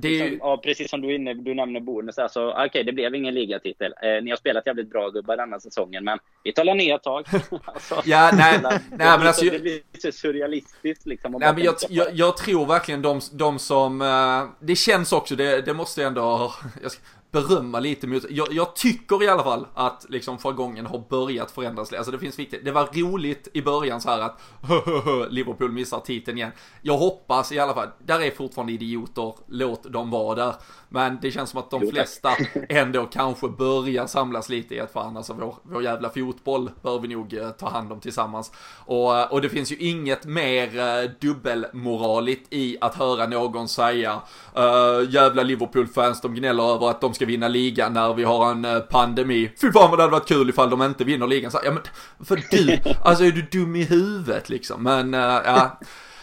det 0.00 0.08
är 0.08 0.28
ju... 0.28 0.38
ja, 0.40 0.60
precis 0.64 0.90
som 0.90 1.00
du, 1.00 1.14
inne, 1.14 1.34
du 1.34 1.54
nämner 1.54 1.80
bonus. 1.80 2.18
Alltså, 2.18 2.50
Okej, 2.50 2.66
okay, 2.66 2.82
det 2.82 2.92
blev 2.92 3.14
ingen 3.14 3.34
ligatitel. 3.34 3.94
Eh, 4.02 4.22
ni 4.22 4.30
har 4.30 4.36
spelat 4.36 4.66
jävligt 4.66 4.90
bra 4.90 5.08
gubbar 5.08 5.36
denna 5.36 5.60
säsongen, 5.60 6.04
men 6.04 6.18
vi 6.44 6.52
tar 6.52 6.74
nya 6.74 6.98
tag. 6.98 7.26
alltså, 7.64 8.02
ja, 8.04 8.30
nej, 8.32 8.60
nej, 8.62 8.80
men 8.90 9.26
alltså, 9.26 9.44
det 9.44 9.58
blir 9.58 9.80
så 9.98 10.12
surrealistiskt 10.12 11.06
liksom. 11.06 11.32
Nej, 11.32 11.54
men 11.54 11.64
jag, 11.64 11.74
jag, 11.88 12.06
jag, 12.12 12.36
tror 12.36 12.66
verkligen 12.66 13.02
de, 13.02 13.20
de 13.32 13.58
som, 13.58 14.00
uh, 14.02 14.48
det 14.60 14.76
känns 14.76 15.12
också, 15.12 15.36
det, 15.36 15.60
det 15.60 15.74
måste 15.74 16.00
jag 16.00 16.08
ändå, 16.08 16.52
jag 16.82 16.92
ska, 16.92 17.02
berömma 17.30 17.80
lite 17.80 18.06
mot, 18.06 18.24
jag, 18.30 18.52
jag, 18.52 18.76
tycker 18.76 19.22
i 19.22 19.28
alla 19.28 19.42
fall 19.42 19.66
att 19.74 20.06
liksom 20.08 20.38
jargongen 20.38 20.86
har 20.86 21.04
börjat 21.08 21.50
förändras. 21.50 21.92
Alltså 21.92 22.12
det 22.12 22.18
finns 22.18 22.38
viktigt, 22.38 22.64
det 22.64 22.72
var 22.72 22.88
roligt 22.92 23.48
i 23.52 23.62
början 23.62 24.00
så 24.00 24.10
här 24.10 24.20
att 24.20 24.40
Liverpool 25.30 25.72
missar 25.72 26.00
titeln 26.00 26.38
igen. 26.38 26.50
Jag 26.82 26.98
hoppas 26.98 27.52
i 27.52 27.58
alla 27.58 27.74
fall, 27.74 27.88
där 27.98 28.22
är 28.22 28.30
fortfarande 28.30 28.72
idioter, 28.72 29.34
låt 29.46 29.92
dem 29.92 30.10
vara 30.10 30.34
där. 30.34 30.54
Men 30.88 31.18
det 31.22 31.30
känns 31.30 31.50
som 31.50 31.60
att 31.60 31.70
de 31.70 31.90
flesta 31.90 32.30
ändå 32.68 33.06
kanske 33.06 33.48
börjar 33.48 34.06
samlas 34.06 34.48
lite 34.48 34.74
i 34.74 34.80
att 34.80 34.92
fan 34.92 35.16
alltså 35.16 35.32
vår, 35.32 35.54
vår 35.62 35.82
jävla 35.82 36.10
fotboll 36.10 36.70
bör 36.82 36.98
vi 36.98 37.08
nog 37.08 37.34
eh, 37.34 37.50
ta 37.50 37.68
hand 37.68 37.92
om 37.92 38.00
tillsammans. 38.00 38.52
Och, 38.84 39.18
eh, 39.18 39.32
och 39.32 39.40
det 39.40 39.48
finns 39.48 39.72
ju 39.72 39.76
inget 39.76 40.24
mer 40.24 40.78
eh, 40.78 41.10
dubbelmoraligt 41.20 42.52
i 42.52 42.76
att 42.80 42.94
höra 42.94 43.26
någon 43.26 43.68
säga 43.68 44.20
uh, 44.58 45.10
jävla 45.10 45.42
Liverpool-fans 45.42 46.20
de 46.20 46.34
gnäller 46.34 46.74
över 46.74 46.90
att 46.90 47.00
de 47.00 47.14
ska 47.18 47.26
vinna 47.26 47.48
ligan 47.48 47.92
när 47.92 48.14
vi 48.14 48.24
har 48.24 48.50
en 48.50 48.64
uh, 48.64 48.80
pandemi. 48.80 49.50
Fy 49.60 49.72
fan 49.72 49.90
vad 49.90 49.98
det 49.98 50.02
hade 50.02 50.12
varit 50.12 50.28
kul 50.28 50.48
ifall 50.48 50.70
de 50.70 50.82
inte 50.82 51.04
vinner 51.04 51.26
ligan. 51.26 51.50
Så, 51.50 51.60
ja 51.64 51.70
men 51.70 51.82
för 52.26 52.42
du, 52.50 52.78
alltså 53.04 53.24
är 53.24 53.30
du 53.30 53.42
dum 53.42 53.76
i 53.76 53.84
huvudet 53.84 54.48
liksom? 54.48 54.82
Men 54.82 55.14
uh, 55.14 55.20
ja. 55.20 55.78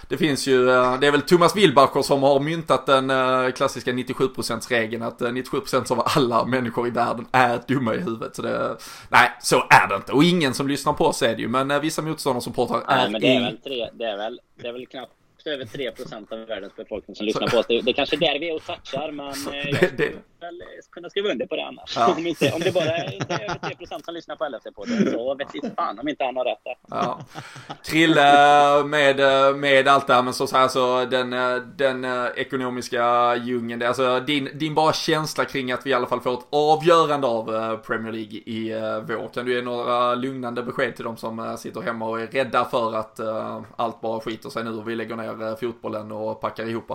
Det 0.09 0.17
finns 0.17 0.47
ju, 0.47 0.69
eh, 0.69 0.99
det 0.99 1.07
är 1.07 1.11
väl 1.11 1.21
Thomas 1.21 1.55
Wilbacher 1.55 2.01
som 2.01 2.23
har 2.23 2.39
myntat 2.39 2.85
den 2.85 3.09
eh, 3.09 3.51
klassiska 3.51 3.91
97%-regeln 3.91 5.03
att 5.03 5.21
97% 5.21 5.75
eh, 5.75 5.99
av 5.99 6.07
alla 6.15 6.45
människor 6.45 6.87
i 6.87 6.89
världen 6.89 7.25
är 7.31 7.59
dumma 7.67 7.95
i 7.95 7.97
huvudet. 7.97 8.35
Så 8.35 8.41
det, 8.41 8.77
nej, 9.09 9.31
så 9.41 9.55
är 9.55 9.87
det 9.89 9.95
inte. 9.95 10.11
Och 10.11 10.23
ingen 10.23 10.53
som 10.53 10.67
lyssnar 10.67 10.93
på 10.93 11.05
oss 11.05 11.21
är 11.21 11.35
det 11.35 11.41
ju, 11.41 11.47
men 11.47 11.81
vissa 11.81 12.01
motståndarsupportrar 12.01 12.81
är 12.87 12.95
Nej, 12.95 13.11
men 13.11 13.21
det 13.21 13.35
är 13.35 13.41
väl 13.41 13.57
tre, 13.57 13.89
det 13.93 14.05
är 14.05 14.17
väl, 14.17 14.39
det 14.61 14.67
är 14.67 14.73
väl 14.73 14.87
knappt 14.87 15.11
över 15.45 15.65
3% 15.65 16.33
av 16.33 16.47
världens 16.47 16.75
befolkning 16.75 17.15
som 17.15 17.25
lyssnar 17.25 17.47
på 17.47 17.57
oss. 17.57 17.65
Det, 17.67 17.81
det 17.81 17.93
kanske 17.93 18.15
är 18.15 18.19
där 18.19 18.39
vi 18.39 18.49
är 18.49 18.55
och 18.55 18.65
touchar, 18.65 19.11
men 19.11 19.25
jag 19.25 19.35
skulle 19.35 20.01
väl 20.39 20.63
kunna 20.91 21.09
skriva 21.09 21.29
under 21.29 21.45
på 21.45 21.55
det 21.55 21.65
annars. 21.65 21.95
Ja. 21.95 22.13
Om, 22.17 22.27
inte, 22.27 22.51
om 22.51 22.59
det 22.61 22.73
bara 22.73 22.85
är, 22.85 23.13
inte 23.13 23.33
över 23.33 23.75
3 23.75 23.99
som 24.05 24.13
lyssnar 24.13 24.35
på 24.35 24.43
LFC-podden 24.43 25.11
så 25.11 25.35
vet 25.35 25.47
vi 25.53 25.61
fan 25.75 25.99
om 25.99 26.07
inte 26.07 26.23
han 26.23 26.35
har 26.35 26.45
rätt 26.45 26.63
där. 26.63 26.75
Ja. 26.89 27.19
Krille 27.83 28.83
med, 28.83 29.17
med 29.57 29.87
allt 29.87 30.07
det 30.07 30.13
här, 30.13 30.21
men 30.21 30.33
så, 30.33 30.47
så 30.47 30.57
här 30.57 30.67
så 30.67 31.05
den, 31.05 31.29
den 31.75 32.05
ekonomiska 32.35 33.35
djungeln, 33.35 33.81
alltså 33.81 34.19
din, 34.19 34.49
din 34.53 34.75
bara 34.75 34.93
känsla 34.93 35.45
kring 35.45 35.71
att 35.71 35.85
vi 35.85 35.89
i 35.89 35.93
alla 35.93 36.07
fall 36.07 36.21
får 36.21 36.33
ett 36.33 36.47
avgörande 36.49 37.27
av 37.27 37.77
Premier 37.77 38.13
League 38.13 38.39
i 38.45 38.73
vår. 39.07 39.29
Kan 39.33 39.45
du 39.45 39.55
ge 39.55 39.61
några 39.61 40.15
lugnande 40.15 40.63
besked 40.63 40.95
till 40.95 41.05
de 41.05 41.17
som 41.17 41.57
sitter 41.57 41.81
hemma 41.81 42.09
och 42.09 42.21
är 42.21 42.27
rädda 42.27 42.65
för 42.65 42.95
att 42.95 43.19
allt 43.75 44.01
bara 44.01 44.19
skiter 44.19 44.49
sig 44.49 44.63
nu 44.63 44.69
och 44.69 44.89
vi 44.89 44.95
lägger 44.95 45.15
ner 45.15 45.55
fotbollen 45.55 46.11
och 46.11 46.41
packar 46.41 46.69
ihop? 46.69 46.91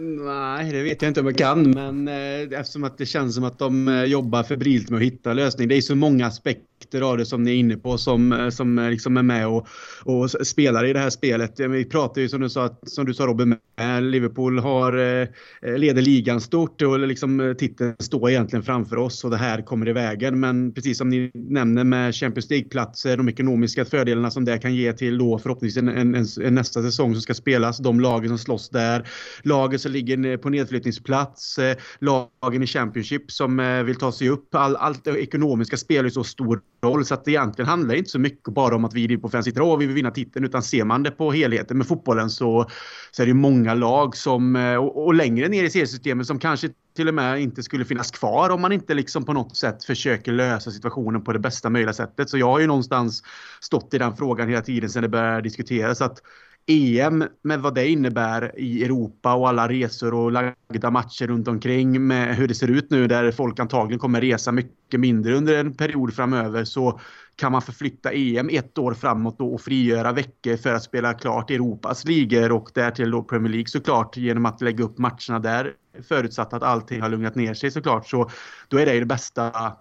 Nej, 0.00 0.72
det 0.72 0.82
vet 0.82 1.02
jag 1.02 1.10
inte 1.10 1.20
om 1.20 1.26
jag 1.26 1.38
kan, 1.38 1.70
men 1.70 2.08
eh, 2.08 2.58
eftersom 2.60 2.84
att 2.84 2.98
det 2.98 3.06
känns 3.06 3.34
som 3.34 3.44
att 3.44 3.58
de 3.58 3.88
eh, 3.88 4.04
jobbar 4.04 4.42
febrilt 4.42 4.90
med 4.90 4.96
att 4.96 5.02
hitta 5.02 5.32
lösning. 5.32 5.68
Det 5.68 5.76
är 5.76 5.80
så 5.80 5.94
många 5.94 6.26
aspekter 6.26 6.77
av 7.02 7.16
det 7.16 7.26
som 7.26 7.42
ni 7.42 7.50
är 7.50 7.56
inne 7.56 7.76
på 7.76 7.98
som, 7.98 8.32
eh, 8.32 8.48
som 8.48 8.78
eh, 8.78 8.90
liksom 8.90 9.16
är 9.16 9.22
med 9.22 9.48
och, 9.48 9.66
och 10.04 10.30
spelar 10.30 10.84
i 10.84 10.92
det 10.92 10.98
här 10.98 11.10
spelet. 11.10 11.60
Vi 11.60 11.84
pratar 11.84 12.20
ju 12.20 12.28
som 12.28 12.40
du 12.40 12.48
sa, 12.48 12.78
som 12.86 13.04
du 13.04 13.14
sa 13.14 13.26
Robin, 13.26 13.56
med 13.76 14.02
Liverpool 14.02 14.58
har, 14.58 14.92
eh, 14.98 15.28
leder 15.76 16.02
ligan 16.02 16.40
stort 16.40 16.82
och 16.82 16.98
liksom 16.98 17.54
titeln 17.58 17.94
står 17.98 18.30
egentligen 18.30 18.62
framför 18.62 18.96
oss 18.96 19.24
och 19.24 19.30
det 19.30 19.36
här 19.36 19.62
kommer 19.62 19.88
i 19.88 19.92
vägen. 19.92 20.40
Men 20.40 20.72
precis 20.72 20.98
som 20.98 21.08
ni 21.08 21.30
nämner 21.34 21.84
med 21.84 22.14
Champions 22.14 22.50
League-platser, 22.50 23.16
de 23.16 23.28
ekonomiska 23.28 23.84
fördelarna 23.84 24.30
som 24.30 24.44
det 24.44 24.58
kan 24.58 24.74
ge 24.74 24.92
till 24.92 25.18
då 25.18 25.38
förhoppningsvis 25.38 25.82
en, 25.82 25.88
en, 25.88 26.26
en, 26.42 26.54
nästa 26.54 26.82
säsong 26.82 27.12
som 27.12 27.22
ska 27.22 27.34
spelas, 27.34 27.78
de 27.78 28.00
lagen 28.00 28.28
som 28.28 28.38
slåss 28.38 28.68
där, 28.68 29.08
lagen 29.42 29.78
som 29.78 29.92
ligger 29.92 30.36
på 30.36 30.48
nedflyttningsplats, 30.48 31.58
lagen 31.98 32.62
i 32.62 32.66
Championship 32.66 33.30
som 33.30 33.82
vill 33.86 33.96
ta 33.96 34.12
sig 34.12 34.28
upp. 34.28 34.54
All, 34.54 34.76
allt 34.76 35.04
det 35.04 35.10
ekonomiska 35.10 35.76
spelar 35.76 36.04
ju 36.04 36.10
så 36.10 36.24
stor 36.24 36.60
roll 36.82 37.04
så 37.04 37.14
att 37.14 37.24
det 37.24 37.30
egentligen 37.30 37.68
handlar 37.68 37.94
inte 37.94 38.10
så 38.10 38.18
mycket 38.18 38.54
bara 38.54 38.76
om 38.76 38.84
att 38.84 38.94
vi 38.94 39.18
på 39.18 39.28
fans 39.28 39.44
sitter 39.44 39.62
och 39.62 39.80
vi 39.80 39.86
vill 39.86 39.94
vinna 39.94 40.10
titeln 40.10 40.44
utan 40.44 40.62
ser 40.62 40.84
man 40.84 41.02
det 41.02 41.10
på 41.10 41.32
helheten 41.32 41.78
med 41.78 41.86
fotbollen 41.86 42.30
så, 42.30 42.66
så 43.10 43.22
är 43.22 43.26
det 43.26 43.34
många 43.34 43.74
lag 43.74 44.16
som 44.16 44.56
eh, 44.56 44.76
och, 44.76 45.06
och 45.06 45.14
längre 45.14 45.48
ner 45.48 45.64
i 45.64 45.70
seriesystemet 45.70 46.26
som 46.26 46.38
kanske 46.38 46.68
till 46.96 47.08
och 47.08 47.14
med 47.14 47.40
inte 47.40 47.62
skulle 47.62 47.84
finnas 47.84 48.10
kvar 48.10 48.50
om 48.50 48.60
man 48.60 48.72
inte 48.72 48.94
liksom 48.94 49.24
på 49.24 49.32
något 49.32 49.56
sätt 49.56 49.84
försöker 49.84 50.32
lösa 50.32 50.70
situationen 50.70 51.24
på 51.24 51.32
det 51.32 51.38
bästa 51.38 51.70
möjliga 51.70 51.92
sättet. 51.92 52.30
Så 52.30 52.38
jag 52.38 52.46
har 52.46 52.60
ju 52.60 52.66
någonstans 52.66 53.22
stått 53.60 53.94
i 53.94 53.98
den 53.98 54.16
frågan 54.16 54.48
hela 54.48 54.62
tiden 54.62 54.90
sedan 54.90 55.02
det 55.02 55.08
började 55.08 55.40
diskuteras 55.40 56.00
att 56.00 56.22
EM 56.70 57.24
med 57.42 57.60
vad 57.60 57.74
det 57.74 57.88
innebär 57.88 58.60
i 58.60 58.84
Europa 58.84 59.34
och 59.34 59.48
alla 59.48 59.68
resor 59.68 60.14
och 60.14 60.32
lagda 60.32 60.90
matcher 60.90 61.26
runt 61.26 61.48
omkring 61.48 62.06
med 62.06 62.36
hur 62.36 62.48
det 62.48 62.54
ser 62.54 62.70
ut 62.70 62.90
nu 62.90 63.06
där 63.06 63.32
folk 63.32 63.58
antagligen 63.58 63.98
kommer 63.98 64.20
resa 64.20 64.52
mycket 64.52 65.00
mindre 65.00 65.34
under 65.34 65.54
en 65.54 65.74
period 65.74 66.14
framöver 66.14 66.64
så 66.64 67.00
kan 67.36 67.52
man 67.52 67.62
förflytta 67.62 68.12
EM 68.12 68.48
ett 68.52 68.78
år 68.78 68.94
framåt 68.94 69.38
då 69.38 69.54
och 69.54 69.60
frigöra 69.60 70.12
veckor 70.12 70.56
för 70.56 70.74
att 70.74 70.82
spela 70.82 71.14
klart 71.14 71.50
Europas 71.50 72.04
ligor 72.04 72.52
och 72.52 72.70
därtill 72.74 73.10
då 73.10 73.22
Premier 73.22 73.52
League 73.52 73.68
såklart 73.68 74.16
genom 74.16 74.46
att 74.46 74.60
lägga 74.60 74.84
upp 74.84 74.98
matcherna 74.98 75.38
där. 75.38 75.72
Förutsatt 76.08 76.52
att 76.52 76.62
allting 76.62 77.00
har 77.00 77.08
lugnat 77.08 77.34
ner 77.34 77.54
sig 77.54 77.70
såklart 77.70 78.08
så 78.08 78.30
då 78.68 78.78
är 78.78 78.86
det 78.86 78.94
ju 78.94 79.00
det 79.00 79.06
bästa 79.06 79.76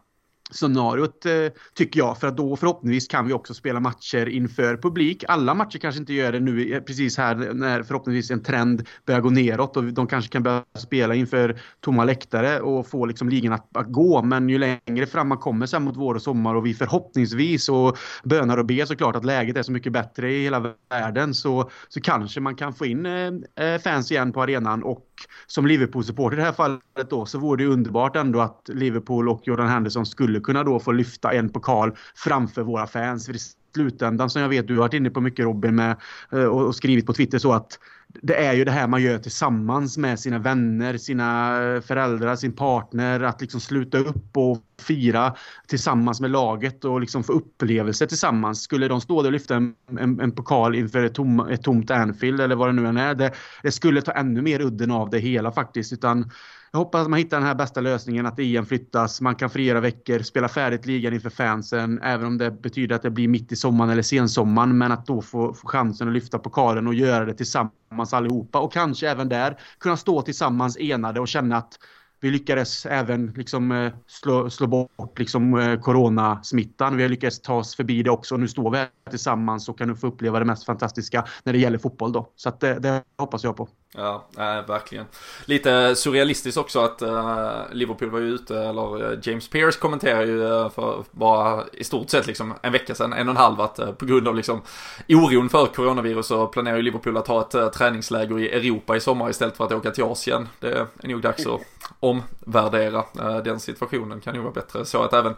scenariot 0.51 1.25
eh, 1.25 1.31
tycker 1.73 1.99
jag. 1.99 2.17
För 2.17 2.27
att 2.27 2.37
då 2.37 2.55
förhoppningsvis 2.55 3.07
kan 3.07 3.27
vi 3.27 3.33
också 3.33 3.53
spela 3.53 3.79
matcher 3.79 4.29
inför 4.29 4.77
publik. 4.77 5.23
Alla 5.27 5.53
matcher 5.53 5.77
kanske 5.77 5.99
inte 5.99 6.13
gör 6.13 6.31
det 6.31 6.39
nu 6.39 6.73
eh, 6.73 6.81
precis 6.81 7.17
här 7.17 7.35
när 7.35 7.83
förhoppningsvis 7.83 8.31
en 8.31 8.43
trend 8.43 8.87
börjar 9.05 9.21
gå 9.21 9.29
neråt 9.29 9.77
och 9.77 9.83
de 9.83 10.07
kanske 10.07 10.31
kan 10.31 10.43
börja 10.43 10.63
spela 10.77 11.15
inför 11.15 11.59
tomma 11.79 12.03
läktare 12.03 12.59
och 12.59 12.87
få 12.87 13.05
liksom 13.05 13.29
ligan 13.29 13.53
att, 13.53 13.77
att 13.77 13.91
gå. 13.91 14.21
Men 14.21 14.49
ju 14.49 14.57
längre 14.57 15.05
fram 15.05 15.27
man 15.27 15.37
kommer 15.37 15.65
sen 15.65 15.83
mot 15.83 15.97
vår 15.97 16.15
och 16.15 16.21
sommar 16.21 16.55
och 16.55 16.65
vi 16.65 16.73
förhoppningsvis 16.73 17.69
och 17.69 17.97
bönar 18.23 18.57
och 18.57 18.65
ber 18.65 18.85
såklart 18.85 19.15
att 19.15 19.25
läget 19.25 19.57
är 19.57 19.63
så 19.63 19.71
mycket 19.71 19.93
bättre 19.93 20.31
i 20.31 20.43
hela 20.43 20.73
världen 20.89 21.33
så, 21.33 21.69
så 21.87 22.01
kanske 22.01 22.39
man 22.39 22.55
kan 22.55 22.73
få 22.73 22.85
in 22.85 23.05
eh, 23.05 23.81
fans 23.83 24.11
igen 24.11 24.31
på 24.31 24.41
arenan 24.41 24.83
och 24.83 25.06
som 25.47 25.67
Liverpool-supporter 25.67 26.37
i 26.37 26.39
det 26.39 26.45
här 26.45 26.53
fallet 26.53 26.81
då 27.09 27.25
så 27.25 27.39
vore 27.39 27.63
det 27.63 27.69
underbart 27.69 28.15
ändå 28.15 28.41
att 28.41 28.69
Liverpool 28.73 29.29
och 29.29 29.41
Jordan 29.43 29.67
Henderson 29.67 30.05
skulle 30.05 30.39
kunna 30.39 30.63
då 30.63 30.79
få 30.79 30.91
lyfta 30.91 31.31
en 31.31 31.49
pokal 31.49 31.91
framför 32.15 32.63
våra 32.63 32.87
fans. 32.87 33.29
Slutändan 33.75 34.29
som 34.29 34.41
jag 34.41 34.49
vet 34.49 34.67
du 34.67 34.73
har 34.73 34.81
varit 34.81 34.93
inne 34.93 35.09
på 35.09 35.21
mycket 35.21 35.45
Robin 35.45 35.75
med, 35.75 35.95
eh, 36.31 36.45
och 36.45 36.75
skrivit 36.75 37.05
på 37.05 37.13
Twitter 37.13 37.39
så 37.39 37.53
att 37.53 37.79
det 38.21 38.45
är 38.45 38.53
ju 38.53 38.65
det 38.65 38.71
här 38.71 38.87
man 38.87 39.01
gör 39.01 39.17
tillsammans 39.17 39.97
med 39.97 40.19
sina 40.19 40.39
vänner, 40.39 40.97
sina 40.97 41.57
föräldrar, 41.85 42.35
sin 42.35 42.53
partner. 42.53 43.19
Att 43.19 43.41
liksom 43.41 43.59
sluta 43.59 43.97
upp 43.97 44.37
och 44.37 44.57
fira 44.81 45.35
tillsammans 45.67 46.21
med 46.21 46.31
laget 46.31 46.85
och 46.85 47.01
liksom 47.01 47.23
få 47.23 47.33
upplevelser 47.33 48.05
tillsammans. 48.05 48.61
Skulle 48.61 48.87
de 48.87 49.01
stå 49.01 49.21
där 49.21 49.29
och 49.29 49.33
lyfta 49.33 49.55
en, 49.55 49.73
en, 49.99 50.19
en 50.19 50.31
pokal 50.31 50.75
inför 50.75 51.03
ett, 51.03 51.13
tom, 51.13 51.39
ett 51.39 51.63
tomt 51.63 51.91
Anfield 51.91 52.41
eller 52.41 52.55
vad 52.55 52.69
det 52.69 52.73
nu 52.73 52.87
än 52.87 52.97
är. 52.97 53.15
Det, 53.15 53.31
det 53.63 53.71
skulle 53.71 54.01
ta 54.01 54.11
ännu 54.11 54.41
mer 54.41 54.61
udden 54.61 54.91
av 54.91 55.09
det 55.09 55.19
hela 55.19 55.51
faktiskt. 55.51 55.93
Utan 55.93 56.31
jag 56.77 56.85
hoppas 56.85 57.01
att 57.01 57.09
man 57.09 57.19
hittar 57.19 57.37
den 57.37 57.47
här 57.47 57.55
bästa 57.55 57.81
lösningen, 57.81 58.25
att 58.25 58.39
EM 58.39 58.65
flyttas, 58.65 59.21
man 59.21 59.35
kan 59.35 59.49
frigöra 59.49 59.79
veckor, 59.79 60.19
spela 60.19 60.47
färdigt 60.47 60.85
ligan 60.85 61.13
inför 61.13 61.29
fansen, 61.29 61.99
även 62.03 62.27
om 62.27 62.37
det 62.37 62.51
betyder 62.51 62.95
att 62.95 63.01
det 63.01 63.09
blir 63.09 63.27
mitt 63.27 63.51
i 63.51 63.55
sommaren 63.55 63.91
eller 63.91 64.01
sensommaren, 64.01 64.77
men 64.77 64.91
att 64.91 65.05
då 65.05 65.21
få, 65.21 65.53
få 65.53 65.67
chansen 65.67 66.07
att 66.07 66.13
lyfta 66.13 66.39
pokalen 66.39 66.87
och 66.87 66.93
göra 66.93 67.25
det 67.25 67.33
tillsammans 67.33 68.13
allihopa 68.13 68.59
och 68.59 68.73
kanske 68.73 69.09
även 69.09 69.29
där 69.29 69.59
kunna 69.79 69.97
stå 69.97 70.21
tillsammans 70.21 70.77
enade 70.79 71.19
och 71.19 71.27
känna 71.27 71.57
att 71.57 71.79
vi 72.19 72.31
lyckades 72.31 72.85
även 72.85 73.33
liksom 73.35 73.71
eh, 73.71 73.93
slå, 74.07 74.49
slå 74.49 74.67
bort 74.67 75.19
liksom 75.19 75.59
eh, 75.59 75.79
coronasmittan. 75.79 76.97
Vi 76.97 77.03
har 77.03 77.09
lyckats 77.09 77.41
ta 77.41 77.53
oss 77.53 77.75
förbi 77.75 78.03
det 78.03 78.09
också. 78.09 78.37
Nu 78.37 78.47
står 78.47 78.71
vi 78.71 78.77
här 78.77 78.89
tillsammans 79.09 79.69
och 79.69 79.77
kan 79.77 79.87
nu 79.87 79.95
få 79.95 80.07
uppleva 80.07 80.39
det 80.39 80.45
mest 80.45 80.65
fantastiska 80.65 81.25
när 81.43 81.53
det 81.53 81.59
gäller 81.59 81.77
fotboll 81.77 82.11
då. 82.11 82.31
Så 82.35 82.49
att 82.49 82.59
det, 82.59 82.79
det 82.79 83.03
hoppas 83.17 83.43
jag 83.43 83.57
på. 83.57 83.69
Ja, 83.99 84.25
äh, 84.37 84.67
verkligen. 84.67 85.05
Lite 85.45 85.95
surrealistiskt 85.95 86.57
också 86.57 86.79
att 86.79 87.01
äh, 87.01 87.61
Liverpool 87.71 88.09
var 88.09 88.19
ju 88.19 88.25
ute, 88.25 88.59
eller 88.59 89.13
äh, 89.13 89.19
James 89.23 89.49
Pearce 89.49 89.79
kommenterar 89.79 90.25
ju 90.25 90.43
äh, 90.43 90.69
för 90.69 91.03
bara 91.11 91.63
i 91.73 91.83
stort 91.83 92.09
sett 92.09 92.27
liksom 92.27 92.53
en 92.61 92.71
vecka 92.71 92.95
sedan, 92.95 93.13
en 93.13 93.29
och 93.29 93.35
en 93.35 93.37
halv, 93.37 93.61
att 93.61 93.97
på 93.97 94.05
grund 94.05 94.27
av 94.27 94.35
liksom 94.35 94.61
oron 95.07 95.49
för 95.49 95.65
coronavirus 95.65 96.27
så 96.27 96.47
planerar 96.47 96.75
ju 96.75 96.81
Liverpool 96.81 97.17
att 97.17 97.27
ha 97.27 97.41
ett 97.41 97.73
träningsläger 97.73 98.39
i 98.39 98.49
Europa 98.49 98.95
i 98.95 98.99
sommar 98.99 99.29
istället 99.29 99.57
för 99.57 99.65
att 99.65 99.71
åka 99.71 99.91
till 99.91 100.03
Asien. 100.03 100.47
Det 100.59 100.87
är 101.03 101.07
nog 101.07 101.21
dags 101.21 101.47
att 101.47 101.61
omvärdera 101.99 103.03
den 103.43 103.59
situationen, 103.59 104.21
kan 104.21 104.35
ju 104.35 104.41
vara 104.41 104.53
bättre. 104.53 104.85
Så 104.85 105.03
att 105.03 105.13
även 105.13 105.35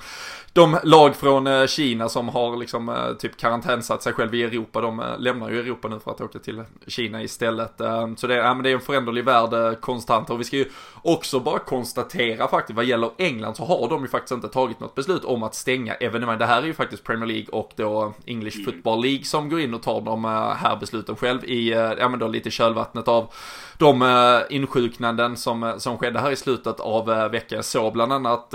de 0.54 0.78
lag 0.84 1.16
från 1.16 1.68
Kina 1.68 2.10
som 2.10 2.30
har 2.30 2.58
liksom 2.58 3.16
typ 3.20 3.38
karantänsatt 3.38 4.04
sig 4.04 4.14
själv 4.14 4.36
i 4.36 4.44
Europa, 4.44 4.82
de 4.82 5.04
lämnar 5.20 5.50
ju 5.50 5.60
Europa 5.60 5.88
nu 5.88 6.00
för 6.00 6.12
att 6.12 6.22
åka 6.22 6.40
till 6.40 6.64
Kina 6.88 7.24
istället. 7.24 7.82
Så 8.18 8.28
det 8.28 8.49
ja, 8.50 8.54
men 8.54 8.64
det 8.64 8.70
är 8.70 8.74
en 8.74 8.82
föränderlig 8.82 9.26
värld 9.26 9.82
konstant 9.82 10.30
och 10.30 10.40
vi 10.40 10.44
ska 10.44 10.58
ju 10.58 10.66
också 11.02 11.40
bara 11.40 11.60
konstatera 11.60 12.48
faktiskt 12.48 12.76
vad 12.78 12.86
gäller 12.86 13.12
England 13.18 13.56
så 13.56 13.66
har 13.66 13.90
de 13.90 14.02
ju 14.02 14.08
faktiskt 14.08 14.32
inte 14.32 14.48
tagit 14.48 14.80
något 14.80 14.96
beslut 14.96 15.26
om 15.26 15.44
att 15.44 15.56
stänga 15.56 15.94
evenemang. 15.96 16.38
Det 16.38 16.46
här 16.46 16.62
är 16.62 16.66
ju 16.66 16.74
faktiskt 16.74 17.04
Premier 17.04 17.28
League 17.28 17.48
och 17.52 17.72
då 17.76 18.14
English 18.26 18.56
mm. 18.56 18.66
Football 18.66 19.02
League 19.02 19.24
som 19.24 19.50
går 19.50 19.60
in 19.60 19.74
och 19.74 19.84
tar 19.84 20.02
de 20.02 20.26
här 20.26 20.78
besluten 20.80 21.16
själv 21.16 21.44
i, 21.44 21.70
ja 22.00 22.10
men 22.10 22.20
då 22.20 22.28
lite 22.28 22.52
kölvattnet 22.52 23.08
av 23.08 23.34
de 23.78 24.42
insjuknanden 24.50 25.38
som, 25.38 25.74
som 25.78 25.98
skedde 25.98 26.20
här 26.20 26.32
i 26.32 26.36
slutet 26.36 26.80
av 26.80 27.06
veckan. 27.06 27.64
Såg 27.64 27.94
bland 27.94 28.14
annat 28.14 28.54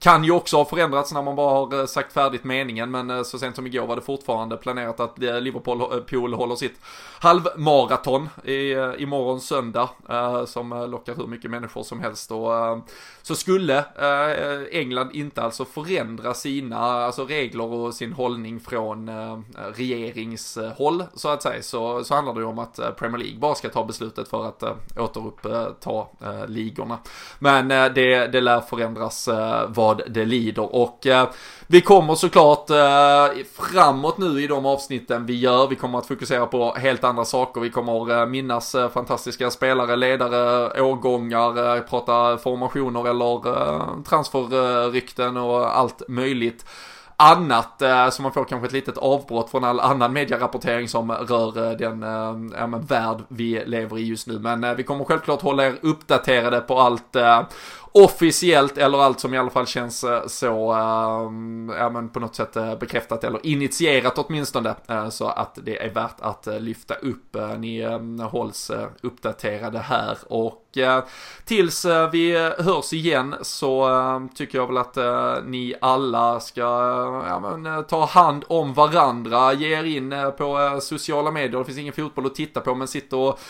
kan 0.00 0.24
ju 0.24 0.30
också 0.30 0.56
ha 0.56 0.64
förändrats 0.64 1.12
när 1.12 1.22
man 1.22 1.36
bara 1.36 1.50
har 1.50 1.80
eh, 1.80 1.86
sagt 1.86 2.12
färdigt 2.12 2.44
meningen 2.44 2.90
men 2.90 3.10
eh, 3.10 3.22
så 3.22 3.38
sent 3.38 3.56
som 3.56 3.66
igår 3.66 3.86
var 3.86 3.96
det 3.96 4.02
fortfarande 4.02 4.56
planerat 4.56 5.00
att 5.00 5.22
eh, 5.22 5.40
Liverpool 5.40 6.34
håller 6.34 6.56
sitt 6.56 6.80
halvmaraton 7.20 8.28
i, 8.44 8.72
imorgon 8.98 9.40
söndag 9.40 9.88
som 10.46 10.86
lockar 10.90 11.14
hur 11.14 11.26
mycket 11.26 11.50
människor 11.50 11.82
som 11.82 12.00
helst 12.00 12.30
och 12.30 12.48
så 13.22 13.34
skulle 13.34 13.84
England 14.72 15.10
inte 15.12 15.42
alltså 15.42 15.64
förändra 15.64 16.34
sina 16.34 16.78
alltså 16.78 17.24
regler 17.24 17.64
och 17.64 17.94
sin 17.94 18.12
hållning 18.12 18.60
från 18.60 19.10
regeringshåll 19.74 21.04
så 21.14 21.28
att 21.28 21.42
säga 21.42 21.62
så, 21.62 22.04
så 22.04 22.14
handlar 22.14 22.34
det 22.34 22.40
ju 22.40 22.46
om 22.46 22.58
att 22.58 22.80
Premier 22.98 23.18
League 23.18 23.38
bara 23.38 23.54
ska 23.54 23.68
ta 23.68 23.84
beslutet 23.84 24.28
för 24.28 24.48
att 24.48 24.62
återuppta 24.98 26.06
ligorna. 26.46 26.98
Men 27.38 27.68
det, 27.68 28.26
det 28.26 28.40
lär 28.40 28.60
förändras 28.60 29.28
vad 29.88 30.02
det 30.08 30.24
lider 30.24 30.74
och 30.74 31.06
eh, 31.06 31.28
vi 31.66 31.80
kommer 31.80 32.14
såklart 32.14 32.70
eh, 32.70 33.44
framåt 33.72 34.18
nu 34.18 34.42
i 34.42 34.46
de 34.46 34.66
avsnitten 34.66 35.26
vi 35.26 35.38
gör. 35.38 35.68
Vi 35.68 35.76
kommer 35.76 35.98
att 35.98 36.06
fokusera 36.06 36.46
på 36.46 36.74
helt 36.74 37.04
andra 37.04 37.24
saker. 37.24 37.60
Vi 37.60 37.70
kommer 37.70 38.20
eh, 38.20 38.26
minnas 38.26 38.76
fantastiska 38.94 39.50
spelare, 39.50 39.96
ledare, 39.96 40.82
årgångar, 40.82 41.80
prata 41.80 42.38
formationer 42.38 43.08
eller 43.08 44.02
transferrykten 44.04 45.36
och 45.36 45.78
allt 45.78 46.02
möjligt 46.08 46.64
annat 47.20 47.82
så 48.10 48.22
man 48.22 48.32
får 48.32 48.44
kanske 48.44 48.66
ett 48.66 48.72
litet 48.72 48.98
avbrott 48.98 49.50
från 49.50 49.64
all 49.64 49.80
annan 49.80 50.12
medierapportering 50.12 50.88
som 50.88 51.12
rör 51.12 51.76
den 51.76 52.02
ja, 52.58 52.66
men, 52.66 52.80
värld 52.80 53.16
vi 53.28 53.62
lever 53.66 53.98
i 53.98 54.06
just 54.06 54.26
nu. 54.26 54.38
Men 54.38 54.76
vi 54.76 54.82
kommer 54.82 55.04
självklart 55.04 55.42
hålla 55.42 55.66
er 55.66 55.74
uppdaterade 55.82 56.60
på 56.60 56.78
allt 56.78 57.16
officiellt 57.92 58.78
eller 58.78 58.98
allt 58.98 59.20
som 59.20 59.34
i 59.34 59.38
alla 59.38 59.50
fall 59.50 59.66
känns 59.66 60.04
eh, 60.04 60.26
så, 60.26 60.72
äh, 60.72 61.78
ja 61.78 61.90
men 61.90 62.08
på 62.08 62.20
något 62.20 62.34
sätt 62.34 62.56
eh, 62.56 62.78
bekräftat 62.78 63.24
eller 63.24 63.46
initierat 63.46 64.18
åtminstone. 64.18 64.74
Äh, 64.88 65.08
så 65.08 65.26
att 65.26 65.58
det 65.62 65.84
är 65.84 65.90
värt 65.90 66.20
att 66.20 66.46
lyfta 66.60 66.94
upp. 66.94 67.36
Ni 67.58 67.98
hålls 68.30 68.70
uppdaterade 69.02 69.78
här 69.78 70.18
och 70.28 70.64
tills 71.44 71.86
vi 72.12 72.52
hörs 72.58 72.92
igen 72.92 73.34
så 73.42 74.28
tycker 74.34 74.58
jag 74.58 74.66
väl 74.66 74.76
att 74.76 74.96
ni 75.46 75.74
alla 75.80 76.40
ska 76.40 76.60
ja, 77.28 77.56
men, 77.56 77.84
ta 77.84 78.04
hand 78.04 78.44
om 78.48 78.74
varandra. 78.74 79.52
Ge 79.52 79.78
er 79.78 79.84
in 79.84 80.14
på 80.38 80.78
sociala 80.82 81.30
medier. 81.30 81.58
Det 81.58 81.64
finns 81.64 81.78
ingen 81.78 81.92
fotboll 81.92 82.26
att 82.26 82.34
titta 82.34 82.60
på 82.60 82.74
men 82.74 82.88
sitt 82.88 83.12
och 83.12 83.40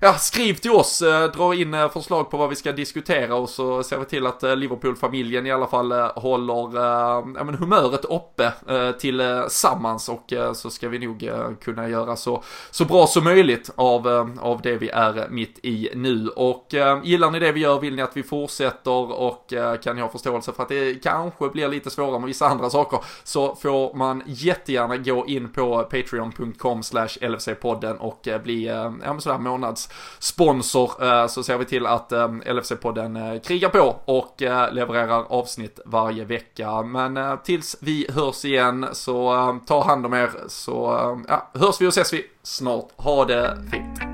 ja, 0.00 0.14
skriv 0.14 0.54
till 0.54 0.70
oss, 0.70 1.02
eh, 1.02 1.30
dra 1.30 1.54
in 1.54 1.74
eh, 1.74 1.90
förslag 1.90 2.30
på 2.30 2.36
vad 2.36 2.48
vi 2.48 2.56
ska 2.56 2.72
diskutera 2.72 3.34
och 3.34 3.48
så 3.48 3.82
ser 3.82 3.98
vi 3.98 4.04
till 4.04 4.26
att 4.26 4.42
eh, 4.42 4.56
Liverpool-familjen 4.56 5.46
i 5.46 5.52
alla 5.52 5.66
fall 5.66 5.92
eh, 5.92 6.10
håller 6.16 6.76
eh, 6.76 7.24
ja, 7.36 7.44
men 7.44 7.54
humöret 7.54 8.04
uppe 8.04 8.52
tillsammans 8.98 10.08
och 10.08 10.32
så 10.54 10.70
ska 10.70 10.88
vi 10.88 10.98
nog 10.98 11.30
kunna 11.60 11.88
göra 11.88 12.16
så, 12.16 12.42
så 12.70 12.84
bra 12.84 13.06
som 13.06 13.24
möjligt 13.24 13.70
av, 13.74 14.06
av 14.40 14.60
det 14.62 14.76
vi 14.76 14.88
är 14.88 15.28
mitt 15.30 15.58
i 15.62 15.90
nu. 15.94 16.28
Och 16.28 16.74
gillar 17.04 17.30
ni 17.30 17.38
det 17.38 17.52
vi 17.52 17.60
gör, 17.60 17.80
vill 17.80 17.94
ni 17.94 18.02
att 18.02 18.16
vi 18.16 18.22
fortsätter 18.22 19.12
och 19.12 19.52
kan 19.82 19.96
ni 19.96 20.02
ha 20.02 20.08
förståelse 20.08 20.52
för 20.52 20.62
att 20.62 20.68
det 20.68 21.02
kanske 21.02 21.48
blir 21.48 21.68
lite 21.68 21.90
svårare 21.90 22.18
med 22.18 22.26
vissa 22.26 22.46
andra 22.46 22.70
saker 22.70 23.00
så 23.24 23.54
får 23.54 23.94
man 23.94 24.22
jättegärna 24.26 24.96
gå 24.96 25.26
in 25.26 25.52
på 25.52 25.82
patreon.com 25.82 26.82
slash 26.82 27.08
LFC-podden 27.20 27.96
och 27.96 28.28
bli 28.42 28.66
ja, 28.66 28.90
men 28.90 29.20
sådär 29.20 29.38
månads 29.38 29.88
sponsor 30.18 31.04
eh, 31.04 31.26
så 31.26 31.42
ser 31.42 31.58
vi 31.58 31.64
till 31.64 31.86
att 31.86 32.12
eh, 32.12 32.28
LFC-podden 32.28 33.34
eh, 33.34 33.40
krigar 33.40 33.68
på 33.68 33.96
och 34.04 34.34
levererar 34.72 35.24
avsnitt 35.28 35.80
varje 35.84 36.24
vecka. 36.24 36.82
Men 36.82 37.38
tills 37.44 37.76
vi 37.80 38.06
hörs 38.14 38.44
igen 38.44 38.86
så 38.92 39.58
ta 39.66 39.84
hand 39.84 40.06
om 40.06 40.14
er 40.14 40.30
så 40.48 40.98
ja, 41.28 41.50
hörs 41.54 41.80
vi 41.80 41.86
och 41.86 41.92
ses 41.92 42.12
vi 42.12 42.24
snart. 42.42 42.88
Ha 42.96 43.24
det 43.24 43.56
fint! 43.70 44.13